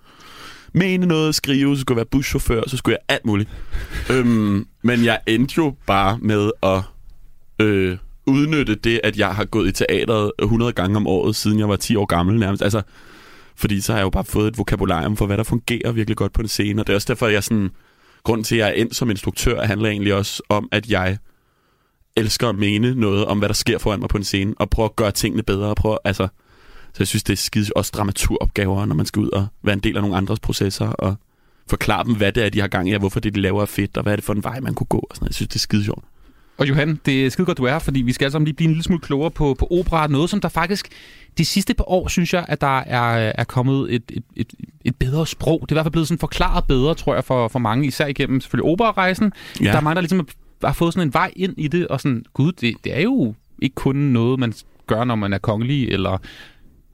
[0.73, 3.51] mene noget, skrive, så skulle jeg være buschauffør, så skulle jeg alt muligt.
[4.13, 6.83] øhm, men jeg endte jo bare med at
[7.67, 11.69] øh, udnytte det, at jeg har gået i teateret 100 gange om året, siden jeg
[11.69, 12.63] var 10 år gammel nærmest.
[12.63, 12.83] Altså,
[13.57, 16.33] fordi så har jeg jo bare fået et vokabularium for, hvad der fungerer virkelig godt
[16.33, 16.83] på en scene.
[16.83, 17.71] Og det er også derfor, at jeg sådan...
[18.25, 21.19] Grunden til, at jeg er ind som instruktør, handler egentlig også om, at jeg
[22.19, 24.85] elsker at mene noget om, hvad der sker foran mig på en scene, og prøve
[24.85, 26.29] at gøre tingene bedre, og prøve, altså,
[26.93, 29.81] Så jeg synes, det er skide også dramaturopgaver, når man skal ud og være en
[29.81, 31.17] del af nogle andres processer, og
[31.71, 33.67] forklare dem, hvad det er, de har gang i, og hvorfor det, de laver er
[33.67, 34.99] fedt, og hvad er det for en vej, man kunne gå.
[34.99, 35.31] Og sådan noget.
[35.31, 36.05] Jeg synes, det er skide sjovt.
[36.59, 38.67] Og Johan, det er skide godt, du er her, fordi vi skal sammen lige blive
[38.67, 40.07] en lille smule klogere på, på opera.
[40.07, 40.89] Noget, som der faktisk
[41.39, 44.53] de sidste par år, synes jeg, at der er, er kommet et, et, et,
[44.85, 45.61] et bedre sprog.
[45.61, 48.07] Det er i hvert fald blevet sådan forklaret bedre, tror jeg, for, for mange, især
[48.07, 49.33] igennem selvfølgelig operarejsen.
[49.61, 49.65] Ja.
[49.65, 50.29] Der er mange, der ligesom
[50.65, 53.35] har fået sådan en vej ind i det, og sådan, gud, det, det er jo
[53.63, 54.53] ikke kun noget, man
[54.87, 56.19] gør, når man er kongelig, eller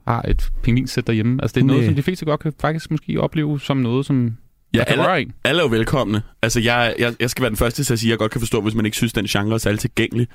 [0.08, 1.42] har et pingvinsæt derhjemme.
[1.42, 1.88] Altså, det er noget, Næh.
[1.88, 4.36] som de fleste godt kan faktisk måske opleve som noget, som
[4.74, 6.22] Ja, alle, alle er jo velkomne.
[6.42, 8.40] Altså, jeg, jeg, jeg skal være den første til at sige, at jeg godt kan
[8.40, 10.28] forstå, hvis man ikke synes, den genre er særlig tilgængelig.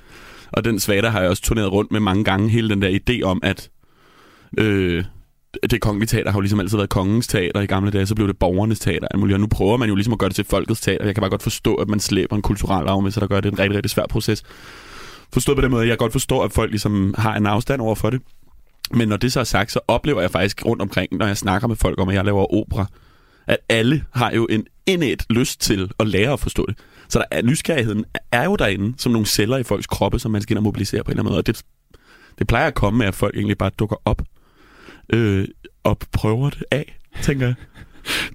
[0.51, 2.49] Og den svater har jeg også turneret rundt med mange gange.
[2.49, 3.69] Hele den der idé om, at
[4.57, 5.03] øh,
[5.69, 8.27] det kongelige teater har jo ligesom altid været kongens teater i gamle dage, så blev
[8.27, 9.07] det borgernes teater.
[9.07, 11.05] Og nu prøver man jo ligesom at gøre det til folkets teater.
[11.05, 13.41] Jeg kan bare godt forstå, at man slæber en kulturel arv med, sig, der gør
[13.41, 14.43] det en rigtig, rigtig svær proces.
[15.33, 17.95] Forstået på den måde, at jeg godt forstår, at folk ligesom har en afstand over
[17.95, 18.21] for det.
[18.93, 21.67] Men når det så er sagt, så oplever jeg faktisk rundt omkring, når jeg snakker
[21.67, 22.85] med folk om, at jeg laver opera,
[23.47, 26.77] at alle har jo en indet lyst til at lære at forstå det.
[27.09, 30.41] Så der er, nysgerrigheden er jo derinde som nogle celler i folks kroppe, som man
[30.41, 31.39] skal ind og mobilisere på en eller anden måde.
[31.39, 31.63] Og det,
[32.39, 34.21] det plejer at komme med, at folk egentlig bare dukker op
[35.13, 35.47] øh,
[35.83, 37.55] og prøver det af, tænker jeg.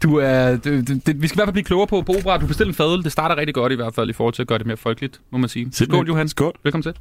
[0.02, 2.38] Du er, det, det, det, vi skal i hvert fald blive klogere på, på opera.
[2.38, 3.02] Du bestilte en fadøl.
[3.04, 5.20] Det starter rigtig godt i hvert fald i forhold til at gøre det mere folkeligt,
[5.32, 5.68] må man sige.
[5.72, 6.28] Skål, Johan.
[6.28, 6.52] Skål.
[6.62, 6.94] Velkommen til.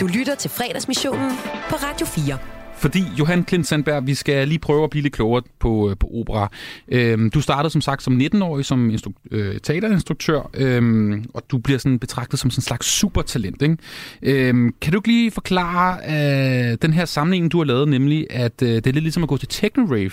[0.00, 1.30] Du lytter til fredagsmissionen
[1.70, 2.57] på Radio 4.
[2.78, 6.10] Fordi, Johan Klint Sandberg, vi skal lige prøve at blive lidt klogere på, øh, på
[6.14, 6.50] opera.
[6.88, 11.78] Øhm, du startede som sagt som 19-årig som instru- øh, teaterinstruktør, øhm, og du bliver
[11.78, 13.62] sådan betragtet som sådan en slags supertalent.
[13.62, 13.76] Ikke?
[14.22, 15.98] Øhm, kan du ikke lige forklare
[16.72, 19.28] øh, den her sammenligning, du har lavet, nemlig at øh, det er lidt ligesom at
[19.28, 20.12] gå til techno-rave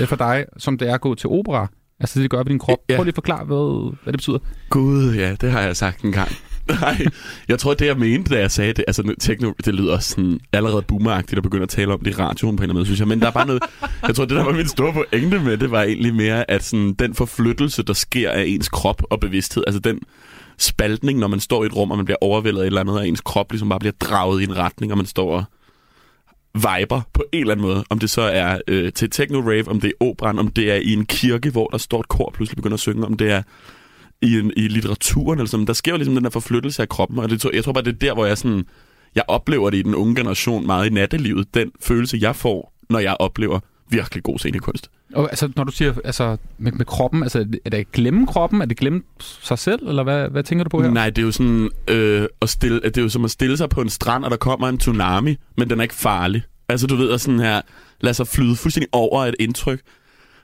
[0.00, 1.66] øh, for dig, som det er at gå til opera?
[2.00, 2.78] Altså det, det gør ved din krop.
[2.88, 2.96] Ja.
[2.96, 4.38] Prøv lige at forklare, hvad, hvad det betyder.
[4.70, 6.30] Gud, ja, det har jeg sagt en gang.
[6.80, 7.06] Nej,
[7.48, 10.82] jeg tror, det jeg mente, da jeg sagde det, altså techno, det lyder sådan allerede
[10.82, 13.00] boomeragtigt at begynde at tale om det i radioen på en eller anden måde, synes
[13.00, 13.08] jeg.
[13.08, 13.62] Men der er bare noget,
[14.06, 16.92] jeg tror, det der var min store pointe med, det var egentlig mere, at sådan,
[16.92, 20.00] den forflyttelse, der sker af ens krop og bevidsthed, altså den
[20.58, 22.96] spaltning, når man står i et rum, og man bliver overvældet af et eller andet,
[22.96, 25.44] og ens krop ligesom bare bliver draget i en retning, og man står og
[26.54, 27.84] viber på en eller anden måde.
[27.90, 30.92] Om det så er øh, til techno-rave, om det er operan, om det er i
[30.92, 33.42] en kirke, hvor der står et kor og pludselig begynder at synge, om det er
[34.22, 35.66] i, en, i litteraturen, eller sådan.
[35.66, 37.92] Der sker jo ligesom den der forflyttelse af kroppen, og det, jeg tror bare, det
[37.94, 38.64] er der, hvor jeg sådan,
[39.14, 42.98] jeg oplever det i den unge generation meget i nattelivet, den følelse, jeg får, når
[42.98, 43.60] jeg oplever
[43.90, 44.90] virkelig god scenekunst.
[45.14, 48.62] Og altså, når du siger altså, med, med kroppen, altså, er det at glemme kroppen?
[48.62, 49.88] Er det glemme sig selv?
[49.88, 50.90] Eller hvad, hvad tænker du på her?
[50.90, 53.68] Nej, det er jo sådan øh, at stille, det er jo som at stille sig
[53.68, 56.42] på en strand, og der kommer en tsunami, men den er ikke farlig.
[56.68, 57.60] Altså du ved, at sådan her,
[58.00, 59.80] lad sig flyde fuldstændig over et indtryk,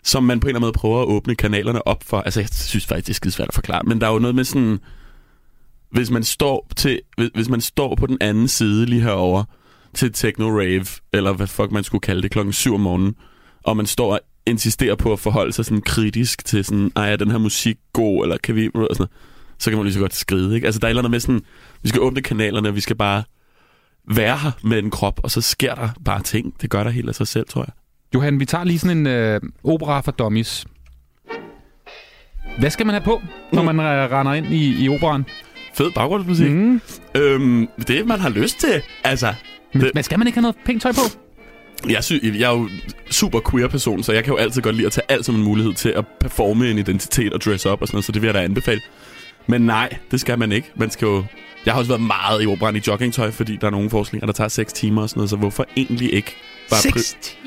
[0.05, 2.20] som man på en eller anden måde prøver at åbne kanalerne op for.
[2.20, 4.44] Altså jeg synes faktisk, det er skidesvært at forklare, men der er jo noget med
[4.44, 4.78] sådan,
[5.90, 9.44] hvis man står, til, hvis, hvis man står på den anden side lige herover
[9.94, 13.14] til techno-rave, eller hvad fuck man skulle kalde det, klokken 7 om morgenen,
[13.62, 17.16] og man står og insisterer på at forholde sig sådan kritisk til sådan, ej, er
[17.16, 18.66] den her musik god, eller kan vi...
[18.66, 19.11] Og sådan noget,
[19.59, 20.66] så kan man lige så godt skride, ikke?
[20.66, 21.40] Altså, der er et eller andet med sådan,
[21.82, 23.22] vi skal åbne kanalerne, og vi skal bare
[24.14, 26.55] være her med en krop, og så sker der bare ting.
[26.61, 27.72] Det gør der helt af sig selv, tror jeg.
[28.14, 30.66] Johan, vi tager lige sådan en øh, opera for dummies.
[32.58, 33.20] Hvad skal man have på,
[33.52, 35.24] når man øh, render ind i, i operan?
[35.74, 36.50] Fed baggrundsmusik.
[36.50, 36.80] Mm.
[37.16, 38.82] Øhm, det, man har lyst til.
[39.04, 39.34] Altså,
[39.72, 41.00] det, Men skal man ikke have noget pænt tøj på?
[41.90, 42.68] jeg, sy- jeg er jo
[43.10, 45.42] super queer person, så jeg kan jo altid godt lide at tage alt som en
[45.42, 48.28] mulighed til at performe en identitet og dress up og sådan noget, så det vil
[48.28, 48.80] jeg da anbefale.
[49.46, 50.70] Men nej, det skal man ikke.
[50.76, 51.24] Man skal jo...
[51.66, 54.32] Jeg har også været meget i operan i joggingtøj, fordi der er nogle forskninger, der
[54.32, 56.36] tager 6 timer og sådan noget, så hvorfor egentlig ikke
[56.70, 56.80] bare...
[56.80, 57.43] Seks timer?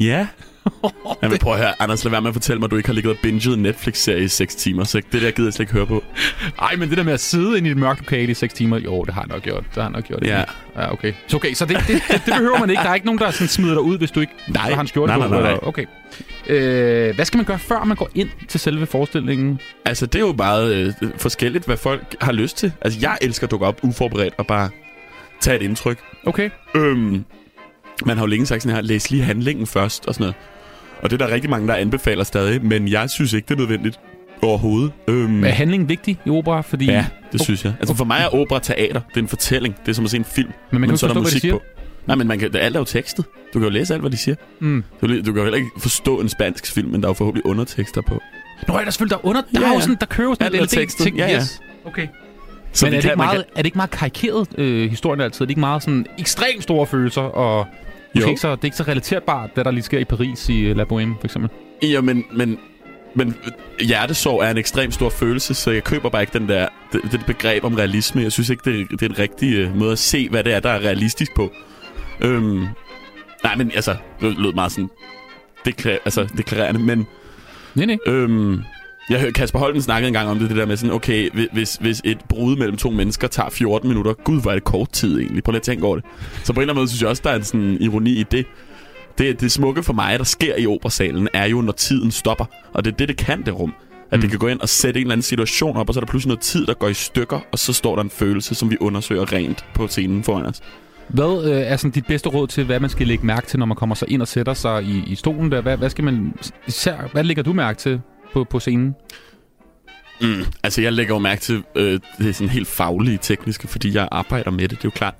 [0.00, 0.26] Ja.
[1.22, 2.94] Jamen prøv at høre, Anders, lad være med at fortælle mig, at du ikke har
[2.94, 5.72] ligget og binget en Netflix-serie i 6 timer, så det der gider jeg slet ikke
[5.72, 6.04] høre på.
[6.60, 8.78] Nej, men det der med at sidde inde i et mørkt lokale i 6 timer,
[8.78, 9.64] jo, det har jeg nok gjort.
[9.64, 10.22] Det har jeg nok gjort.
[10.26, 10.42] Ja.
[10.76, 11.12] Ja, okay.
[11.26, 12.82] Så okay, så det, det, det, det behøver man ikke.
[12.82, 14.72] Der er ikke nogen, der sådan smider dig ud, hvis du ikke Nej.
[14.72, 15.84] har en skjorte Nej, nej, nej, eller- Okay.
[16.46, 19.60] Øh, hvad skal man gøre, før man går ind til selve forestillingen?
[19.84, 22.72] Altså, det er jo meget øh, forskelligt, hvad folk har lyst til.
[22.80, 24.70] Altså, jeg elsker at dukke op uforberedt og bare
[25.40, 25.98] tage et indtryk.
[26.26, 26.50] Okay.
[26.74, 27.24] Øhm,
[28.04, 30.34] man har jo længe sagt sådan her, læs lige handlingen først og sådan noget.
[31.02, 33.58] Og det er der rigtig mange, der anbefaler stadig, men jeg synes ikke, det er
[33.58, 34.00] nødvendigt
[34.42, 34.92] overhovedet.
[35.08, 36.60] Øhm, Er handlingen vigtig i opera?
[36.60, 36.84] Fordi...
[36.86, 37.72] ja, det synes jeg.
[37.80, 39.00] Altså for mig er opera teater.
[39.08, 39.76] Det er en fortælling.
[39.82, 40.50] Det er som at se en film.
[40.70, 41.62] Men man kan jo så er der musik på.
[42.06, 43.24] Nej, men man kan, alt er jo tekstet.
[43.54, 44.34] Du kan jo læse alt, hvad de siger.
[44.60, 44.84] Mm.
[45.00, 47.46] Du, du kan jo heller ikke forstå en spansk film, men der er jo forhåbentlig
[47.46, 48.22] undertekster på.
[48.68, 49.40] Nå, ja, der er selvfølgelig der er under...
[49.40, 49.80] Der Ja, er jo ja.
[49.80, 51.04] sådan, der kører sådan Alt er tekstet.
[51.04, 51.16] ting.
[51.16, 51.36] Ja, ja.
[51.36, 51.60] Yes.
[51.84, 52.06] Okay.
[52.72, 55.40] Så Men er det, kan- ikke meget, er det ikke meget karikeret, øh, historien altid?
[55.40, 57.66] Er det ikke meget sådan ekstremt store følelser, og
[58.20, 58.28] Jo.
[58.28, 60.76] ikke så, det er ikke så relaterbart, hvad der lige sker i Paris i øh,
[60.76, 61.50] La Bohème, for eksempel?
[61.82, 62.58] Ja, men, men,
[63.14, 63.34] men
[63.80, 67.26] hjertesorg er en ekstremt stor følelse, så jeg køber bare ikke den der, det, det
[67.26, 68.22] begreb om realisme.
[68.22, 70.60] Jeg synes ikke, det, det er en rigtig øh, måde at se, hvad det er,
[70.60, 71.52] der er realistisk på.
[72.20, 72.66] Øhm,
[73.44, 74.90] Nej, men altså, det lød meget sådan
[75.68, 77.06] deklar- altså, deklarerende, men...
[77.74, 77.96] Nej, nej.
[78.06, 78.62] Øhm,
[79.10, 81.76] jeg hørte Kasper Holten snakkede engang om det, det der med sådan, okay, hvi- hvis,
[81.80, 85.20] hvis et brud mellem to mennesker tager 14 minutter, gud, hvor er det kort tid
[85.20, 85.44] egentlig.
[85.44, 86.04] Prøv lige at tænke over det.
[86.44, 88.22] Så på en eller anden måde synes jeg også, der er en sådan ironi i
[88.22, 88.46] det.
[89.18, 92.44] Det, det smukke for mig, der sker i operasalen, er jo, når tiden stopper.
[92.72, 93.74] Og det er det, det kan, det rum.
[94.10, 94.20] At mm.
[94.20, 96.10] det kan gå ind og sætte en eller anden situation op, og så er der
[96.10, 98.76] pludselig noget tid, der går i stykker, og så står der en følelse, som vi
[98.80, 100.60] undersøger rent på scenen foran os.
[101.08, 103.66] Hvad øh, er sådan dit bedste råd til, hvad man skal lægge mærke til, når
[103.66, 105.60] man kommer så ind og sætter sig i, i stolen der?
[105.60, 106.34] Hvad, hvad skal man
[106.66, 108.00] især, hvad lægger du mærke til
[108.36, 108.94] på, på scenen?
[110.20, 113.94] Mm, altså, jeg lægger jo mærke til øh, det er sådan helt faglige, tekniske, fordi
[113.94, 115.14] jeg arbejder med det, det er jo klart.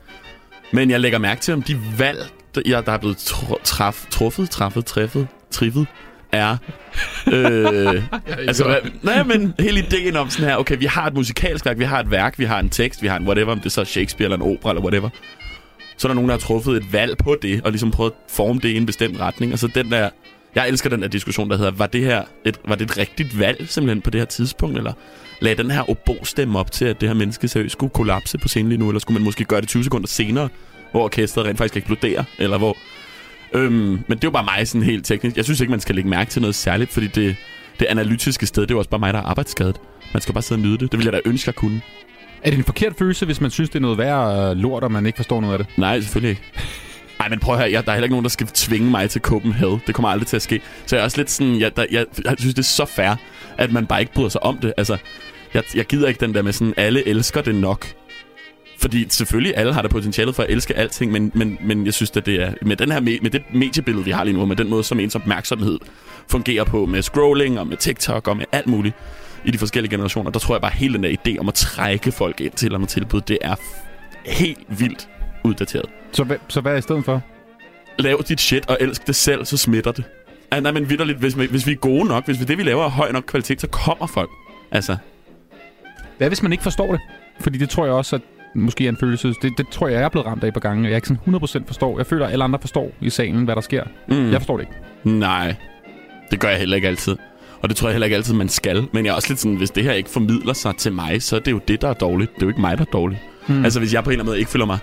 [0.72, 4.06] Men jeg lægger mærke til, om de valg, der, jeg, der er blevet tr- traf,
[4.10, 5.86] truffet, traffet, træffet, triffet,
[6.32, 6.56] er...
[7.32, 8.02] Øh,
[8.48, 11.78] altså, hvad, nej, men hele ideen om sådan her, okay, vi har et musikalsk værk,
[11.78, 13.80] vi har et værk, vi har en tekst, vi har en whatever, om det så
[13.80, 15.08] er Shakespeare eller en opera eller whatever.
[15.96, 18.32] Så er der nogen, der har truffet et valg på det, og ligesom prøvet at
[18.32, 19.52] forme det i en bestemt retning.
[19.52, 20.10] Og så den der...
[20.56, 23.38] Jeg elsker den der diskussion, der hedder, var det her et, var det et rigtigt
[23.38, 24.92] valg simpelthen på det her tidspunkt, eller
[25.40, 28.48] lagde den her obo stemme op til, at det her menneske seriøst skulle kollapse på
[28.48, 30.48] scenen lige nu, eller skulle man måske gøre det 20 sekunder senere,
[30.90, 32.76] hvor orkestret rent faktisk eksploderer, eller hvor...
[33.52, 35.36] Øhm, men det er jo bare mig sådan helt teknisk.
[35.36, 37.36] Jeg synes ikke, man skal lægge mærke til noget særligt, fordi det,
[37.80, 39.76] det analytiske sted, det er jo også bare mig, der er arbejdsskadet.
[40.12, 40.92] Man skal bare sidde og nyde det.
[40.92, 41.80] Det vil jeg da ønske, jeg kunne.
[42.42, 44.92] Er det en forkert følelse, hvis man synes, det er noget værd øh, lort, og
[44.92, 45.78] man ikke forstår noget af det?
[45.78, 46.42] Nej, selvfølgelig ikke.
[47.20, 49.10] Ej, men prøv at høre, jeg, der er heller ikke nogen, der skal tvinge mig
[49.10, 49.80] til Copenhagen.
[49.86, 50.60] Det kommer aldrig til at ske.
[50.86, 53.14] Så jeg er også lidt sådan, jeg, der, jeg, jeg synes, det er så fair,
[53.58, 54.72] at man bare ikke bryder sig om det.
[54.76, 54.96] Altså,
[55.54, 57.86] jeg, jeg gider ikke den der med sådan, alle elsker det nok.
[58.78, 62.10] Fordi selvfølgelig alle har det potentiale for at elske alting, men, men, men jeg synes,
[62.16, 64.68] at det er med, den her, med det mediebillede, vi har lige nu, med den
[64.70, 65.78] måde, som ens opmærksomhed
[66.30, 68.94] fungerer på, med scrolling og med TikTok og med alt muligt
[69.44, 71.54] i de forskellige generationer, der tror jeg bare, at hele den der idé om at
[71.54, 75.08] trække folk ind til et tilbud, det er f- helt vildt
[75.44, 75.86] uddateret.
[76.16, 77.20] Så, hvad, så hvad er i stedet for?
[77.98, 80.04] Lav dit shit og elsk det selv, så smitter det.
[80.50, 82.62] Ah, nej, men vidderligt, hvis, vi- hvis vi er gode nok, hvis vi, det vi
[82.62, 84.30] laver er høj nok kvalitet, så kommer folk.
[84.70, 84.96] Altså,
[86.18, 87.00] Hvad hvis man ikke forstår det?
[87.40, 88.22] Fordi det tror jeg også, at
[88.54, 89.28] måske er en følelse.
[89.42, 90.84] Det, det tror jeg, jeg er blevet ramt af et par gange.
[90.84, 91.98] Jeg er ikke sådan 100% forstår.
[91.98, 93.84] Jeg føler, at alle andre forstår i salen, hvad der sker.
[94.08, 94.30] Mm.
[94.30, 94.66] Jeg forstår det
[95.04, 95.18] ikke.
[95.18, 95.54] Nej,
[96.30, 97.16] det gør jeg heller ikke altid.
[97.62, 98.88] Og det tror jeg heller ikke altid, man skal.
[98.92, 101.36] Men jeg er også lidt sådan, hvis det her ikke formidler sig til mig, så
[101.36, 102.34] er det jo det, der er dårligt.
[102.34, 103.22] Det er jo ikke mig, der er dårlig.
[103.46, 103.56] Hmm.
[103.56, 103.64] Mm.
[103.64, 104.78] Altså, hvis jeg på en eller anden måde ikke føler mig...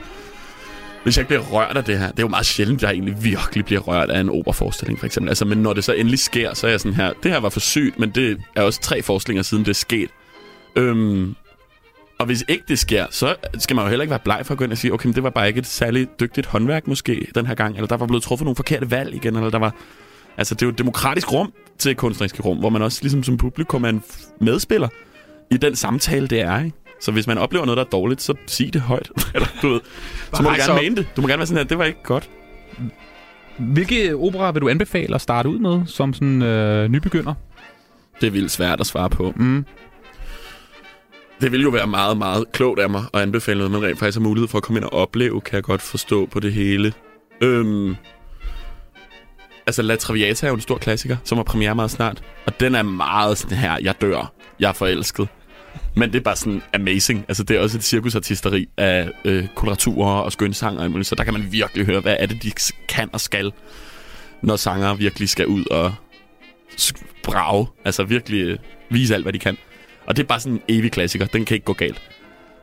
[1.03, 2.93] Hvis jeg ikke bliver rørt af det her, det er jo meget sjældent, at jeg
[2.93, 5.29] egentlig virkelig bliver rørt af en operaforestilling, for eksempel.
[5.29, 7.49] Altså, men når det så endelig sker, så er jeg sådan her, det her var
[7.49, 10.09] for sygt, men det er også tre forestillinger siden, det er sket.
[10.75, 11.35] Øhm,
[12.19, 14.57] og hvis ikke det sker, så skal man jo heller ikke være bleg for at
[14.57, 17.27] gå ind og sige, okay, men det var bare ikke et særligt dygtigt håndværk måske
[17.35, 19.75] den her gang, eller der var blevet truffet nogle forkerte valg igen, eller der var...
[20.37, 23.37] Altså, det er jo et demokratisk rum til kunstneriske rum, hvor man også ligesom som
[23.37, 24.03] publikum er en
[24.41, 24.87] medspiller
[25.51, 26.77] i den samtale, det er, ikke?
[27.03, 29.11] Så hvis man oplever noget, der er dårligt, så sig det højt.
[29.35, 29.81] Eller, du ved,
[30.33, 31.07] så må du gerne mene det.
[31.15, 32.29] Du må gerne være sådan her, det var ikke godt.
[33.57, 37.33] Hvilke opera vil du anbefale at starte ud med, som sådan øh, nybegynder?
[38.21, 39.33] Det er vildt svært at svare på.
[39.35, 39.65] Mm.
[41.41, 44.17] Det vil jo være meget, meget klogt af mig at anbefale noget, man rent faktisk
[44.17, 46.93] har mulighed for at komme ind og opleve, kan jeg godt forstå på det hele.
[47.41, 47.95] Øhm,
[49.65, 52.23] altså, La Traviata er jo en stor klassiker, som har premiere meget snart.
[52.45, 55.27] Og den er meget sådan her, jeg dør, jeg er forelsket.
[55.95, 57.25] Men det er bare sådan amazing.
[57.27, 61.15] Altså, det er også et cirkusartisteri af øh, koloraturer og skønsang og alt muligt, så
[61.15, 62.51] der kan man virkelig høre, hvad er det, de
[62.87, 63.51] kan og skal,
[64.41, 65.93] når sanger virkelig skal ud og
[67.23, 67.67] brage.
[67.85, 68.57] Altså virkelig øh,
[68.89, 69.57] vise alt, hvad de kan.
[70.05, 71.25] Og det er bare sådan en evig klassiker.
[71.25, 72.01] Den kan ikke gå galt.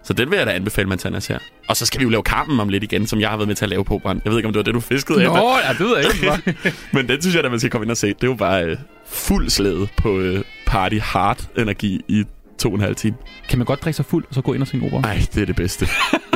[0.02, 1.38] Så den vil jeg da anbefale, man tager her.
[1.68, 3.56] Og så skal vi jo lave kampen om lidt igen, som jeg har været med
[3.56, 4.20] til at lave på brand.
[4.24, 5.58] Jeg ved ikke, om det var det, du fiskede Nå, efter.
[5.66, 6.74] ja, det ved jeg ikke.
[6.92, 8.06] Men den synes jeg, at man skal komme ind og se.
[8.06, 8.76] Det er jo bare øh,
[9.06, 12.24] fuld slæde på øh, party hard energi i
[12.60, 13.16] to og en halv time.
[13.48, 15.00] Kan man godt drikke sig fuld, og så gå ind og se en opera?
[15.00, 15.86] Nej, det er det bedste.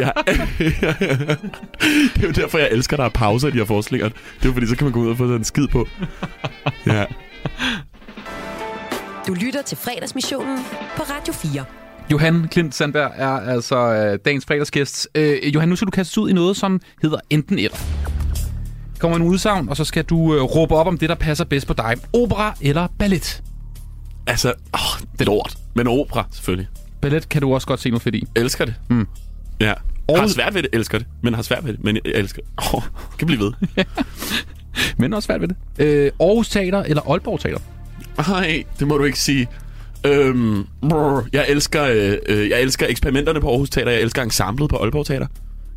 [0.00, 0.10] ja.
[2.14, 4.08] det er jo derfor, jeg elsker, at der er pauser i de her forestillinger.
[4.08, 5.88] Det er jo fordi, så kan man gå ud og få sådan en skid på.
[6.86, 7.04] Ja.
[9.26, 10.58] Du lytter til fredagsmissionen
[10.96, 11.64] på Radio 4.
[12.12, 15.08] Johan Klint Sandberg er altså øh, dagens fredagsgæst.
[15.14, 17.76] Øh, Johan, nu skal du kastes ud i noget, som hedder enten eller.
[18.94, 21.44] Der kommer en udsagn, og så skal du øh, råbe op om det, der passer
[21.44, 21.94] bedst på dig.
[22.12, 23.42] Opera eller ballet?
[24.26, 25.56] Altså, åh, det er lort.
[25.74, 26.68] Men opera, selvfølgelig.
[27.00, 28.24] Ballet kan du også godt se noget fedt i.
[28.36, 28.74] Elsker det.
[28.88, 29.06] Mm.
[29.60, 29.72] Ja.
[30.08, 31.06] Og- Har svært ved det, elsker det.
[31.22, 32.74] Men har svært ved det, men jeg elsker det.
[32.74, 32.82] Oh,
[33.18, 33.52] kan blive ved.
[34.98, 35.56] Men også svært ved det.
[35.78, 37.58] Øh, Aarhus Teater eller Aalborg Teater?
[38.28, 39.48] Nej, det må du ikke sige.
[40.06, 43.90] Øhm, brr, jeg, elsker, øh, øh, jeg elsker eksperimenterne på Aarhus Teater.
[43.92, 45.26] Jeg elsker ensemblet på Aalborg Teater.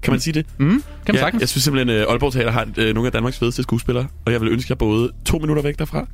[0.01, 0.45] Kan man sige det?
[0.57, 1.41] Mm, kan man ja, sagtens.
[1.41, 4.41] Jeg synes simpelthen, at Aalborg Teater har øh, nogle af Danmarks fedeste skuespillere, og jeg
[4.41, 6.07] vil ønske, at jeg boede to minutter væk derfra.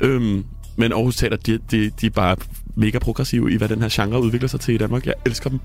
[0.00, 0.44] Øhm,
[0.76, 2.36] men Aarhus Teater, de, de, de er bare
[2.74, 5.06] mega progressive i, hvad den her genre udvikler sig til i Danmark.
[5.06, 5.58] Jeg elsker dem.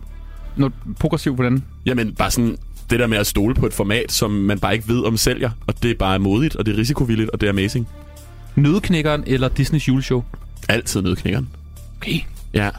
[0.56, 1.64] Noget progressiv, hvordan?
[1.86, 2.58] Jamen, bare sådan
[2.90, 5.50] det der med at stole på et format, som man bare ikke ved om sælger.
[5.68, 7.88] Og det er bare modigt, og det er risikovilligt, og det er amazing.
[8.56, 10.24] Nødeknækkeren eller Disneys juleshow?
[10.70, 11.50] Altid nødknækkeren.
[11.98, 12.20] Okay.
[12.54, 12.70] Ja.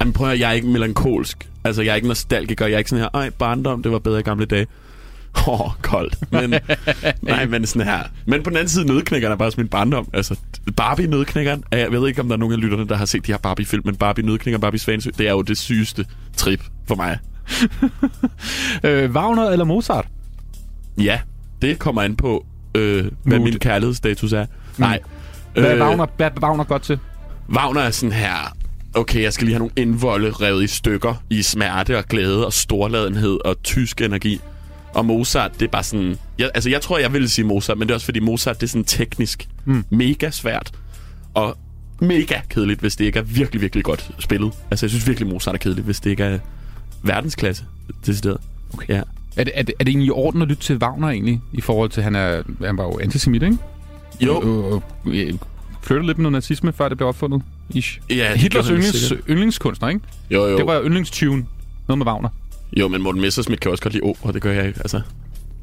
[0.00, 1.48] Jamen prøv at høre, jeg er ikke melankolsk.
[1.64, 2.66] Altså, jeg er ikke nostalgiker.
[2.66, 4.66] Jeg er ikke sådan her, ej, barndom, det var bedre i gamle dage.
[5.48, 6.32] Åh, oh, koldt.
[6.32, 6.50] Men,
[7.22, 8.02] nej, men sådan her.
[8.26, 10.08] Men på den anden side, nødknækkeren er bare min barndom.
[10.12, 10.38] Altså,
[10.76, 11.64] Barbie nødknækkeren.
[11.72, 13.82] Jeg ved ikke, om der er nogen af lytterne, der har set de her Barbie-film,
[13.84, 16.06] men Barbie nødknækker, Barbie Svanesø, det er jo det sygeste
[16.36, 17.18] trip for mig.
[18.84, 20.06] øh, Wagner eller Mozart?
[20.98, 21.20] Ja,
[21.62, 23.50] det kommer an på, øh, hvad Mood.
[23.50, 24.44] min kærlighedsstatus er.
[24.44, 24.50] Mm.
[24.76, 25.00] Nej.
[25.52, 26.98] Hvad er Wagner, hvad er Wagner godt til?
[27.48, 28.56] Wagner er sådan her,
[28.94, 32.52] okay, jeg skal lige have nogle indvolde revet i stykker i smerte og glæde og
[32.52, 34.40] storladenhed og tysk energi.
[34.94, 36.18] Og Mozart, det er bare sådan...
[36.38, 38.66] Jeg, altså, jeg tror, jeg ville sige Mozart, men det er også fordi Mozart, det
[38.66, 39.84] er sådan teknisk Mm.
[39.90, 40.70] mega svært.
[41.34, 41.56] Og
[42.00, 44.52] mega kedeligt, hvis det ikke er virkelig, virkelig godt spillet.
[44.70, 46.38] Altså, jeg synes virkelig, Mozart er kedeligt, hvis det ikke er
[47.02, 47.64] verdensklasse,
[48.06, 48.38] decideret.
[48.74, 48.94] Okay.
[48.94, 49.02] Ja.
[49.36, 51.60] Er det, er, det, er det egentlig i orden at lytte til Wagner egentlig, i
[51.60, 53.58] forhold til, han, er, han var jo antisemit, ikke?
[54.20, 54.36] Jo.
[54.36, 54.82] Og, og, og
[55.82, 57.42] flyttede lidt med noget nazisme, før det blev opfundet.
[57.70, 58.00] Ish.
[58.10, 60.00] Ja, det Hitlers yndlings, yndlingskunstner, ikke?
[60.30, 60.56] Jo, jo.
[60.58, 61.48] Det var yndlingstyven.
[61.88, 62.28] Noget med Wagner.
[62.76, 64.80] Jo, men Morten Messersmith kan også godt lide O, og det gør jeg ikke.
[64.80, 65.00] Altså,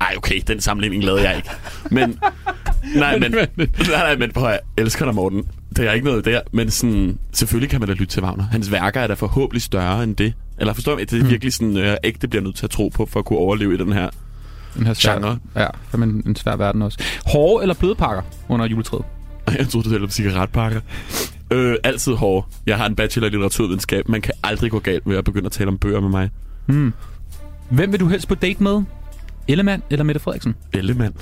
[0.01, 1.49] ej, okay, den sammenligning lavede jeg ikke.
[1.91, 2.19] Men,
[2.95, 5.43] nej, men, nej, nej, men prøv at, jeg elsker dig, Morten.
[5.75, 8.43] Det er ikke noget der, men sådan, selvfølgelig kan man da lytte til Wagner.
[8.43, 10.33] Hans værker er da forhåbentlig større end det.
[10.59, 13.05] Eller forstår jeg, det er virkelig sådan, øh, ægte bliver nødt til at tro på,
[13.05, 14.09] for at kunne overleve i den her
[14.77, 15.38] Den her svær, genre.
[15.55, 16.99] Ja, for en, en svær verden også.
[17.25, 19.03] Hårde eller bløde pakker under juletræet?
[19.57, 20.81] Jeg troede, du talte om cigaretpakker.
[21.51, 22.47] Øh, altid hård.
[22.65, 24.09] Jeg har en bachelor i litteraturvidenskab.
[24.09, 26.29] Man kan aldrig gå galt ved at begynde at tale om bøger med mig.
[26.65, 26.93] Hmm.
[27.69, 28.83] Hvem vil du helst på date med?
[29.47, 30.55] Ellemann eller Mette Frederiksen?
[30.73, 31.15] Ellemann.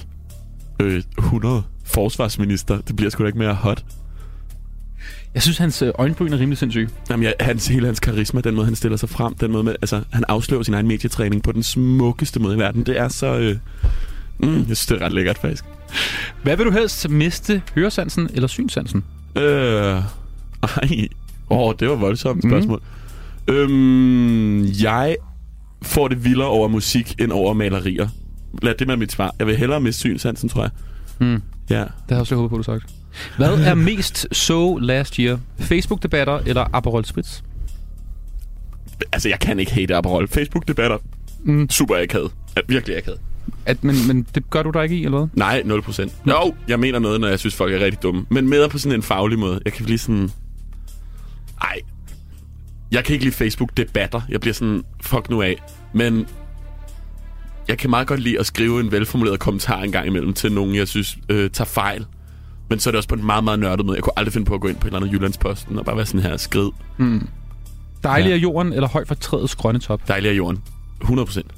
[0.79, 1.63] Øh, 100.
[1.85, 2.81] Forsvarsminister.
[2.81, 3.83] Det bliver sgu da ikke mere hot.
[5.33, 6.89] Jeg synes, hans øh, øjenbryn er rimelig sindssyg.
[7.09, 9.75] Jamen, ja, hans, hele hans karisma, den måde, han stiller sig frem, den måde med,
[9.81, 12.85] altså, han afslører sin egen medietræning på den smukkeste måde i verden.
[12.85, 13.57] Det er så, øh,
[14.39, 15.65] mm, jeg synes, det er ret lækkert, faktisk.
[16.43, 17.61] Hvad vil du helst miste?
[17.75, 19.03] Høresansen eller synsansen?
[19.35, 21.07] Øh, ej,
[21.49, 22.81] åh, oh, det var voldsomt spørgsmål.
[23.47, 23.53] Mm.
[23.53, 25.15] Øhm, jeg
[25.81, 28.07] får det vildere over musik, end over malerier.
[28.61, 29.35] Lad det med mit svar.
[29.39, 30.71] Jeg vil hellere miste synsansen, tror jeg.
[31.19, 31.41] Mm.
[31.69, 31.75] Ja.
[31.79, 32.83] Det har jeg også håbet på, du sagt.
[33.37, 35.39] Hvad er mest so last year?
[35.59, 37.41] Facebook-debatter eller Aperol Spritz?
[39.11, 40.27] Altså, jeg kan ikke hate Aperol.
[40.27, 40.97] Facebook-debatter,
[41.43, 41.69] Mm.
[41.69, 42.31] super akavet.
[42.57, 43.19] Ja, virkelig akavet.
[43.65, 45.27] At, men, men det gør du der ikke i, eller hvad?
[45.33, 46.11] Nej, 0 procent.
[46.27, 48.25] Jo, jeg mener noget, når jeg synes, folk er rigtig dumme.
[48.29, 49.59] Men mere på sådan en faglig måde.
[49.65, 50.31] Jeg kan blive sådan...
[51.61, 51.75] Ej.
[52.91, 54.21] Jeg kan ikke lide Facebook-debatter.
[54.29, 55.55] Jeg bliver sådan, fuck nu af.
[55.93, 56.25] Men
[57.67, 60.75] jeg kan meget godt lide at skrive en velformuleret kommentar en gang imellem til nogen,
[60.75, 62.05] jeg synes øh, tager fejl.
[62.69, 63.95] Men så er det også på en meget, meget nørdet måde.
[63.95, 65.95] Jeg kunne aldrig finde på at gå ind på en eller anden Jyllandsposten og bare
[65.97, 66.69] være sådan her skrid.
[66.97, 67.27] Mm.
[68.03, 70.07] Dejlig af jorden eller højt for træets grønne top?
[70.07, 70.63] Dejlig af jorden.
[71.01, 71.51] 100 procent.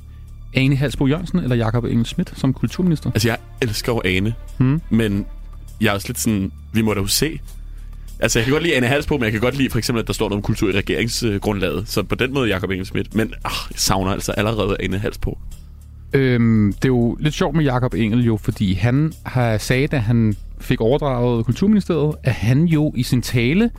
[0.54, 3.12] Ane Halsbo Jørgensen eller Jakob Engel Schmidt som kulturminister?
[3.14, 4.82] Altså, jeg elsker jo Ane, Hmm.
[4.90, 5.26] men
[5.82, 7.40] jeg er også lidt sådan, vi må da jo se.
[8.22, 10.02] Altså, jeg kan godt lide Anne Hals på, men jeg kan godt lide for eksempel,
[10.02, 11.90] at der står noget om kultur i regeringsgrundlaget.
[11.90, 13.16] Så på den måde, Jacob Engel Schmidt.
[13.16, 15.38] Men ah, jeg savner altså allerede Ane Hals på.
[16.14, 19.98] Øhm, det er jo lidt sjovt med Jakob Engel jo, fordi han har sagt, da
[19.98, 23.72] han fik overdraget Kulturministeriet, at han jo i sin tale,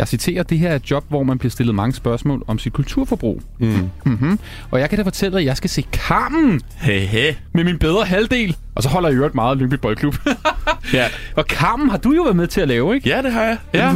[0.00, 2.72] jeg citerer, det her er et job, hvor man bliver stillet mange spørgsmål om sit
[2.72, 3.42] kulturforbrug.
[3.58, 3.90] Mm.
[4.04, 4.38] Mm-hmm.
[4.70, 7.34] Og jeg kan da fortælle at jeg skal se Carmen Hey, hey.
[7.52, 8.56] med min bedre halvdel.
[8.74, 10.14] Og så holder jeg jo et meget Lyngby Boldklub.
[10.92, 11.06] Ja.
[11.36, 13.08] og Carmen har du jo været med til at lave, ikke?
[13.08, 13.58] ja, det har jeg.
[13.74, 13.94] Ja.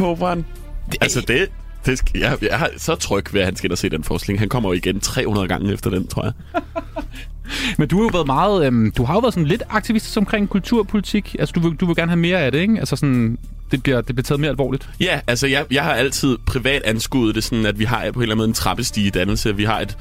[0.91, 1.47] Det, altså, det,
[1.85, 4.03] det skal, jeg, jeg er så tryg ved, at han skal ind og se den
[4.03, 4.39] forskning.
[4.39, 6.33] Han kommer jo igen 300 gange efter den, tror jeg.
[7.77, 10.49] Men du har jo været meget, øhm, du har jo været sådan lidt aktivist omkring
[10.49, 11.35] kulturpolitik.
[11.39, 12.79] Altså, du vil, du vil gerne have mere af det, ikke?
[12.79, 13.37] Altså sådan,
[13.71, 14.89] det bliver, det bliver taget mere alvorligt.
[14.99, 18.07] Ja, altså jeg, jeg har altid privat anskuet det sådan, at vi har på en
[18.07, 19.55] eller anden måde en trappestige dannelse.
[19.55, 19.97] Vi har et,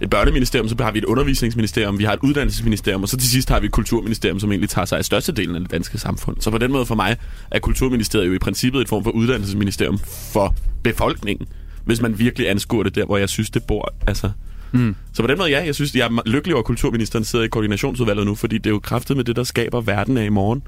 [0.00, 3.48] et børneministerium, så har vi et undervisningsministerium, vi har et uddannelsesministerium, og så til sidst
[3.48, 6.36] har vi et kulturministerium, som egentlig tager sig af størstedelen af det danske samfund.
[6.40, 7.16] Så på den måde for mig
[7.50, 9.98] er kulturministeriet jo i princippet et form for uddannelsesministerium
[10.32, 11.46] for befolkningen,
[11.84, 13.94] hvis man virkelig anskuer det der, hvor jeg synes, det bor.
[14.06, 14.30] Altså,
[14.72, 14.94] Mm.
[15.12, 17.48] så på den måde, ja, jeg synes, jeg er lykkelig over, at kulturministeren sidder i
[17.48, 20.62] koordinationsudvalget nu, fordi det er jo kraftet med det, der skaber verden af i morgen.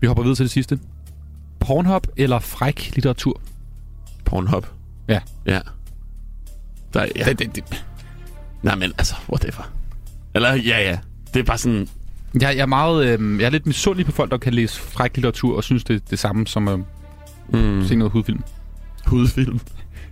[0.00, 0.78] Vi hopper videre til det sidste.
[1.60, 3.40] Pornhub eller fræk litteratur?
[4.24, 4.66] Pornhub.
[5.08, 5.20] Ja.
[5.46, 5.60] Ja.
[6.94, 7.24] Der, ja.
[7.24, 7.84] Det, det, det.
[8.62, 9.72] Nej, men altså, whatever.
[10.34, 10.98] Eller, ja, ja.
[11.34, 11.88] Det er bare sådan...
[12.34, 15.16] Jeg, jeg, er meget, øh, jeg er lidt misundelig på folk, der kan læse fræk
[15.16, 16.78] litteratur og synes, det er det samme som at
[17.52, 17.84] Mm.
[17.88, 18.42] se noget hudfilm.
[19.06, 19.60] Hudfilm.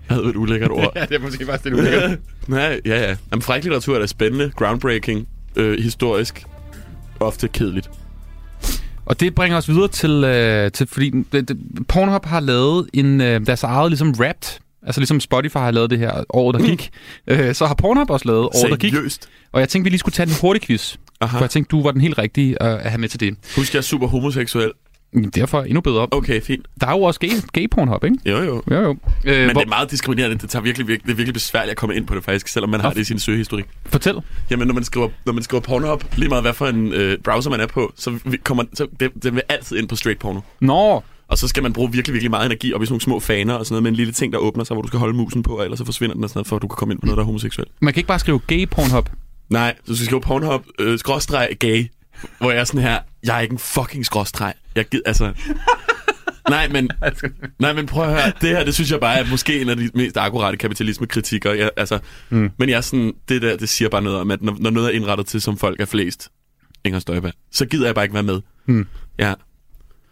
[0.08, 0.92] Jeg havde et ulækkert ord.
[0.96, 2.18] ja, det er måske faktisk lidt ulækkert.
[2.48, 3.16] Nej, ja, ja.
[3.30, 6.46] Jamen, fræk litteratur er da spændende, groundbreaking, øh, historisk,
[7.20, 7.90] ofte kedeligt.
[9.06, 11.58] Og det bringer os videre til, øh, til fordi det, det,
[11.88, 15.98] Pornhub har lavet en, øh, deres eget ligesom Wrapped Altså ligesom Spotify har lavet det
[15.98, 16.90] her året, der gik,
[17.26, 18.94] øh, så har Pornhub også lavet året, der gik.
[19.52, 20.96] Og jeg tænkte, vi lige skulle tage en hurtig quiz.
[21.20, 21.38] Aha.
[21.38, 23.36] For jeg tænkte, du var den helt rigtige øh, at have med til det.
[23.56, 24.72] Husk, jeg er super homoseksuel.
[25.34, 26.06] Derfor endnu bedre.
[26.10, 26.66] Okay, fint.
[26.80, 28.16] Der er jo også gay, gay Pornhub, ikke?
[28.26, 28.62] Jo, jo.
[28.70, 28.96] Jo, jo.
[29.24, 30.38] Øh, Men hvor, det er meget diskriminerende.
[30.38, 32.70] Det, tager virkelig, virkelig, det er virkelig besværligt at komme ind på det faktisk, selvom
[32.70, 33.64] man har det i sin søgehistorik.
[33.86, 34.14] Fortæl.
[34.50, 37.50] Jamen, når man skriver, når man skriver Pornhub, lige meget hvad for en øh, browser
[37.50, 40.40] man er på, så vi- kommer så det, det vil altid ind på straight porno.
[40.60, 43.20] Nå, Og så skal man bruge virkelig, virkelig meget energi op i sådan nogle små
[43.20, 45.16] faner og sådan noget med en lille ting, der åbner sig, hvor du skal holde
[45.16, 46.92] musen på, og ellers så forsvinder den og sådan noget, for at du kan komme
[46.94, 47.70] ind på noget, der er homoseksuelt.
[47.80, 49.08] man kan ikke bare skrive gay Pornhub.
[49.50, 51.86] Nej, du skal skrive Pornhub, øh, skråstreg gay,
[52.38, 54.54] hvor jeg er sådan her, jeg er ikke en fucking skråstreg.
[54.74, 55.32] Jeg gider, altså...
[56.48, 56.90] Nej, men,
[57.58, 58.32] nej, men prøv at høre.
[58.40, 61.52] Det her, det synes jeg bare er måske en af de mest akkurate kapitalisme-kritikker.
[61.52, 61.98] Jeg, altså,
[62.30, 62.50] mm.
[62.58, 64.88] Men jeg er sådan, det der, det siger bare noget om, at når, når noget
[64.88, 66.28] er indrettet til, som folk er flest,
[66.84, 68.40] Inger Støjberg, så gider jeg bare ikke være med.
[68.64, 68.86] Hmm.
[69.18, 69.34] Ja.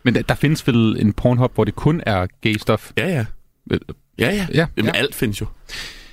[0.02, 2.90] Men der, der findes vel en Pornhub, hvor det kun er gay stuff?
[2.96, 3.24] Ja, ja.
[3.70, 3.80] Øh,
[4.18, 4.46] Ja, ja.
[4.54, 4.98] Ja, Jamen, ja.
[5.00, 5.46] alt findes jo.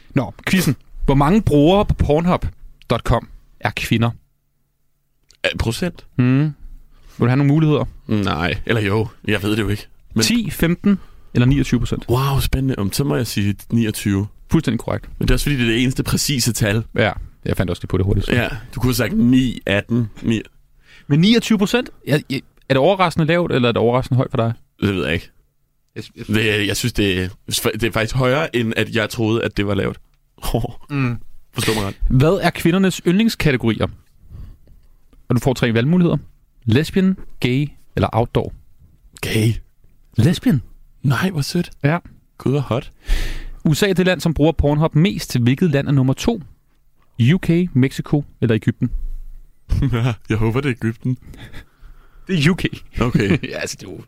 [0.10, 0.76] Nå, quizzen.
[1.06, 3.28] Hvor mange brugere på Pornhub.com
[3.60, 4.12] er kvinder?
[5.60, 6.06] Procent?
[6.16, 6.52] Hmm.
[7.18, 7.86] Vil du have nogle muligheder?
[8.08, 9.88] Nej, eller jo, jeg ved det jo ikke.
[10.16, 11.00] Men, 10, 15
[11.34, 12.06] eller 29 procent?
[12.10, 12.76] wow, spændende.
[12.78, 14.28] Om, så må jeg sige 29.
[14.52, 15.10] Fuldstændig korrekt.
[15.20, 16.84] Men det er også fordi, det er det eneste præcise tal.
[16.96, 17.12] Ja,
[17.46, 18.26] jeg fandt også lige på det hurtigt.
[18.26, 18.34] så.
[18.34, 20.42] Ja, du kunne have sagt 9, 18, 9.
[21.08, 21.90] Men 29 procent?
[22.08, 22.20] Er
[22.70, 24.54] det overraskende lavt, eller er det overraskende højt for dig?
[24.82, 25.30] Det ved jeg ikke.
[25.96, 29.58] Jeg, jeg, Det, jeg synes, det, det er faktisk højere, end at jeg troede, at
[29.58, 30.00] det var lavt.
[30.90, 31.18] mm.
[31.54, 31.96] Forstå mig ret.
[32.10, 33.88] Hvad er kvindernes yndlingskategorier?
[35.30, 36.18] Og du får tre valgmuligheder.
[36.66, 38.54] Lesbian, gay eller outdoor.
[39.22, 39.54] Gay.
[40.18, 40.62] Lesbian?
[41.04, 41.72] Nej, hvor sødt.
[41.84, 41.98] Ja.
[42.38, 42.92] Gud, hvor hot.
[43.64, 45.40] USA er det land, som bruger Pornhub mest.
[45.40, 46.42] Hvilket land er nummer to?
[47.34, 48.92] UK, Mexico eller Ægypten?
[50.30, 51.18] jeg håber, det er Ægypten.
[52.28, 52.66] Det er UK.
[53.02, 53.30] Okay.
[53.50, 54.02] ja, altså, det er jo...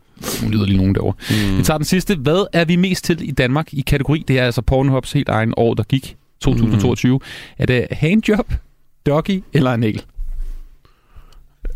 [0.48, 1.14] Lyder lige nogen derovre.
[1.30, 1.58] Mm.
[1.58, 2.16] Vi tager den sidste.
[2.16, 4.24] Hvad er vi mest til i Danmark i kategori?
[4.28, 6.16] Det er altså Pornhubs helt egen år, der gik.
[6.40, 7.18] 2022.
[7.18, 7.24] Mm.
[7.58, 8.52] Er det handjob,
[9.06, 10.02] doggy eller anal?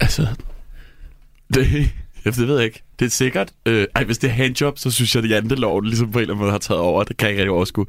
[0.00, 0.26] Altså,
[1.54, 1.72] det,
[2.24, 2.82] jeg, det ved jeg ikke.
[2.98, 3.52] Det er sikkert...
[3.66, 6.34] Øh, ej, hvis det er handjob, så synes jeg, at janteloven ligesom på en eller
[6.34, 7.04] anden måde har taget over.
[7.04, 7.86] Det kan jeg ikke rigtig overskue.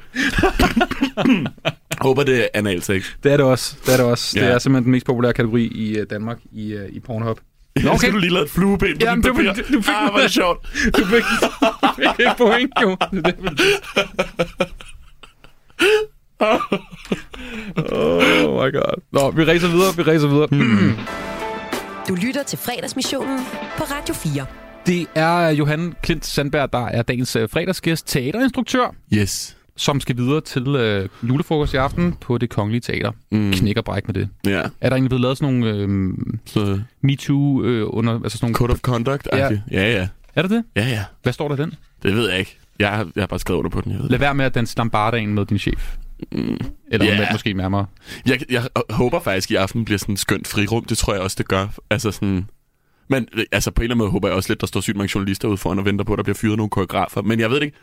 [2.01, 3.05] håber, det er analsex.
[3.23, 3.75] Det er det også.
[3.85, 4.39] Det er det også.
[4.39, 4.45] Ja.
[4.45, 7.39] Det er simpelthen den mest populære kategori i uh, Danmark i, uh, i Pornhub.
[7.83, 7.97] Nå, okay.
[7.97, 9.53] Skal du lige lave et flueben på Jamen, du, papir?
[9.53, 10.67] du, du fik, ah, er det sjovt.
[10.97, 11.23] Du fik,
[11.81, 12.97] du fik et point, jo.
[17.91, 19.01] Oh my god.
[19.11, 20.47] Nå, vi racer videre, vi racer videre.
[20.51, 20.97] Mm.
[22.09, 23.39] Du lytter til fredagsmissionen
[23.77, 24.45] på Radio 4.
[24.85, 29.57] Det er Johan Klint Sandberg, der er dagens øh, fredagsgæst, teaterinstruktør, Yes.
[29.77, 33.11] som skal videre til øh, julefrokost i aften på det Kongelige Teater.
[33.31, 33.51] Mm.
[33.53, 34.29] Knæk og bræk med det.
[34.45, 34.59] Ja.
[34.81, 36.13] Er der egentlig blevet lavet sådan nogle øh,
[36.45, 38.13] Så MeToo øh, under...
[38.23, 39.49] Altså sådan nogle, code of conduct ja.
[39.71, 40.07] ja, ja.
[40.35, 40.63] er det det?
[40.75, 41.03] Ja, ja.
[41.23, 41.73] Hvad står der i den?
[42.03, 42.57] Det ved jeg ikke.
[42.79, 43.91] Jeg har, jeg har bare skrevet under på den.
[43.91, 44.09] Jeg ved.
[44.09, 45.95] Lad være med at danse lambardagen med din chef.
[46.91, 47.31] Eller yeah.
[47.31, 47.85] måske nærmere.
[48.25, 50.85] Jeg, jeg håber faktisk, at i aften bliver sådan en skønt frirum.
[50.85, 51.67] Det tror jeg også, det gør.
[51.89, 52.45] Altså sådan...
[53.07, 55.11] Men altså, på en eller anden måde håber jeg også lidt, der står sygt mange
[55.15, 57.21] journalister ude foran og venter på, at der bliver fyret nogle koreografer.
[57.21, 57.77] Men jeg ved det ikke.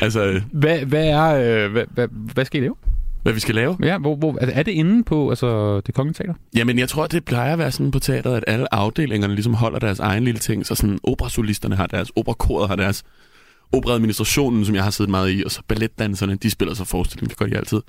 [0.00, 1.64] Altså, Hvad, hvad er...
[1.64, 2.74] Øh, hvad, hvad, hvad skal I lave?
[3.22, 3.76] hvad vi skal lave.
[3.82, 6.34] Ja, hvor, hvor, er, er det inde på altså, det kongelige teater?
[6.56, 9.78] Jamen, jeg tror, det plejer at være sådan på teateret, at alle afdelingerne ligesom holder
[9.78, 10.66] deres egen lille ting.
[10.66, 13.02] Så sådan operasolisterne har deres, operakoret har deres,
[13.72, 17.38] operaadministrationen, som jeg har siddet meget i, og så balletdanserne, de spiller så forestilling, det
[17.38, 17.80] gør de altid.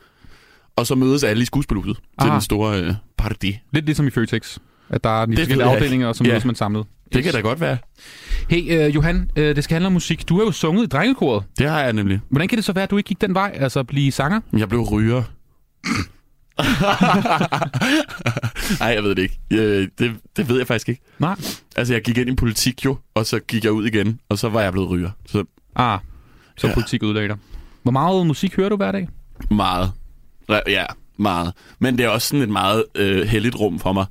[0.76, 2.34] Og så mødes alle i skuespilhuset til Ah.
[2.34, 3.52] den store øh, party.
[3.74, 4.58] Lidt ligesom i Føtex.
[4.90, 6.30] At der er de Det forskellige afdelinger, og så Ja.
[6.30, 6.86] mødes man samlet.
[7.14, 7.78] Det kan da godt være.
[8.49, 10.30] Hey, øh, Johan, øh, det skal handle om musik.
[10.30, 11.44] Du har jo sunget i drengekoret.
[11.58, 12.20] Det har jeg nemlig.
[12.30, 14.41] Hvordan kan det så være, at du ikke gik den vej, altså at blive sanger?
[14.58, 15.24] Jeg blev ryger.
[18.80, 19.40] Nej, jeg ved det ikke.
[19.52, 21.02] Øh, det, det ved jeg faktisk ikke.
[21.20, 21.36] Nej.
[21.76, 24.49] Altså, jeg gik ind i politik jo, og så gik jeg ud igen, og så
[24.49, 25.10] var jeg blevet ryger.
[25.26, 25.44] Så
[25.76, 25.99] Ah,
[26.57, 26.73] så Ja.
[26.73, 27.43] politik udlægger dig.
[27.84, 29.10] Hvor meget musik hører du hver dag?
[29.52, 29.91] meget.
[30.68, 30.85] Ja,
[31.18, 31.53] meget.
[31.80, 34.06] Men det er også sådan et meget øh, heldigt rum for mig.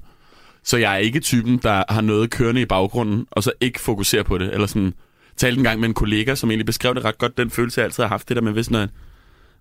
[0.64, 4.22] Så jeg er ikke typen, der har noget kørende i baggrunden, og så ikke fokuserer
[4.22, 4.54] på det.
[4.54, 4.94] Eller sådan,
[5.36, 7.84] talte en gang med en kollega, som egentlig beskrev det ret godt, den følelse, jeg
[7.84, 8.86] altid har haft, det der med, hvis når,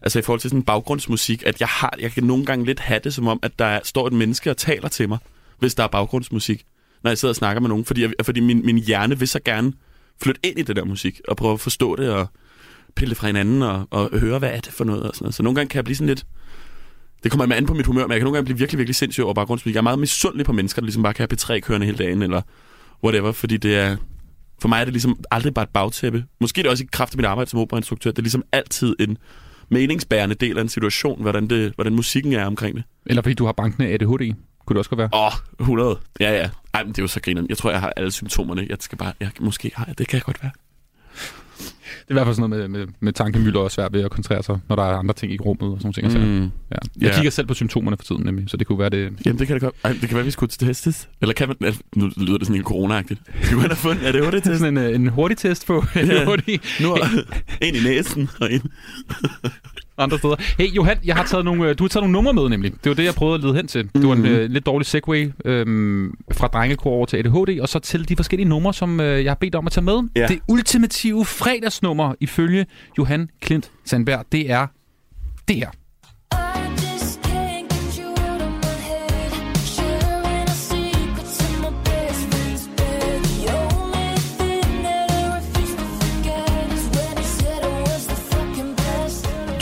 [0.01, 2.99] altså i forhold til sådan baggrundsmusik, at jeg har, jeg kan nogle gange lidt have
[3.03, 5.17] det, som om, at der står et menneske og taler til mig,
[5.59, 6.63] hvis der er baggrundsmusik,
[7.03, 9.39] når jeg sidder og snakker med nogen, fordi, jeg, fordi min, min hjerne vil så
[9.45, 9.73] gerne
[10.23, 12.27] flytte ind i det der musik, og prøve at forstå det, og
[12.95, 15.35] pille det fra hinanden, og, og høre, hvad er det for noget, og sådan noget.
[15.35, 16.25] Så nogle gange kan jeg blive sådan lidt,
[17.23, 19.23] det kommer an på mit humør, men jeg kan nogle gange blive virkelig, virkelig sindssyg
[19.23, 19.73] over baggrundsmusik.
[19.73, 22.21] Jeg er meget misundelig på mennesker, der ligesom bare kan have P3 kørende hele dagen,
[22.21, 22.41] eller
[23.03, 23.97] whatever, fordi det er...
[24.61, 26.25] For mig er det ligesom aldrig bare et bagtæppe.
[26.41, 28.11] Måske er det også i kraft af mit arbejde som operainstruktør.
[28.11, 29.17] Det er ligesom altid en
[29.69, 32.83] meningsbærende del af en situation, hvordan, det, hvordan musikken er omkring det.
[33.05, 34.33] Eller fordi du har bankende ADHD?
[34.69, 35.09] Kunne det også godt være?
[35.13, 35.99] Åh, oh, 100.
[36.19, 36.49] Ja, ja.
[36.73, 37.45] Ej, men det er jo så grineren.
[37.49, 38.65] Jeg tror, jeg har alle symptomerne.
[38.69, 39.13] Jeg skal bare...
[39.19, 39.97] Jeg, måske har jeg.
[39.97, 40.51] Det kan jeg godt være.
[41.87, 44.11] Det er i hvert fald sådan noget med, med, med tankemylder og svært ved at
[44.11, 46.27] koncentrere sig, når der er andre ting i rummet og sådan ting.
[46.27, 46.41] Mm.
[46.43, 46.49] Ja.
[46.71, 47.15] Jeg Ja.
[47.15, 49.13] kigger selv på symptomerne for tiden, nemlig, så det kunne være det...
[49.25, 49.75] Jamen, det kan det godt.
[49.83, 51.09] Ej, det kan være, vi skulle testes.
[51.21, 51.73] Eller kan man...
[51.95, 53.45] Nu lyder det sådan helt corona-agtigt.
[53.45, 54.07] Skal man have fundet...
[54.07, 54.59] Er det hurtigt test?
[54.59, 56.25] Sådan en, øh, en hurtig test på Ja.
[56.25, 56.59] hurtig.
[56.81, 57.07] Nu er
[57.61, 58.61] en i næsen og en...
[59.99, 60.35] andre steder.
[60.57, 62.71] Hey, Johan, jeg har taget nogle, øh, du har taget nogle numre med, nemlig.
[62.83, 63.89] Det var det, jeg prøvede at lede hen til.
[63.95, 64.27] Det var en Mhm.
[64.27, 68.49] øh, lidt dårlig segue øhm, fra drengekor over til ADHD, og så til de forskellige
[68.49, 69.99] numre, som øh, jeg har bedt om at tage med.
[70.15, 70.25] Ja.
[70.27, 72.65] Det ultimative fredagsnummer, ifølge
[72.97, 74.67] Johan Klint Sandberg, det er
[75.47, 75.69] det her.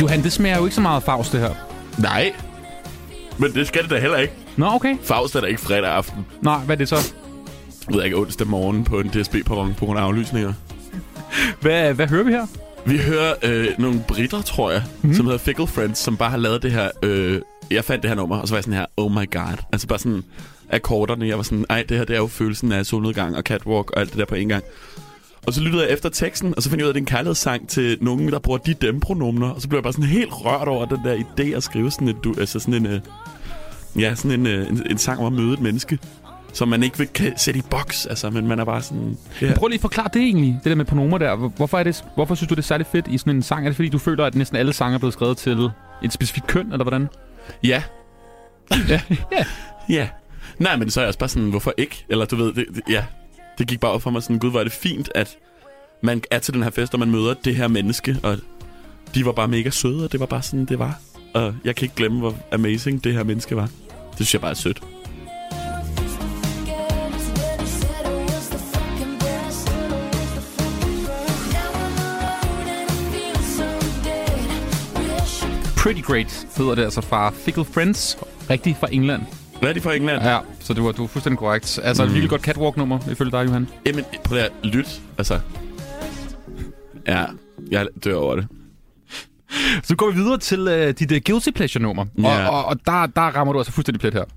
[0.01, 1.53] Johan, det smager jo ikke så meget af Faust, det her.
[1.97, 2.33] Nej.
[3.37, 4.33] Men det skal det da heller ikke.
[4.57, 4.95] Nå, okay.
[5.03, 6.25] Faust er da ikke fredag aften.
[6.41, 6.95] Nej, hvad er det så?
[7.87, 10.53] Jeg ved ikke, onsdag morgen på en DSB-perron på grund af aflysninger.
[11.61, 12.45] Hvad, hvad hører vi her?
[12.85, 15.09] Vi hører øh, nogle britter, tror jeg, Mhm.
[15.09, 15.15] mm.
[15.15, 16.89] som hedder Fickle Friends, som bare har lavet det her...
[17.03, 17.41] Øh,
[17.71, 19.57] jeg fandt det her nummer, og så var jeg sådan her, oh my god.
[19.71, 20.23] Altså bare sådan
[20.69, 21.27] akkorderne.
[21.27, 23.99] Jeg var sådan, ej, det her det er jo følelsen af solnedgang og catwalk og
[23.99, 24.63] alt det der på en gang.
[25.47, 27.03] Og så lyttede jeg efter teksten, og så fandt jeg ud af, at det er
[27.03, 29.49] en kærlighedssang til nogen, der bruger de dem pronomner.
[29.49, 32.07] Og så blev jeg bare sådan helt rørt over den der idé at skrive sådan,
[32.07, 32.99] et, du, altså sådan en, øh,
[33.99, 35.99] ja, sådan en, øh, en, en sang om at møde et menneske,
[36.53, 39.17] som man ikke vil sætte i boks, altså, men man er bare sådan...
[39.41, 39.53] Ja.
[39.55, 41.35] Prøv lige at forklare det egentlig, det der med pronomer der.
[41.35, 43.65] Hvor- Hvorfor, er det, hvorfor synes du, det er særlig fedt i sådan en sang?
[43.65, 45.69] Er det fordi, du føler, at næsten alle sange er blevet skrevet til
[46.03, 47.07] et specifikt køn, eller hvordan?
[47.63, 47.83] Ja.
[48.89, 49.01] ja.
[49.31, 49.45] ja.
[49.89, 50.07] Ja.
[50.59, 52.05] Nej, men så er jeg også bare sådan, hvorfor ikke?
[52.09, 53.03] Eller du ved, det, det, ja.
[53.57, 55.37] Det gik bare op for mig sådan, gud, hvor er det fint, at
[56.01, 58.37] man er til den her fest, og man møder det her menneske, og
[59.15, 60.99] de var bare mega søde, og det var bare sådan, det var.
[61.33, 63.69] Og jeg kan ikke glemme, hvor amazing det her menneske var.
[64.09, 64.81] Det synes jeg bare er sødt.
[75.77, 78.17] Pretty Great hedder det altså fra Fickle Friends.
[78.49, 79.21] Rigtig fra England.
[79.59, 80.23] Hvad er de fra England?
[80.23, 81.79] Ja, så det var, du var fuldstændig korrekt.
[81.83, 82.09] Altså mm.
[82.09, 83.67] Et virkelig godt catwalk-nummer, ifølge dig, Johan.
[83.85, 85.01] Jamen, prøv at lyt.
[85.17, 85.39] Altså,
[87.07, 87.25] ja,
[87.71, 88.47] jeg dør over det.
[89.83, 92.05] Så går vi videre til uh, dit uh, Guilty Pleasure-nummer.
[92.17, 92.47] Ja.
[92.47, 94.23] Og, og, og der, der rammer du altså fuldstændig plet her.
[94.23, 94.27] Okay,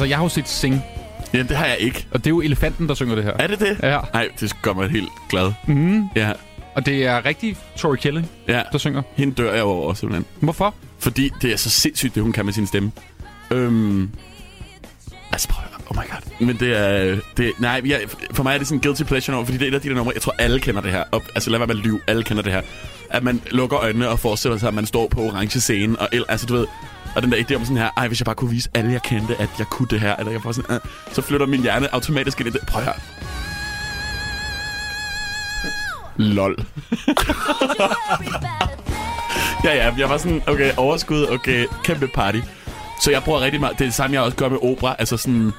[0.00, 0.82] altså jeg har jo set Sing.
[1.34, 2.06] Ja, det har jeg ikke.
[2.10, 3.32] Og det er jo elefanten, der synger det her.
[3.38, 3.78] Er det det?
[3.82, 4.00] Ja.
[4.12, 5.52] Nej, det gør mig helt glad.
[5.66, 6.04] Mm.
[6.16, 6.32] Ja.
[6.74, 8.62] Og det er rigtig Tori Kelly, ja.
[8.72, 9.02] der synger.
[9.16, 10.26] Hende dør jeg over, simpelthen.
[10.40, 10.74] Hvorfor?
[10.98, 12.92] Fordi det er så sindssygt, det hun kan med sin stemme.
[13.50, 14.10] Øhm,
[15.32, 15.64] altså, prøv.
[15.90, 16.46] Oh my god.
[16.46, 17.18] Men det er...
[17.36, 18.00] Det, nej, jeg,
[18.32, 19.88] for mig er det sådan en guilty pleasure nummer, fordi det er et af de
[19.88, 21.04] der numre, jeg tror alle kender det her.
[21.10, 22.62] Og, altså lad være med at lyve, alle kender det her.
[23.10, 26.24] At man lukker øjnene og forestiller sig, at man står på orange scene, og el,
[26.28, 26.66] altså du ved...
[27.14, 29.02] Og den der idé om sådan her, ej, hvis jeg bare kunne vise alle, jeg
[29.02, 30.80] kendte, at jeg kunne det her, eller jeg får sådan, øh,
[31.12, 32.60] så flytter min hjerne automatisk ind i det.
[32.66, 33.02] Prøv at.
[36.16, 36.56] Lol.
[39.64, 42.38] ja, ja, jeg var sådan, okay, overskud, okay, kæmpe party.
[43.02, 45.16] Så jeg bruger rigtig meget, det er det samme, jeg også gør med opera, altså
[45.16, 45.52] sådan,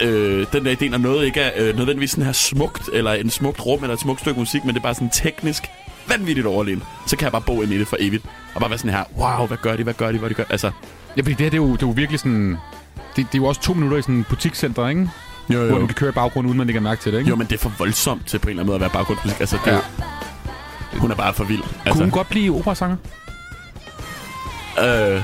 [0.00, 3.30] øh, den der idé, når noget ikke er øh, nødvendigvis sådan her smukt, eller en
[3.30, 5.62] smukt rum, eller et smukt stykke musik, men det er bare sådan teknisk
[6.08, 8.24] vanvittigt overlegen, så kan jeg bare bo ind i det for evigt.
[8.54, 10.44] Og bare være sådan her, wow, hvad gør de, hvad gør de, hvad de gør,
[10.50, 10.70] altså.
[11.16, 12.56] Ja, fordi det her, det er jo, det er jo virkelig sådan...
[13.16, 15.10] Det, det er jo også to minutter i sådan en butikscenter, ikke?
[15.50, 15.68] Jo, jo.
[15.68, 17.28] Hvor den kan køre i baggrunden, uden man lægger mærke til det, ikke?
[17.30, 19.40] Jo, men det er for voldsomt til på en eller anden måde at være baggrundsmusik.
[19.40, 19.74] Altså, det, Ja.
[19.74, 20.98] ja.
[20.98, 21.62] Hun er bare for vild.
[21.62, 22.96] Kunne Altså, hun godt blive operasanger?
[24.84, 25.22] Øh,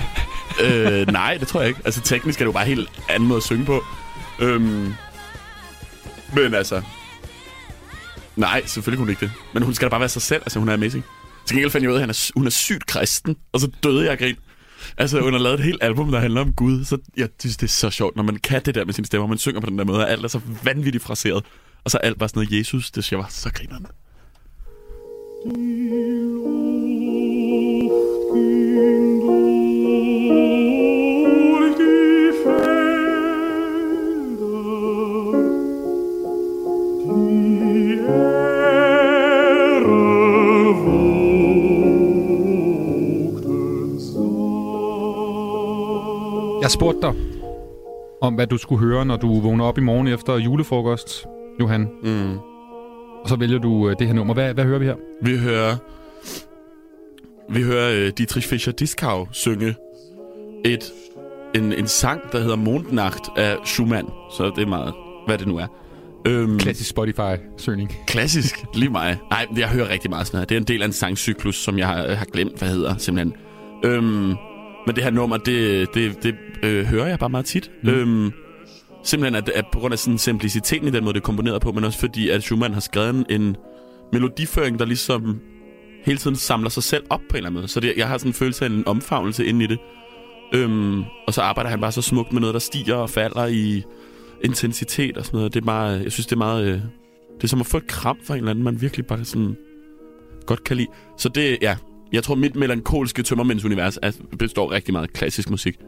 [0.63, 1.81] øh, nej, det tror jeg ikke.
[1.85, 3.85] Altså, teknisk er det jo bare helt anden måde at synge på.
[4.39, 4.95] Øhm,
[6.33, 6.83] men altså...
[8.41, 9.33] Nej, selvfølgelig kunne hun ikke det.
[9.55, 10.43] Men hun skal da bare være sig selv.
[10.43, 11.05] Altså, hun er amazing.
[11.47, 13.37] Til gengæld fandt jeg ud af, at han er, hun er sygt kristen.
[13.53, 14.37] Og så døde jeg grin.
[14.97, 16.85] Altså, hun har lavet et helt album, der handler om Gud.
[16.85, 19.25] Så jeg synes, det er så sjovt, når man kan det der med sin stemme,
[19.25, 21.45] og man synger på den der måde, og alt er så vanvittigt fraseret.
[21.85, 22.91] Og så alt bare sådan noget Jesus.
[22.91, 23.89] Det synes jeg var så grinerende.
[46.71, 47.15] Jeg spurgte dig
[48.21, 51.27] om, hvad du skulle høre, når du vågner op i morgen efter julefrokost,
[51.61, 51.89] Johan.
[52.03, 52.39] Mm.
[53.23, 54.35] Og så vælger du øh, det her nummer.
[54.35, 54.95] Hvad, hvad hører vi her?
[55.23, 55.77] Vi hører...
[57.49, 59.75] Vi hører uh, Dietrich Fischer-Dieskau synge
[60.65, 60.93] et
[61.55, 64.09] en, en sang, der hedder Mondnacht af Schumann.
[64.37, 64.95] Så det er meget,
[65.27, 65.67] hvad det nu er.
[66.27, 67.97] Øhm, Klassisk Spotify-søgning.
[68.07, 69.19] Klassisk, lige mig.
[69.31, 70.45] Nej, jeg hører rigtig meget sådan her.
[70.45, 73.35] Det er en del af en sangcyklus, som jeg har, har glemt, hvad hedder, simpelthen.
[73.85, 74.35] Øhm,
[74.91, 77.71] men det her nummer, det, det, det øh, hører jeg bare meget tit.
[77.83, 77.89] Mm.
[77.89, 78.33] Øhm,
[79.05, 81.73] simpelthen at, at på grund af sådan simpliciteten i den måde, det er komponeret på,
[81.73, 83.57] men også fordi, at Schumann har skrevet en,
[84.13, 85.41] melodiføring, der ligesom
[86.05, 87.69] hele tiden samler sig selv op på en eller anden måde.
[87.69, 89.79] Så det, jeg har sådan en følelse af en omfavnelse inde i det.
[90.55, 93.83] Øhm, og så arbejder han bare så smukt med noget, der stiger og falder i
[94.45, 95.55] intensitet og sådan noget.
[95.55, 96.67] Det er meget, jeg synes, det er meget...
[96.67, 96.81] Øh,
[97.37, 99.57] det er som at få et kram fra en eller anden, man virkelig bare sådan
[100.47, 100.89] godt kan lide.
[101.19, 101.77] Så det, ja,
[102.13, 105.79] jeg tror, mit melankolske tømmermændsunivers er, består rigtig meget af klassisk musik.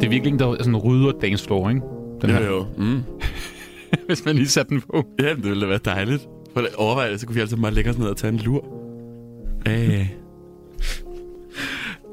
[0.00, 1.12] Det er virkelig en, der sådan rydder
[1.44, 1.80] floor, ikke?
[2.22, 2.46] Den Jo, her.
[2.46, 2.66] jo.
[2.78, 3.02] Mm.
[4.06, 5.04] Hvis man lige satte den på.
[5.20, 6.28] Ja, det ville da være dejligt.
[6.56, 8.38] For at overveje det, så kunne vi altså bare lægge os ned og tage en
[8.38, 8.64] lur.
[9.66, 10.06] Æh.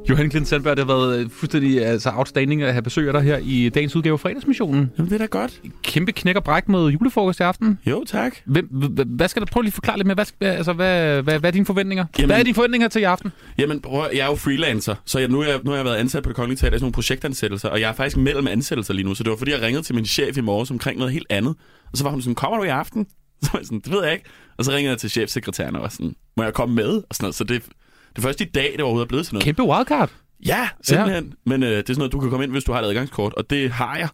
[0.10, 3.22] Johan Klint Sandberg, det har været øh, fuldstændig altså, outstanding at have besøg af dig
[3.22, 4.92] her i dagens udgave af fredagsmissionen.
[4.98, 5.62] Jamen, det er da godt.
[5.84, 7.80] Kæmpe knæk og bræk med julefrokost i aften.
[7.86, 8.36] Jo, tak.
[8.46, 8.66] Hvem,
[9.08, 10.16] hvad skal du prøve lige at forklare lidt mere?
[10.16, 12.06] Hvad, skal- altså, hvad, hvad, hvad er dine forventninger?
[12.20, 13.32] Jamen- hvad er dine forventninger til i aften?
[13.58, 15.98] Jamen, prøv, jeg er jo freelancer, så jeg, nu, er jeg, nu har jeg været
[15.98, 18.94] ansat på det kongelige teater i sådan nogle projektansættelser, og jeg er faktisk mellem ansættelser
[18.94, 21.14] lige nu, så det var fordi, jeg ringede til min chef i morges omkring noget
[21.14, 21.56] helt andet.
[21.92, 23.06] Og så var hun sådan, kommer du i aften?
[23.44, 24.26] Så var jeg sådan, det ved jeg ikke.
[24.58, 26.90] Og så ringede jeg til chefsekretæren og var sådan, må jeg komme med?
[26.90, 27.36] Og sådan noget.
[27.36, 27.64] Så det,
[28.10, 29.44] det er først i dag, det overhovedet er blevet sådan noget.
[29.44, 30.12] Kæmpe wildcard.
[30.46, 31.26] Ja, simpelthen.
[31.26, 31.32] Ja.
[31.46, 33.34] Men øh, det er sådan noget, du kan komme ind, hvis du har et adgangskort,
[33.34, 34.08] og det har jeg.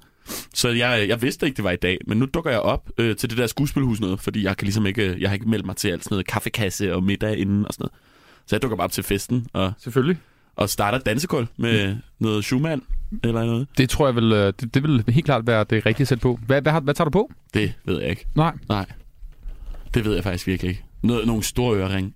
[0.53, 3.15] Så jeg, jeg vidste ikke, det var i dag, men nu dukker jeg op øh,
[3.15, 5.75] til det der skuespilhus noget, fordi jeg kan ligesom ikke, jeg har ikke meldt mig
[5.75, 7.93] til alt sådan noget kaffekasse og middag inden og sådan noget.
[8.45, 10.17] Så jeg dukker bare op til festen og, Selvfølgelig.
[10.55, 12.81] og starter dansekul med noget Schumann
[13.23, 13.67] eller noget.
[13.77, 16.39] Det tror jeg vil, øh, det, det vil helt klart være det rigtige sæt på.
[16.45, 17.31] Hvad, hvad, hvad tager du på?
[17.53, 18.25] Det ved jeg ikke.
[18.35, 18.53] Nej.
[18.69, 18.85] Nej.
[19.93, 20.83] Det ved jeg faktisk virkelig ikke.
[21.03, 22.15] Noget, nogle store ørering.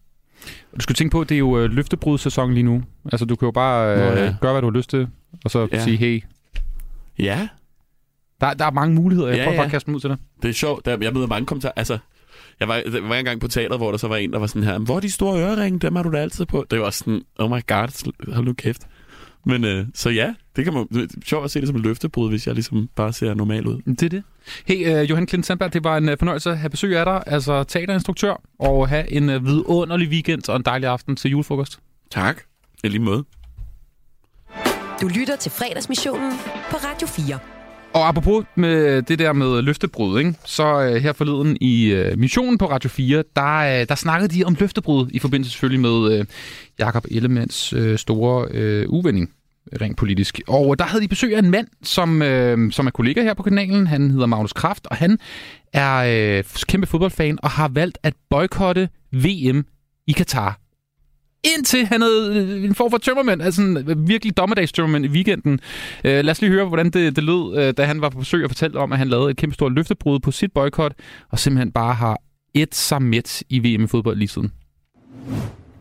[0.75, 2.83] Du skal tænke på, at det er jo øh, løftebrudsæson lige nu.
[3.11, 4.35] Altså, du kan jo bare øh, Nå, ja.
[4.41, 5.07] gøre, hvad du har lyst til,
[5.45, 5.83] og så Ja.
[5.83, 6.23] sige hey.
[7.19, 7.47] Ja,
[8.41, 9.27] Der, der er mange muligheder.
[9.29, 9.65] Jeg Ja, prøver bare ja.
[9.65, 10.17] at kaste dem ud til dig.
[10.41, 10.85] det er sjovt.
[10.85, 11.73] Der, jeg møder mange kommentarer.
[11.75, 11.97] Altså,
[12.59, 14.63] jeg var, der var engang på teateret, hvor der så var en, der var sådan
[14.63, 15.79] her, hvor er de store øreringe?
[15.79, 16.65] Dem har du da altid på.
[16.71, 18.87] Det var sådan, oh my god, hold nu kæft.
[19.45, 21.83] Men øh, så ja, det kan man, det er sjovt at se det som et
[21.83, 23.81] løftebrud, hvis jeg ligesom bare ser normal ud.
[23.85, 24.23] Det er det.
[24.65, 27.23] Hey, uh, Johan Klint Sandberg, det var en uh, fornøjelse at have besøg af dig,
[27.27, 31.79] altså teaterinstruktør, og have en uh, vidunderlig weekend og en dejlig aften til julefrokost.
[32.11, 32.41] Tak.
[32.83, 33.23] I lige måde.
[35.01, 36.31] Du lytter til fredagsmissionen
[36.71, 37.39] på Radio 4.
[37.93, 40.33] Og apropos med det der med løftebrud, ikke?
[40.45, 44.43] så øh, her forleden i øh, missionen på Radio 4, der, øh, der snakkede de
[44.43, 46.25] om løftebrud i forbindelse selvfølgelig med øh,
[46.79, 49.29] Jakob Ellemands øh, store øh, uvending
[49.81, 50.41] rent politisk.
[50.47, 53.43] Og der havde de besøg af en mand, som, øh, som er kollega her på
[53.43, 53.87] kanalen.
[53.87, 55.19] Han hedder Magnus Kraft, og han
[55.73, 59.65] er øh, kæmpe fodboldfan og har valgt at boykotte VM
[60.07, 60.62] i Katar.
[61.43, 65.59] Indtil han havde øh, en form for tømmermænd, altså en øh, virkelig dommedagstømmermænd i weekenden.
[66.03, 68.43] Øh, lad os lige høre, hvordan det, det lød, øh, da han var på besøg
[68.43, 70.93] og fortalte om, at han lavede et kæmpe stort løftebrud på sit boykot,
[71.29, 72.17] og simpelthen bare har
[72.53, 74.51] et sig midt i VM i fodbold lige siden.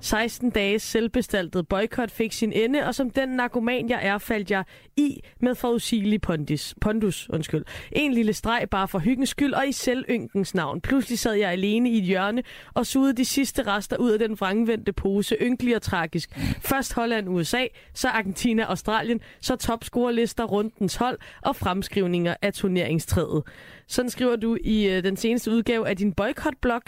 [0.02, 4.64] 16 dages selvbestaltet boykot fik sin ende, og som den narkoman jeg er, faldt jeg
[4.96, 7.30] i med forudsigelig pondis, pondus.
[7.30, 7.64] Undskyld.
[7.92, 10.80] En lille streg bare for hyggens skyld, og i selvynkens navn.
[10.80, 12.42] Pludselig sad jeg alene i et hjørne
[12.74, 16.38] og sugede de sidste rester ud af den vrangvendte pose, ynkelig og tragisk.
[16.60, 23.42] Først Holland, USA, så Argentina, Australien, så topscorerlister, rundens hold og fremskrivninger af turneringstræet.
[23.88, 26.82] Sådan skriver du i øh, den seneste udgave af din boykot-blog,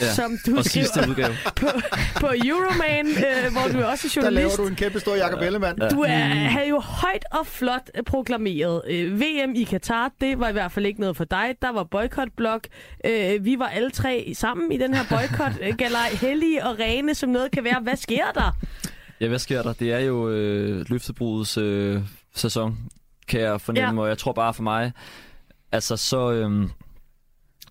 [0.00, 1.34] Ja, som du og sidste skriver udgave.
[1.60, 1.66] på,
[2.20, 4.58] på Euroman, øh, hvor du er også Der journalist.
[4.58, 5.78] laver du en kæmpe stor Jacob Ellemann.
[5.90, 8.82] Du er, havde jo højt og flot øh, proklameret.
[8.90, 11.54] Øh, VM i Katar, det var i hvert fald ikke noget for dig.
[11.62, 12.66] Der var boykotblok.
[13.06, 15.52] Øh, vi var alle tre sammen i den her boykot.
[15.62, 17.80] Øh, galej, hellige og rene, som noget kan være.
[17.82, 18.56] Hvad sker der?
[19.20, 19.72] Ja, hvad sker der?
[19.72, 22.00] Det er jo øh, løftebrudets øh,
[22.34, 22.78] sæson,
[23.28, 24.02] kan jeg fornemme, ja.
[24.02, 24.92] og jeg tror bare for mig,
[25.74, 26.68] altså så, øh,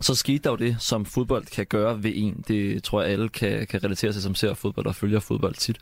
[0.01, 2.43] så skete der jo det, som fodbold kan gøre ved en.
[2.47, 5.77] Det tror jeg alle kan, kan relatere sig, som ser fodbold og følger fodbold tit.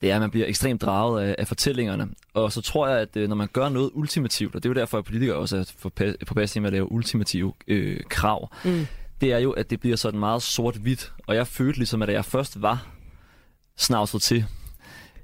[0.00, 2.08] Det er, at man bliver ekstremt draget af, af fortællingerne.
[2.34, 4.80] Og så tror jeg, at øh, når man gør noget ultimativt, og det er jo
[4.80, 8.86] derfor, at politikere også er påpasselige med at lave ultimative øh, krav, Mm.
[9.20, 11.12] det er jo, at det bliver sådan meget sort-hvidt.
[11.26, 12.86] Og jeg følte ligesom, at da jeg først var
[13.76, 14.44] snavset til,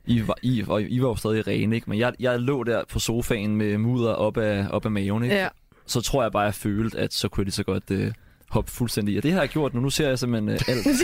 [0.07, 1.91] I var, I, og I var jo stadig rene, ikke?
[1.91, 5.37] men jeg, jeg lå der på sofaen med mudder op af, op af maven, ikke?
[5.37, 5.49] Ja.
[5.87, 8.13] Så tror jeg bare, jeg følte, at så kunne jeg lige så godt øh,
[8.51, 9.17] hoppe fuldstændig i.
[9.17, 9.81] Og det har jeg gjort nu.
[9.81, 10.87] Nu ser jeg simpelthen øh, alt.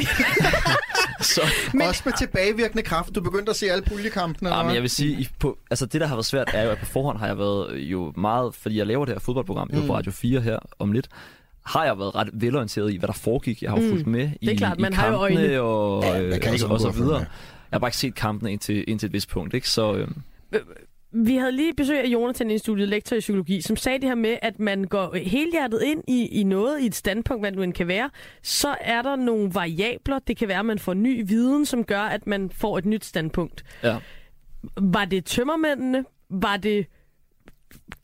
[1.20, 1.40] Så,
[1.74, 1.82] Men...
[1.82, 3.14] Også med tilbagevirkende kraft.
[3.14, 4.56] Du begyndte at se alle puljekampene.
[4.56, 6.70] Ja, men jeg vil sige, i- på, altså det, der har været svært, er jo,
[6.70, 9.74] at på forhånd har jeg været jo meget, fordi jeg laver det her fodboldprogram mm.
[9.76, 9.86] jo Mm.
[9.86, 11.08] på Radio 4 her om lidt,
[11.66, 13.62] har jeg været ret velorienteret i, hvad der foregik.
[13.62, 13.88] Jeg har jo Mm.
[13.90, 15.60] fulgt med i, Det er klart, i man har jo kampene øjne.
[15.60, 17.18] og, Ja, øh, og, undgå og så videre.
[17.18, 17.26] Jeg
[17.72, 19.68] har bare ikke set kampene indtil, indtil et vist punkt, ikke?
[19.68, 20.08] Så øh,
[21.12, 24.14] Vi havde lige besøg af Jonathan i studiet, lektor i psykologi, som sagde det her
[24.14, 27.72] med, at man går helhjertet ind i, i noget, i et standpunkt, hvad det end
[27.72, 28.10] kan være.
[28.42, 30.18] Så er der nogle variabler.
[30.18, 33.04] Det kan være, at man får ny viden, som gør, at man får et nyt
[33.04, 33.64] standpunkt.
[33.82, 33.96] ja.
[34.76, 36.04] Var det tømmermændene?
[36.30, 36.86] Var det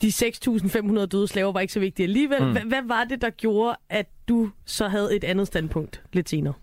[0.02, 2.42] de 6.500 døde slaver var ikke så vigtige alligevel?
[2.42, 2.48] Mm.
[2.48, 2.68] Mm.
[2.68, 6.54] Hvad var det, der gjorde, at du så havde et andet standpunkt lidt senere?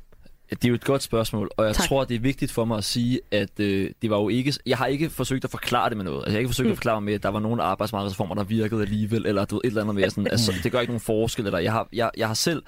[0.55, 1.87] Det er jo et godt spørgsmål, og jeg Tak.
[1.87, 4.53] tror, det er vigtigt for mig at sige, at øh, det var jo ikke...
[4.65, 6.17] Jeg har ikke forsøgt at forklare det med noget.
[6.17, 6.71] Altså, jeg har ikke forsøgt mm.
[6.71, 9.67] at forklare med, at der var nogle arbejdsmarkedsreformer, der virkede alligevel, eller du ved, et
[9.67, 10.27] eller andet med sådan.
[10.27, 11.45] Altså, det gør ikke nogen forskel.
[11.45, 12.63] Eller jeg, har, jeg, jeg har selv,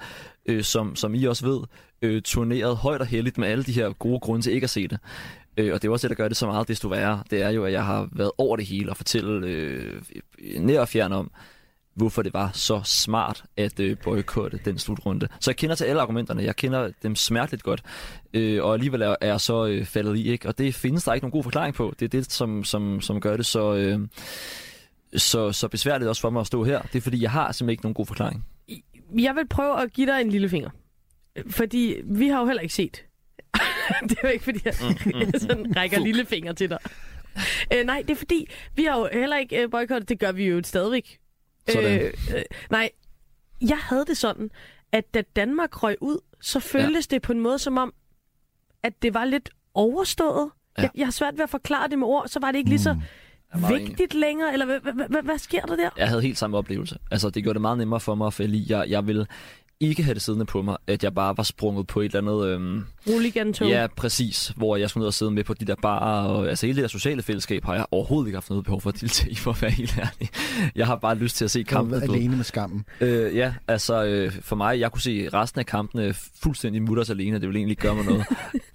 [0.46, 1.60] øh, som, som I også ved,
[2.02, 4.88] øh, turneret højt og heldigt med alle de her gode grunde til ikke at se
[4.88, 4.98] det.
[5.56, 7.22] Øh, og det er også det, der gør det så meget desto værre.
[7.30, 10.02] Det er jo, at jeg har været over det hele og fortælle øh,
[10.58, 11.30] nær og fjern om,
[11.96, 15.28] hvorfor det var så smart at øh, boykotte den slutrunde.
[15.40, 16.42] Så jeg kender til alle argumenterne.
[16.42, 17.82] Jeg kender dem smerteligt godt.
[18.34, 20.48] Øh, og alligevel er, er jeg så øh, faldet i, ikke?
[20.48, 21.94] Og det findes der ikke nogen god forklaring på.
[21.98, 24.00] Det er det, som, som, som gør det så, øh,
[25.16, 26.82] så, så besværligt også for mig at stå her.
[26.82, 28.46] Det er fordi, jeg har simpelthen ikke nogen god forklaring.
[29.18, 30.70] Jeg vil prøve at give dig en lille finger.
[31.50, 33.04] Fordi vi har jo heller ikke set.
[34.08, 34.74] det er jo ikke, fordi jeg
[35.06, 36.78] Mm, sådan rækker lille finger til dig.
[37.74, 40.08] Øh, nej, det er fordi, vi har jo heller ikke øh, boykottet.
[40.08, 41.18] Det gør vi jo stadigvæk.
[41.68, 42.00] Sådan.
[42.00, 42.90] Øh, øh, nej,
[43.60, 44.50] jeg havde det sådan,
[44.92, 47.14] at da Danmark røg ud, så føltes ja.
[47.14, 47.94] det på en måde som om,
[48.82, 50.50] at det var lidt overstået.
[50.78, 50.82] Ja.
[50.82, 52.80] Jeg, jeg har svært ved at forklare det med ord, så var det ikke lige
[52.80, 52.96] så
[53.54, 55.90] var vigtigt længere, eller hvad, hvad, hvad, hvad sker der der?
[55.96, 56.98] Jeg havde helt samme oplevelse.
[57.10, 58.66] Altså, det gjorde det meget nemmere for mig at falde i.
[58.68, 59.26] Jeg, jeg ville
[59.80, 62.46] ikke have det siddende på mig, at jeg bare var sprunget på et eller andet...
[62.48, 63.68] Øhm, Roligan-tog.
[63.68, 64.52] Ja, præcis.
[64.56, 66.28] Hvor jeg skulle ned og sidde med på de der barer.
[66.28, 68.90] Og, altså hele det der sociale fællesskab har jeg overhovedet ikke haft noget behov for
[68.90, 70.28] at deltage i, for at være helt ærlig.
[70.76, 71.92] Jeg har bare lyst til at se Du har kampen.
[71.92, 72.84] været du alene med skammen.
[73.00, 77.34] Øh, ja, altså øh, for mig, jeg kunne se resten af kampene fuldstændig mutters alene,
[77.40, 78.24] det ville egentlig ikke gøre mig noget.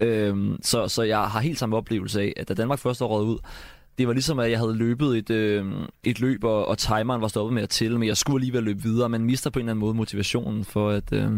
[0.00, 3.38] øhm, så, så jeg har helt samme oplevelse af, at da Danmark først røget ud,
[3.98, 5.66] det var ligesom, at jeg havde løbet et, øh,
[6.04, 8.82] et løb, og, og timeren var stoppet med at tælle, men jeg skulle alligevel løbe
[8.82, 9.08] videre.
[9.08, 11.30] Man mister på en eller anden måde motivationen for at, øh,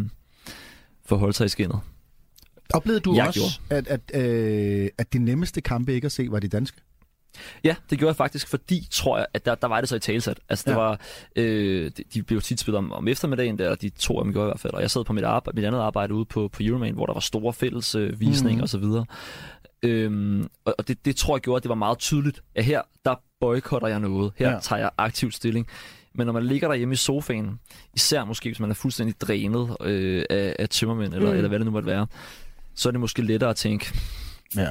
[1.06, 1.80] for at holde sig i skinnet.
[2.74, 6.38] Oplevede du Jeg også, at, at, øh, at de nemmeste kampe ikke at se var
[6.40, 6.80] de danske?
[7.64, 10.00] Ja, det gjorde jeg faktisk, fordi, tror jeg, at der, der var det så i
[10.00, 10.40] talsat.
[10.48, 10.76] Altså, det Ja.
[10.76, 11.00] var,
[11.36, 14.46] øh, de, de blev tit spillet om, om eftermiddagen, der, de to af dem gjorde
[14.46, 16.58] i hvert fald, og jeg sad på mit, arbejde, mit andet arbejde ude på, på
[16.62, 18.62] Euroman, hvor der var store fælles øh, visninger Mhm.
[18.62, 19.04] og så videre.
[19.84, 22.82] Øhm, og og det, det tror jeg gjorde, at det var meget tydeligt, at her,
[23.04, 24.32] der boykotter jeg noget.
[24.36, 24.58] Her Ja.
[24.62, 25.66] tager jeg aktivt stilling.
[26.14, 27.60] Men når man ligger derhjemme i sofaen,
[27.94, 31.36] især måske hvis man er fuldstændig drænet øh, af, af tømmermænd, eller, Mm.
[31.36, 32.06] eller hvad det nu måtte være,
[32.74, 33.92] så er det måske lettere at tænke,
[34.56, 34.68] Ja.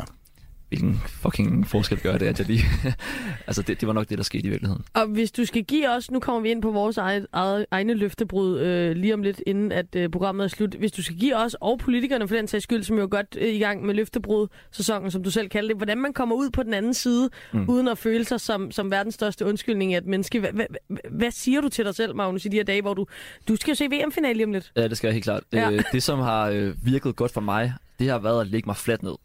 [0.73, 2.63] Hvilken fucking forskel gør det, at jeg lige...
[3.47, 4.85] altså, det, det var nok det, der skete i virkeligheden.
[4.93, 7.93] Og hvis du skal give os, nu kommer vi ind på vores eget, eget, egne
[7.93, 10.73] løftebrud øh, lige om lidt, inden at øh, programmet er slut.
[10.73, 13.37] Hvis du skal give os, og politikerne for den sags skyld, som jo er godt
[13.41, 16.63] øh, i gang med løftebrud-sæsonen, som du selv kalder det, hvordan man kommer ud på
[16.63, 17.69] den anden side, mm.
[17.69, 20.39] Uden at føle sig som, som verdens største undskyldning af et menneske.
[20.39, 20.65] Hvad, hvad,
[21.11, 23.05] hvad, siger du til dig selv, Magnus, i de her dage, hvor du,
[23.47, 24.71] du skal jo se VM-finale lige om lidt?
[24.75, 25.43] Ja, det skal jeg helt klart.
[25.53, 25.71] Ja.
[25.71, 28.75] Øh, det, som har øh, virket godt for mig, det har været at lægge mig
[28.75, 29.15] fladt ned.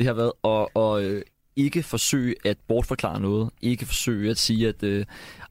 [0.00, 0.82] Det har været at,
[1.16, 1.22] at
[1.56, 3.50] ikke forsøge at bortforklare noget.
[3.62, 5.04] Ikke forsøge at sige, at øh,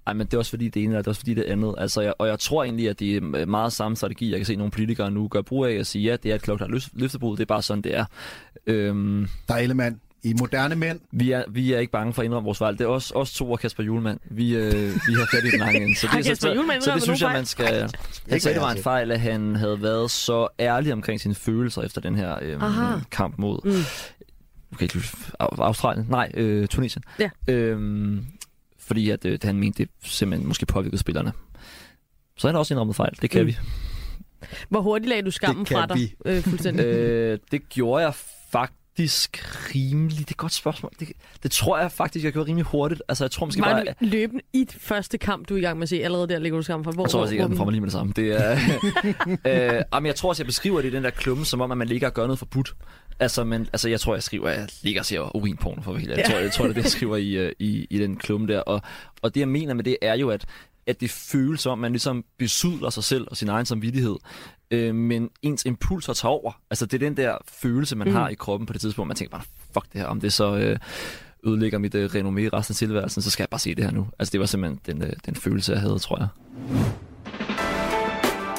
[0.07, 1.75] ej, men det er også fordi det ene, eller det er også fordi det andet.
[1.77, 4.31] Altså, jeg, og jeg tror egentlig, at det er meget samme strategi.
[4.31, 6.41] Jeg kan se, nogle politikere nu gør brug af at sige, ja, det er et
[6.41, 6.61] klogt
[6.93, 7.37] løftebrud.
[7.37, 8.05] Det er bare sådan, det er.
[8.67, 9.99] Øhm, Dejlig mand.
[10.23, 10.99] I er moderne mænd.
[11.11, 12.77] vi er, vi er ikke bange for at indrømme vores fejl.
[12.77, 14.19] Det er os, os to og Kasper Julemand.
[14.31, 15.95] Vi, øh, vi har fat i den lange ende.
[15.99, 17.65] Så det, så, så, så det synes jeg, man skal...
[17.65, 17.97] Ikke,
[18.27, 21.81] Jeg sagde, det var en fejl, at han havde været så ærlig omkring sine følelser
[21.81, 22.99] efter den her øh, Aha.
[23.11, 23.71] kamp mod Mm.
[24.73, 26.05] Okay, huske, Au- Australien.
[26.09, 27.03] Nej, øh, Tunesien.
[27.19, 27.29] Ja.
[27.47, 28.25] Øhm,
[28.79, 31.33] fordi at, øh, han mente, det simpelthen måske påvirkede spillerne.
[32.37, 33.17] Så han har også indrømmet fejl.
[33.21, 33.47] Det kan Mm.
[33.47, 33.57] vi.
[34.69, 35.95] Hvor hurtigt lagde du skammen Det kan fra dig?
[35.97, 36.13] vi.
[36.25, 36.85] Øh, fuldstændig.
[36.85, 38.13] øh, det gjorde jeg
[38.51, 39.43] faktisk
[39.75, 40.17] rimelig...
[40.17, 40.91] Det er et godt spørgsmål.
[40.99, 41.09] Det,
[41.43, 43.01] det tror jeg faktisk, jeg gjorde rimelig hurtigt.
[43.09, 43.85] Altså, jeg tror måske var bare...
[43.85, 46.03] du løbende i det første kamp, du er i gang med at se?
[46.03, 46.91] Allerede der ligger du skammen fra.
[46.91, 48.13] Hvor, Jeg tror også at den får mig lige med det samme.
[48.15, 48.57] Det er,
[49.77, 51.77] øh, jamen, jeg tror også, jeg beskriver det i den der klumme, som om, at
[51.77, 52.75] man ligger og gør noget forbudt.
[53.19, 56.09] Altså, men, altså, jeg tror, jeg skriver, jeg ligger og ser urinporno for ærlig.
[56.09, 58.47] Jeg tror, jeg tror, det er det, jeg skriver i, øh, i, i den klumme
[58.47, 58.59] der.
[58.59, 58.81] Og,
[59.21, 60.45] og det, jeg mener med det, er jo, at,
[60.87, 64.15] at det føles som, man ligesom besudler sig selv og sin egen samvittighed.
[64.71, 66.51] Øh, men ens impulser tager over.
[66.69, 68.13] Altså, det er den der følelse, man Mm.
[68.13, 69.07] har i kroppen på det tidspunkt.
[69.07, 70.55] Man tænker bare, fuck det her, om det så...
[70.57, 70.77] Øh,
[71.45, 73.91] ødelægger mit øh, renommé i resten af tilværelsen, så skal jeg bare se det her
[73.91, 74.07] nu.
[74.19, 76.27] Altså, det var simpelthen den, øh, den følelse, jeg havde, tror jeg.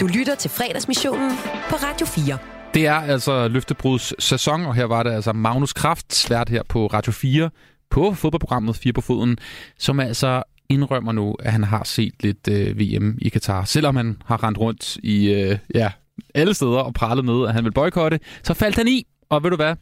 [0.01, 1.31] Du lytter til fredagsmissionen
[1.71, 2.39] på Radio 4.
[2.75, 6.87] Det er altså løftebruds sæson, og her var det altså Magnus Kraft, svært her på
[6.87, 7.51] Radio 4,
[7.91, 9.39] på fodboldprogrammet 4 på foden,
[9.79, 13.65] som altså indrømmer nu, at han har set lidt øh, VM i Katar.
[13.65, 15.93] Selvom han har rendt rundt i øh, ja,
[16.35, 19.07] alle steder og pralet med, at han vil boykotte, så faldt han i.
[19.29, 19.75] Og ved du hvad?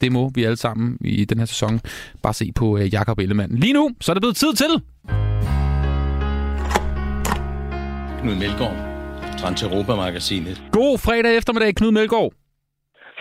[0.00, 1.80] Det må vi alle sammen i den her sæson
[2.22, 3.56] bare se på øh, Jakob Ellemann.
[3.56, 4.82] Lige nu, så er det blevet tid til...
[8.20, 8.87] Knud Melgaard,
[9.40, 10.62] Trans Europa-magasinet.
[10.72, 12.32] God fredag eftermiddag, Knud Melgaard.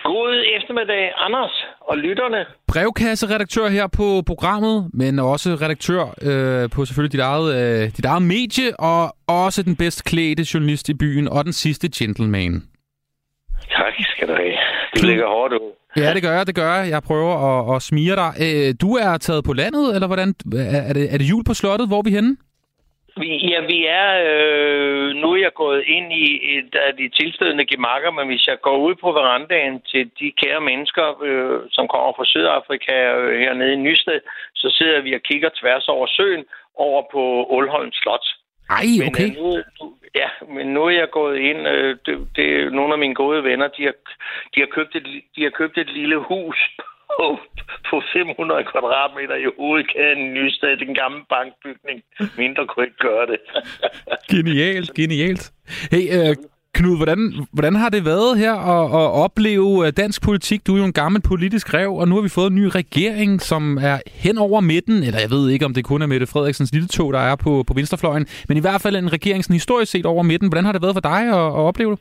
[0.03, 2.45] God eftermiddag, Anders og lytterne.
[2.67, 7.47] Brevkasseredaktør her på programmet, men også redaktør øh, på selvfølgelig dit eget,
[7.83, 11.89] øh, dit eget medie, og også den bedst klædte journalist i byen, og den sidste
[11.95, 12.53] gentleman.
[13.71, 14.53] Tak skal du have.
[14.93, 15.71] Det ligger hårdt ud.
[15.97, 16.89] Ja, det gør jeg, det gør jeg.
[16.89, 17.33] Jeg prøver
[17.69, 18.31] at, at smire dig.
[18.41, 20.35] Øh, du er taget på landet, eller hvordan?
[20.89, 21.87] Er det, er det jul på slottet?
[21.87, 22.37] Hvor er vi henne?
[23.19, 24.09] Vi, ja, vi er...
[24.29, 28.57] Øh, nu er jeg gået ind i et af de tilstødende gemakker, men hvis jeg
[28.61, 33.73] går ud på verandaen til de kære mennesker, øh, som kommer fra Sydafrika øh, hernede
[33.73, 34.19] i Nysted,
[34.55, 36.45] så sidder vi og kigger tværs over søen
[36.75, 38.25] over på Ålholm Slot.
[38.69, 39.29] Ej, okay.
[39.29, 41.67] Men, øh, nu, ja, men nu er jeg gået ind.
[41.67, 43.67] Øh, det, det nogle af mine gode venner.
[43.67, 43.95] De har,
[44.55, 46.57] de har, købt, et, de har købt et lille hus
[47.15, 47.25] på,
[47.89, 51.97] på 500 kvadratmeter i hovedkæden i Nysted, den gamle bankbygning.
[52.41, 53.39] Mindre kunne ikke gøre det.
[54.35, 55.43] genialt, genialt.
[55.91, 56.35] Hey, øh,
[56.77, 60.67] Knud, hvordan, hvordan har det været her at, at opleve øh, dansk politik?
[60.67, 63.41] Du er jo en gammel politisk rev, og nu har vi fået en ny regering,
[63.41, 66.71] som er hen over midten, eller jeg ved ikke, om det kun er Mette Frederiksens
[66.73, 69.91] lille tog, der er på, på venstrefløjen, men i hvert fald en regering sådan historisk
[69.91, 70.47] set over midten.
[70.47, 71.99] Hvordan har det været for dig at, at opleve det?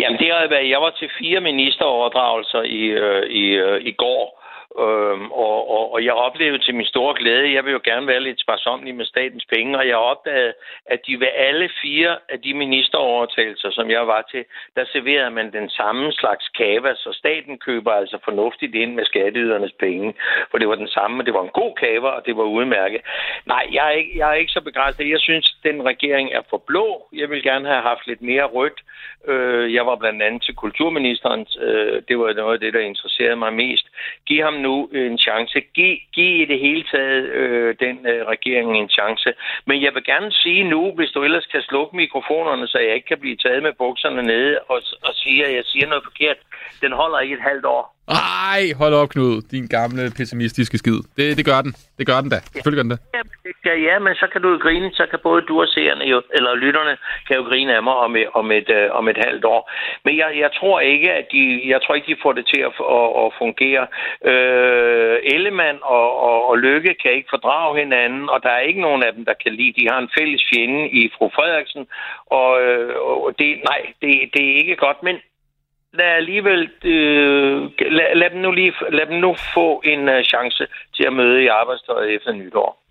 [0.00, 4.41] Jamen, det har været, jeg var til fire ministeroverdragelser i, øh, i, øh, i går,
[4.78, 8.20] Øhm, og, og, og jeg oplevede til min store glæde, jeg vil jo gerne være
[8.20, 10.54] lidt sparsomlig med statens penge, og jeg opdagede,
[10.86, 14.44] at de ved alle fire af de ministerovertagelser, som jeg var til,
[14.76, 19.72] der serverede man den samme slags kava, så staten køber altså fornuftigt ind med skatteydernes
[19.80, 20.14] penge,
[20.50, 23.00] for det var den samme, det var en god kava, og det var udmærket.
[23.46, 25.10] Nej, jeg er ikke, jeg er ikke så begejstret.
[25.10, 27.08] Jeg synes, den regering er for blå.
[27.12, 28.80] Jeg vil gerne have haft lidt mere rødt.
[29.28, 31.46] Øh, jeg var blandt andet til kulturministeren.
[31.60, 33.86] Øh, det var noget af det, der interesserede mig mest.
[34.26, 35.60] Giv ham nu en chance.
[35.76, 39.28] Giv, giv i det hele taget øh, den øh, regering en chance.
[39.66, 43.08] Men jeg vil gerne sige nu, hvis du ellers kan slukke mikrofonerne, så jeg ikke
[43.12, 46.38] kan blive taget med bukserne nede og, og sige, at jeg siger noget forkert.
[46.82, 47.84] Den holder ikke et halvt år.
[48.08, 49.42] Ej, hold op, Knud.
[49.50, 50.98] Din gamle pessimistiske skid.
[51.16, 51.72] Det, det gør den.
[51.98, 52.38] Det gør den da.
[52.54, 53.00] Selvfølgelig gør den det.
[53.66, 54.90] Ja, ja, men så kan du jo grine.
[54.94, 56.96] Så kan både du og seerne jo, eller lytterne
[57.26, 59.70] kan jo grine af mig om, et, om, et, uh, om et halvt år.
[60.04, 62.72] Men jeg, jeg tror ikke, at de, jeg tror ikke, de får det til at,
[62.98, 63.86] at, at fungere.
[64.30, 69.02] Øh, Ellemann og, og, og Lykke kan ikke fordrage hinanden, og der er ikke nogen
[69.02, 69.78] af dem, der kan lide.
[69.78, 71.86] De har en fælles fjende i fru Frederiksen,
[72.26, 72.50] og,
[73.24, 75.02] og det, nej, det, det er ikke godt.
[75.02, 75.16] Men
[75.98, 77.56] lad alligevel øh,
[77.96, 80.66] lad, lad, dem nu lige lad dem nu få en uh, chance
[80.96, 82.82] til at møde i arbejdstøjet efter nytår.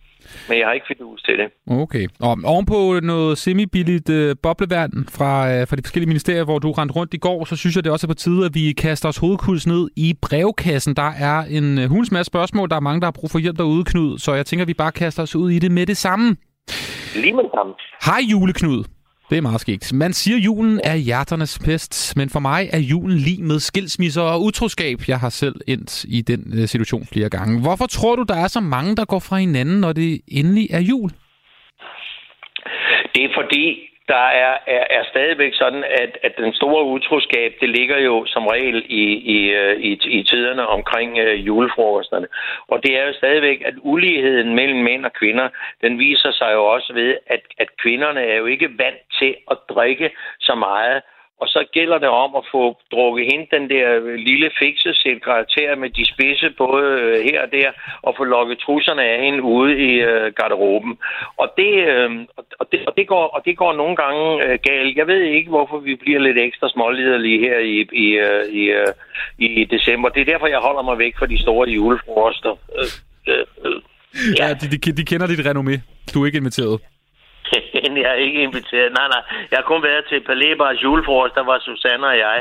[0.50, 1.48] Men jeg har ikke fidus til det.
[1.84, 2.08] Okay.
[2.22, 6.96] Og ovenpå noget semi-billigt øh, boblevand fra, øh, fra de forskellige ministerier, hvor du rendte
[6.96, 9.18] rundt i går, så synes jeg, det også er på tide, at vi kaster os
[9.18, 10.96] hovedkuls ned i brevkassen.
[10.96, 12.70] Der er en øh, hulens masse spørgsmål.
[12.70, 14.18] Der er mange, der har brug for hjælp derude, Knud.
[14.18, 16.36] Så jeg tænker, at vi bare kaster os ud i det med det samme.
[17.16, 17.74] Lige med det samme.
[18.06, 18.84] Hej, juleknud.
[19.32, 19.94] Det er meget skægt.
[19.94, 24.22] Man siger, at julen er hjerternes pest, men for mig er julen lige med skilsmisser
[24.22, 24.98] og utroskab.
[25.08, 27.62] Jeg har selv endt i den øh, situation flere gange.
[27.62, 30.82] Hvorfor tror du, der er så mange, der går fra hinanden, når det endelig er
[30.82, 31.10] jul?
[33.16, 37.70] Det er fordi, der er, er, er stadigvæk sådan, at, at den store utroskab, det
[37.70, 39.04] ligger jo som regel i,
[39.38, 42.28] i, øh, i, i tiderne omkring øh, julefrokosterne.
[42.68, 45.50] Og det er jo stadigvæk, at uligheden mellem mænd og kvinder,
[45.82, 49.58] den viser sig jo også ved, at, at kvinderne er jo ikke vant til at
[49.70, 51.02] drikke så meget,
[51.42, 52.64] og så gælder det om at få
[52.94, 53.88] drukket hende den der
[54.30, 57.70] lille fikse sekretær med de spidse både øh, her og der,
[58.02, 60.94] og få lukket trusserne af hende ude i øh, garderoben.
[61.42, 62.10] Og det, øh,
[62.60, 64.98] og, det, og, det går, og det går nogle gange øh, galt.
[64.98, 68.94] Jeg ved ikke, hvorfor vi bliver lidt ekstra småliderlige her i, i, øh, i, øh,
[69.38, 70.10] i december.
[70.10, 72.54] Det er derfor, jeg holder mig væk fra de store julefrokoster.
[72.80, 72.90] Øh,
[73.34, 73.82] øh, øh.
[74.40, 75.76] Ja, ja de, de, de kender dit renommé.
[76.14, 76.91] Du er ikke inviteret
[78.04, 78.90] jeg er ikke inviteret.
[79.00, 79.24] Nej, nej.
[79.52, 81.36] Jeg har kun været til Palebars julefrokost.
[81.36, 82.38] Der var Susanne og jeg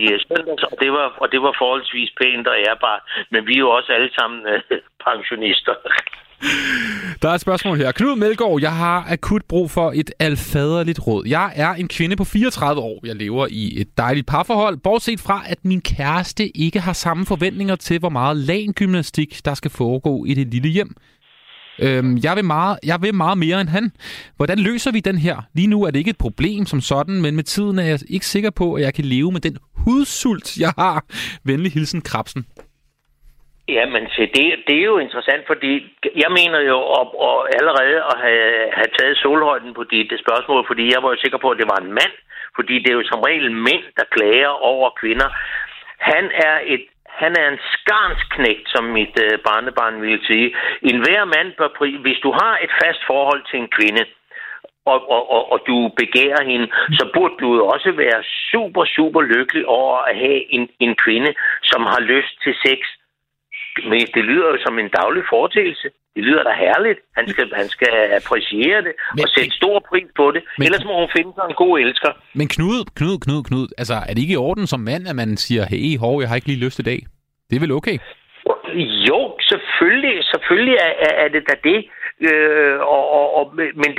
[0.00, 3.02] i øh, søndags, og det var, og det var forholdsvis pænt og ærbart.
[3.32, 4.60] Men vi er jo også alle sammen øh,
[5.06, 5.74] pensionister.
[7.22, 7.92] Der er et spørgsmål her.
[7.92, 11.22] Knud Melgaard, jeg har akut brug for et alfaderligt råd.
[11.26, 13.06] Jeg er en kvinde på 34 år.
[13.06, 17.76] Jeg lever i et dejligt parforhold, bortset fra, at min kæreste ikke har samme forventninger
[17.76, 20.94] til, hvor meget lagengymnastik, der skal foregå i det lille hjem.
[21.84, 23.92] Øhm, jeg, vil meget, jeg vil meget mere end han.
[24.36, 25.36] Hvordan løser vi den her?
[25.54, 28.26] Lige nu er det ikke et problem som sådan, men med tiden er jeg ikke
[28.26, 31.04] sikker på, at jeg kan leve med den hudsult, jeg har.
[31.44, 32.44] Venlig hilsen, Krabsen.
[33.76, 35.72] Ja, men se, det, det er jo interessant, fordi
[36.22, 40.84] jeg mener jo op, og allerede at have, have taget solhøjden på dit spørgsmål, fordi
[40.94, 42.14] jeg var jo sikker på, at det var en mand,
[42.56, 45.28] fordi det er jo som regel mænd, der klager over kvinder.
[46.12, 46.84] Han er et
[47.22, 50.48] han er en skarnsknægt, som mit øh, barnebarn ville sige.
[50.82, 54.04] En hver mand bør pri- Hvis du har et fast forhold til en kvinde,
[54.92, 56.66] og, og, og, og du begærer hende,
[56.98, 58.20] så burde du også være
[58.50, 61.30] super, super lykkelig over at have en, en kvinde,
[61.62, 62.78] som har lyst til sex.
[63.90, 65.88] Men det lyder jo som en daglig foretagelse.
[66.14, 67.00] Det lyder da herligt.
[67.18, 70.42] Han skal, han skal appreciere det men, og sætte stor pris på det.
[70.58, 72.10] Men, Ellers må hun finde sig en god elsker.
[72.34, 75.36] Men Knud, Knud, Knud, Knud, altså er det ikke i orden som mand, at man
[75.36, 77.00] siger, hey, hov, jeg har ikke lige lyst i dag?
[77.50, 77.98] Det er vel okay?
[79.08, 79.20] Jo,
[79.50, 81.80] selvfølgelig, selvfølgelig er, er, er det da det.
[82.28, 83.44] Øh, og, og, og,
[83.82, 83.90] men,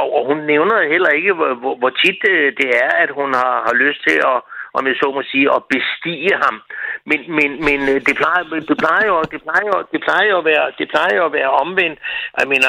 [0.00, 3.54] og, og hun nævner heller ikke, hvor, hvor tit øh, det er, at hun har,
[3.66, 4.38] har lyst til at,
[4.76, 6.56] om jeg så må sige, at bestige ham.
[7.10, 10.38] Men, men, men øh, det, plejer, det, plejer jo, det, plejer jo, det, plejer jo
[10.42, 11.98] at være, det plejer jo at være omvendt.
[12.40, 12.68] Jeg mener,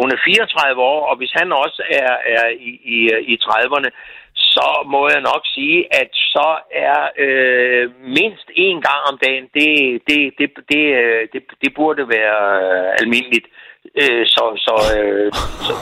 [0.00, 2.98] hun er 34 år, og hvis han også er, er i, i,
[3.32, 3.90] i 30'erne,
[4.34, 7.84] så må jeg nok sige, at så er øh,
[8.18, 9.70] mindst én gang om dagen, det,
[10.08, 13.46] det, det, det, øh, det, det burde være øh, almindeligt.
[14.00, 15.32] Øh, så, så, øh,
[15.66, 15.72] så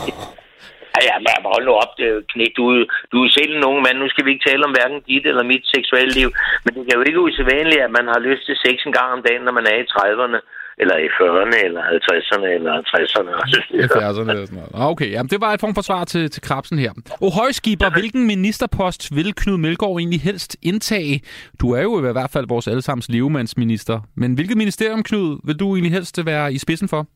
[1.08, 1.92] Ja, men hold nu op,
[2.32, 2.52] knæk.
[2.56, 2.64] Du,
[3.12, 3.98] du er selv en ung mand.
[3.98, 6.28] Nu skal vi ikke tale om hverken dit eller mit seksuelle liv.
[6.64, 9.22] Men det er jo ikke usædvanligt, at man har lyst til sex en gang om
[9.26, 10.40] dagen, når man er i 30'erne
[10.82, 13.32] eller i 40'erne, eller 50'erne, eller 60'erne.
[13.74, 14.90] I 70'erne eller sådan noget.
[14.92, 16.92] Okay, jamen, det var et form for svar til, til Krabsen her.
[17.24, 21.14] Og højskiber, hvilken ministerpost vil Knud Melgaard egentlig helst indtage?
[21.60, 24.00] Du er jo i hvert fald vores allesammens levemandsminister.
[24.16, 27.06] Men hvilket ministerium, Knud, vil du egentlig helst være i spidsen for?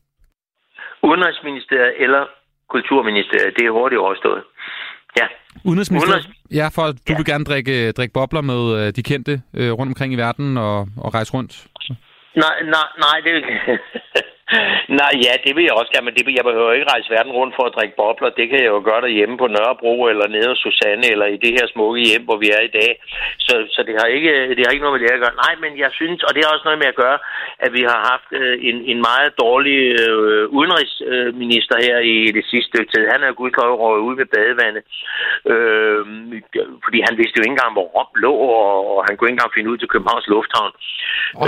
[1.03, 2.23] Udenrigsministeriet eller
[2.73, 3.53] Kulturministeriet.
[3.57, 4.41] Det er hurtigt overstået.
[5.19, 5.27] Ja.
[5.69, 6.25] Udenrigsministeriet?
[6.25, 6.55] Udenrigs...
[6.59, 7.15] Ja, for du ja.
[7.17, 10.77] vil gerne drikke, drikke bobler med øh, de kendte øh, rundt omkring i verden og,
[11.03, 11.53] og rejse rundt?
[12.43, 13.33] Nej, nej, nej, det
[15.01, 17.55] Nej, ja, det vil jeg også gerne, men det, jeg behøver ikke rejse verden rundt
[17.55, 18.37] for at drikke bobler.
[18.39, 21.51] Det kan jeg jo gøre derhjemme på Nørrebro, eller nede hos Susanne, eller i det
[21.57, 22.91] her smukke hjem, hvor vi er i dag.
[23.45, 25.41] Så, så det, har ikke, det har ikke noget med det at gøre.
[25.45, 27.17] Nej, men jeg synes, og det har også noget med at gøre,
[27.65, 32.69] at vi har haft øh, en, en meget dårlig øh, udenrigsminister her i det sidste
[32.71, 33.03] stykke tid.
[33.13, 34.83] Han er gudslov røget ud ved badevandet,
[35.51, 36.01] øh,
[36.85, 39.55] fordi han vidste jo ikke engang, hvor Rom lå, og, og han kunne ikke engang
[39.55, 40.73] finde ud til Københavns Lufthavn.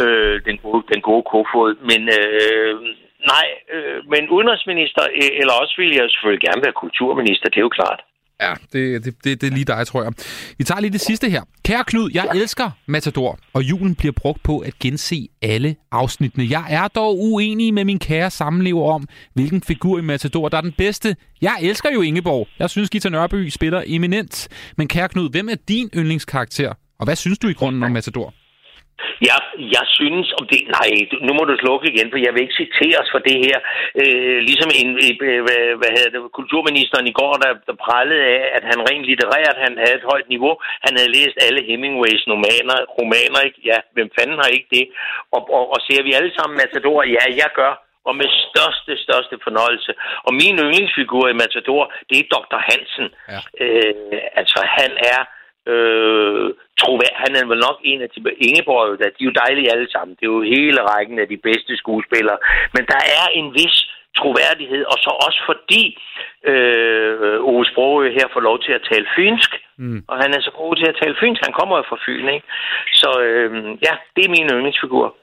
[0.01, 1.71] Øh, den, gode, den gode kofod.
[1.91, 2.01] Men...
[2.19, 2.94] Øh,
[3.33, 7.67] Nej, øh, men udenrigsminister, øh, eller også vil jeg selvfølgelig gerne være kulturminister, det er
[7.69, 7.99] jo klart.
[8.41, 10.13] Ja, det, det, det, det er lige dig, tror jeg.
[10.57, 11.41] Vi tager lige det sidste her.
[11.65, 16.45] Kære Knud, jeg elsker Matador, og julen bliver brugt på at gense alle afsnittene.
[16.49, 20.61] Jeg er dog uenig med min kære samlever om, hvilken figur i Matador, der er
[20.61, 21.15] den bedste.
[21.41, 22.47] Jeg elsker jo Ingeborg.
[22.59, 24.47] Jeg synes, Gita Nørby spiller eminent.
[24.77, 26.73] Men kære Knud, hvem er din yndlingskarakter?
[26.99, 28.33] Og hvad synes du i grunden om Matador?
[29.29, 29.37] Ja,
[29.75, 30.59] jeg synes om det...
[30.77, 30.89] Nej,
[31.27, 33.57] nu må du slukke igen, for jeg vil ikke citere os for det her.
[34.01, 38.43] Øh, ligesom en, øh, hvad, hvad hedder det, kulturministeren i går, der, der prallede af,
[38.57, 40.53] at han rent litterært, han havde et højt niveau.
[40.85, 43.59] Han havde læst alle Hemingways romaner, romaner ikke?
[43.69, 44.85] Ja, hvem fanden har ikke det?
[45.35, 46.99] Og, og, og ser vi alle sammen Matador?
[47.15, 47.73] Ja, jeg gør
[48.09, 49.91] og med største, største fornøjelse.
[50.27, 52.59] Og min yndlingsfigur i Matador, det er Dr.
[52.69, 53.07] Hansen.
[53.33, 53.39] Ja.
[53.63, 53.93] Øh,
[54.39, 55.21] altså, han er
[55.73, 56.47] øh,
[56.81, 57.13] trovær.
[57.23, 58.19] Han er vel nok en af de...
[58.49, 60.15] Ingeborg, de er jo dejlige alle sammen.
[60.17, 62.37] Det er jo hele rækken af de bedste skuespillere.
[62.75, 63.77] Men der er en vis
[64.19, 65.83] troværdighed, og så også fordi
[66.51, 69.99] øh, Ove Sprogø her får lov til at tale fynsk, mm.
[70.09, 72.47] og han er så god til at tale fynsk, han kommer jo fra Fyn, ikke?
[73.01, 73.49] Så øh,
[73.87, 75.15] ja, det er min yndlingsfigur.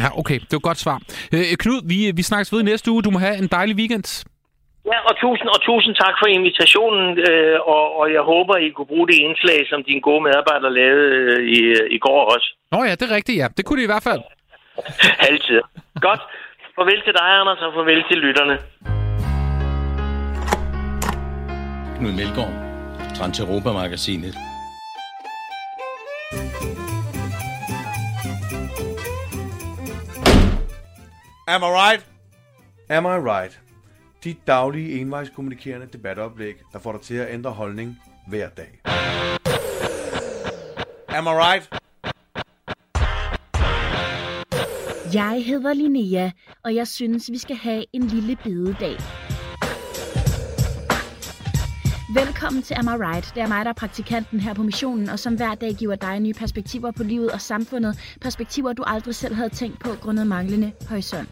[0.00, 0.98] Ja, okay, det var et godt svar.
[1.34, 3.02] Øh, Knud, vi, vi snakkes ved næste uge.
[3.02, 4.06] Du må have en dejlig weekend.
[4.92, 8.90] Ja, og tusind, og tusind tak for invitationen, øh, og, og jeg håber, I kunne
[8.92, 11.58] bruge det indslag, som dine gode medarbejdere lavede øh, i,
[11.96, 12.48] i går også.
[12.72, 13.48] Nå ja, det er rigtigt, ja.
[13.56, 14.22] Det kunne de i hvert fald.
[15.28, 15.60] Altid.
[16.06, 16.22] Godt.
[16.76, 18.56] Farvel til dig, Anders, og farvel til lytterne.
[21.98, 22.54] Knud Melgaard,
[23.16, 24.34] Trans Europa-magasinet.
[31.48, 32.02] Am I right?
[32.90, 33.65] Am I right?
[34.24, 37.98] De daglige envejskommunikerende debatoplæg, der får dig til at ændre holdning
[38.28, 38.80] hver dag.
[41.08, 41.68] Am I right?
[45.14, 46.30] Jeg hedder Linnea,
[46.64, 48.96] og jeg synes, vi skal have en lille bededag.
[52.14, 53.32] Velkommen til Am I Right?
[53.34, 56.20] Det er mig, der er praktikanten her på missionen, og som hver dag giver dig
[56.20, 58.16] nye perspektiver på livet og samfundet.
[58.20, 61.28] Perspektiver, du aldrig selv havde tænkt på, grundet manglende horisont.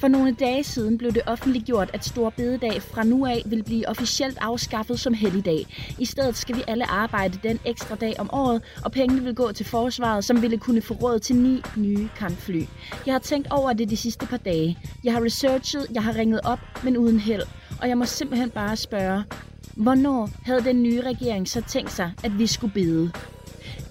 [0.00, 3.88] For nogle dage siden blev det offentliggjort, at Stor Bededag fra nu af vil blive
[3.88, 5.66] officielt afskaffet som helligdag.
[5.98, 9.52] I stedet skal vi alle arbejde den ekstra dag om året, og pengene vil gå
[9.52, 12.64] til forsvaret, som ville kunne få råd til ni nye kampfly.
[13.06, 14.78] Jeg har tænkt over det de sidste par dage.
[15.04, 17.42] Jeg har researchet, jeg har ringet op, men uden held.
[17.80, 19.24] Og jeg må simpelthen bare spørge,
[19.76, 23.10] hvornår havde den nye regering så tænkt sig, at vi skulle bede?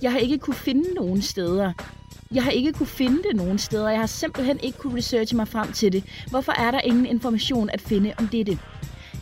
[0.01, 1.73] Jeg har ikke kunne finde nogen steder.
[2.35, 3.89] Jeg har ikke kunne finde det nogen steder.
[3.89, 6.03] Jeg har simpelthen ikke kunne researche mig frem til det.
[6.29, 8.59] Hvorfor er der ingen information at finde om dette?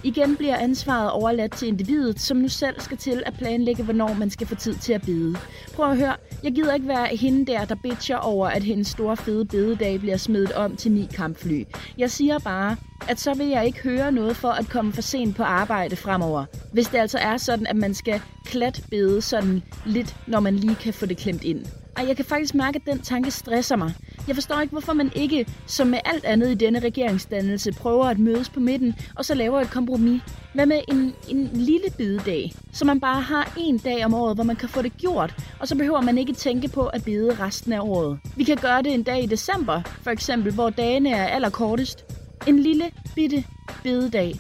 [0.04, 4.30] Igen bliver ansvaret overladt til individet, som nu selv skal til at planlægge, hvornår man
[4.30, 5.36] skal få tid til at bede.
[5.74, 9.18] Prøv at høre, jeg gider ikke være hende der, der bitcher over, at hendes store
[9.18, 11.64] fede bededag bliver smidt om til ni kampfly.
[11.98, 12.76] Jeg siger bare,
[13.10, 16.46] at så vil jeg ikke høre noget for at komme for sent på arbejde fremover.
[16.74, 20.76] Hvis det altså er sådan, at man skal klat bede sådan lidt, når man lige
[20.76, 21.66] kan få det klemt ind.
[21.98, 23.94] Og jeg kan faktisk mærke, at den tanke stresser mig.
[24.28, 28.20] Jeg forstår ikke, hvorfor man ikke, som med alt andet i denne regeringsdannelse, prøver at
[28.20, 30.22] mødes på midten, og så laver et kompromis.
[30.54, 34.44] Hvad med en, en lille bidedag, så man bare har en dag om året, hvor
[34.44, 37.74] man kan få det gjort, og så behøver man ikke tænke på at bede resten
[37.74, 38.20] af året.
[38.36, 42.06] Vi kan gøre det en dag i december, for eksempel, hvor dagene er allerkortest.
[42.48, 43.44] En lille bitte
[43.84, 44.40] bededag.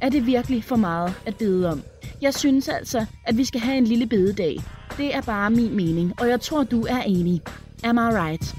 [0.00, 1.82] Er det virkelig for meget at bede om?
[2.22, 4.56] Jeg synes altså, at vi skal have en lille bededag.
[4.96, 7.40] Det er bare min mening, og jeg tror, du er enig.
[7.84, 8.54] Am I right?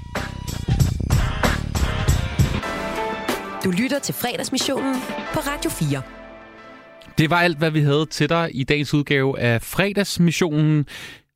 [3.64, 4.94] Du lytter til fredagsmissionen
[5.34, 6.02] på Radio 4.
[7.18, 10.86] Det var alt, hvad vi havde til dig i dagens udgave af fredagsmissionen.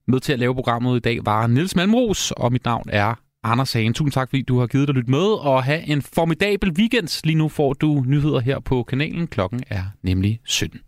[0.08, 3.72] Med til at lave programmet i dag var Niels Malmros, og mit navn er Anders
[3.72, 3.94] Hagen.
[3.94, 7.24] Tusind tak, fordi du har givet dig lytte med, og have en formidabel weekend.
[7.24, 9.26] Lige nu får du nyheder her på kanalen.
[9.26, 10.80] Klokken er nemlig 17.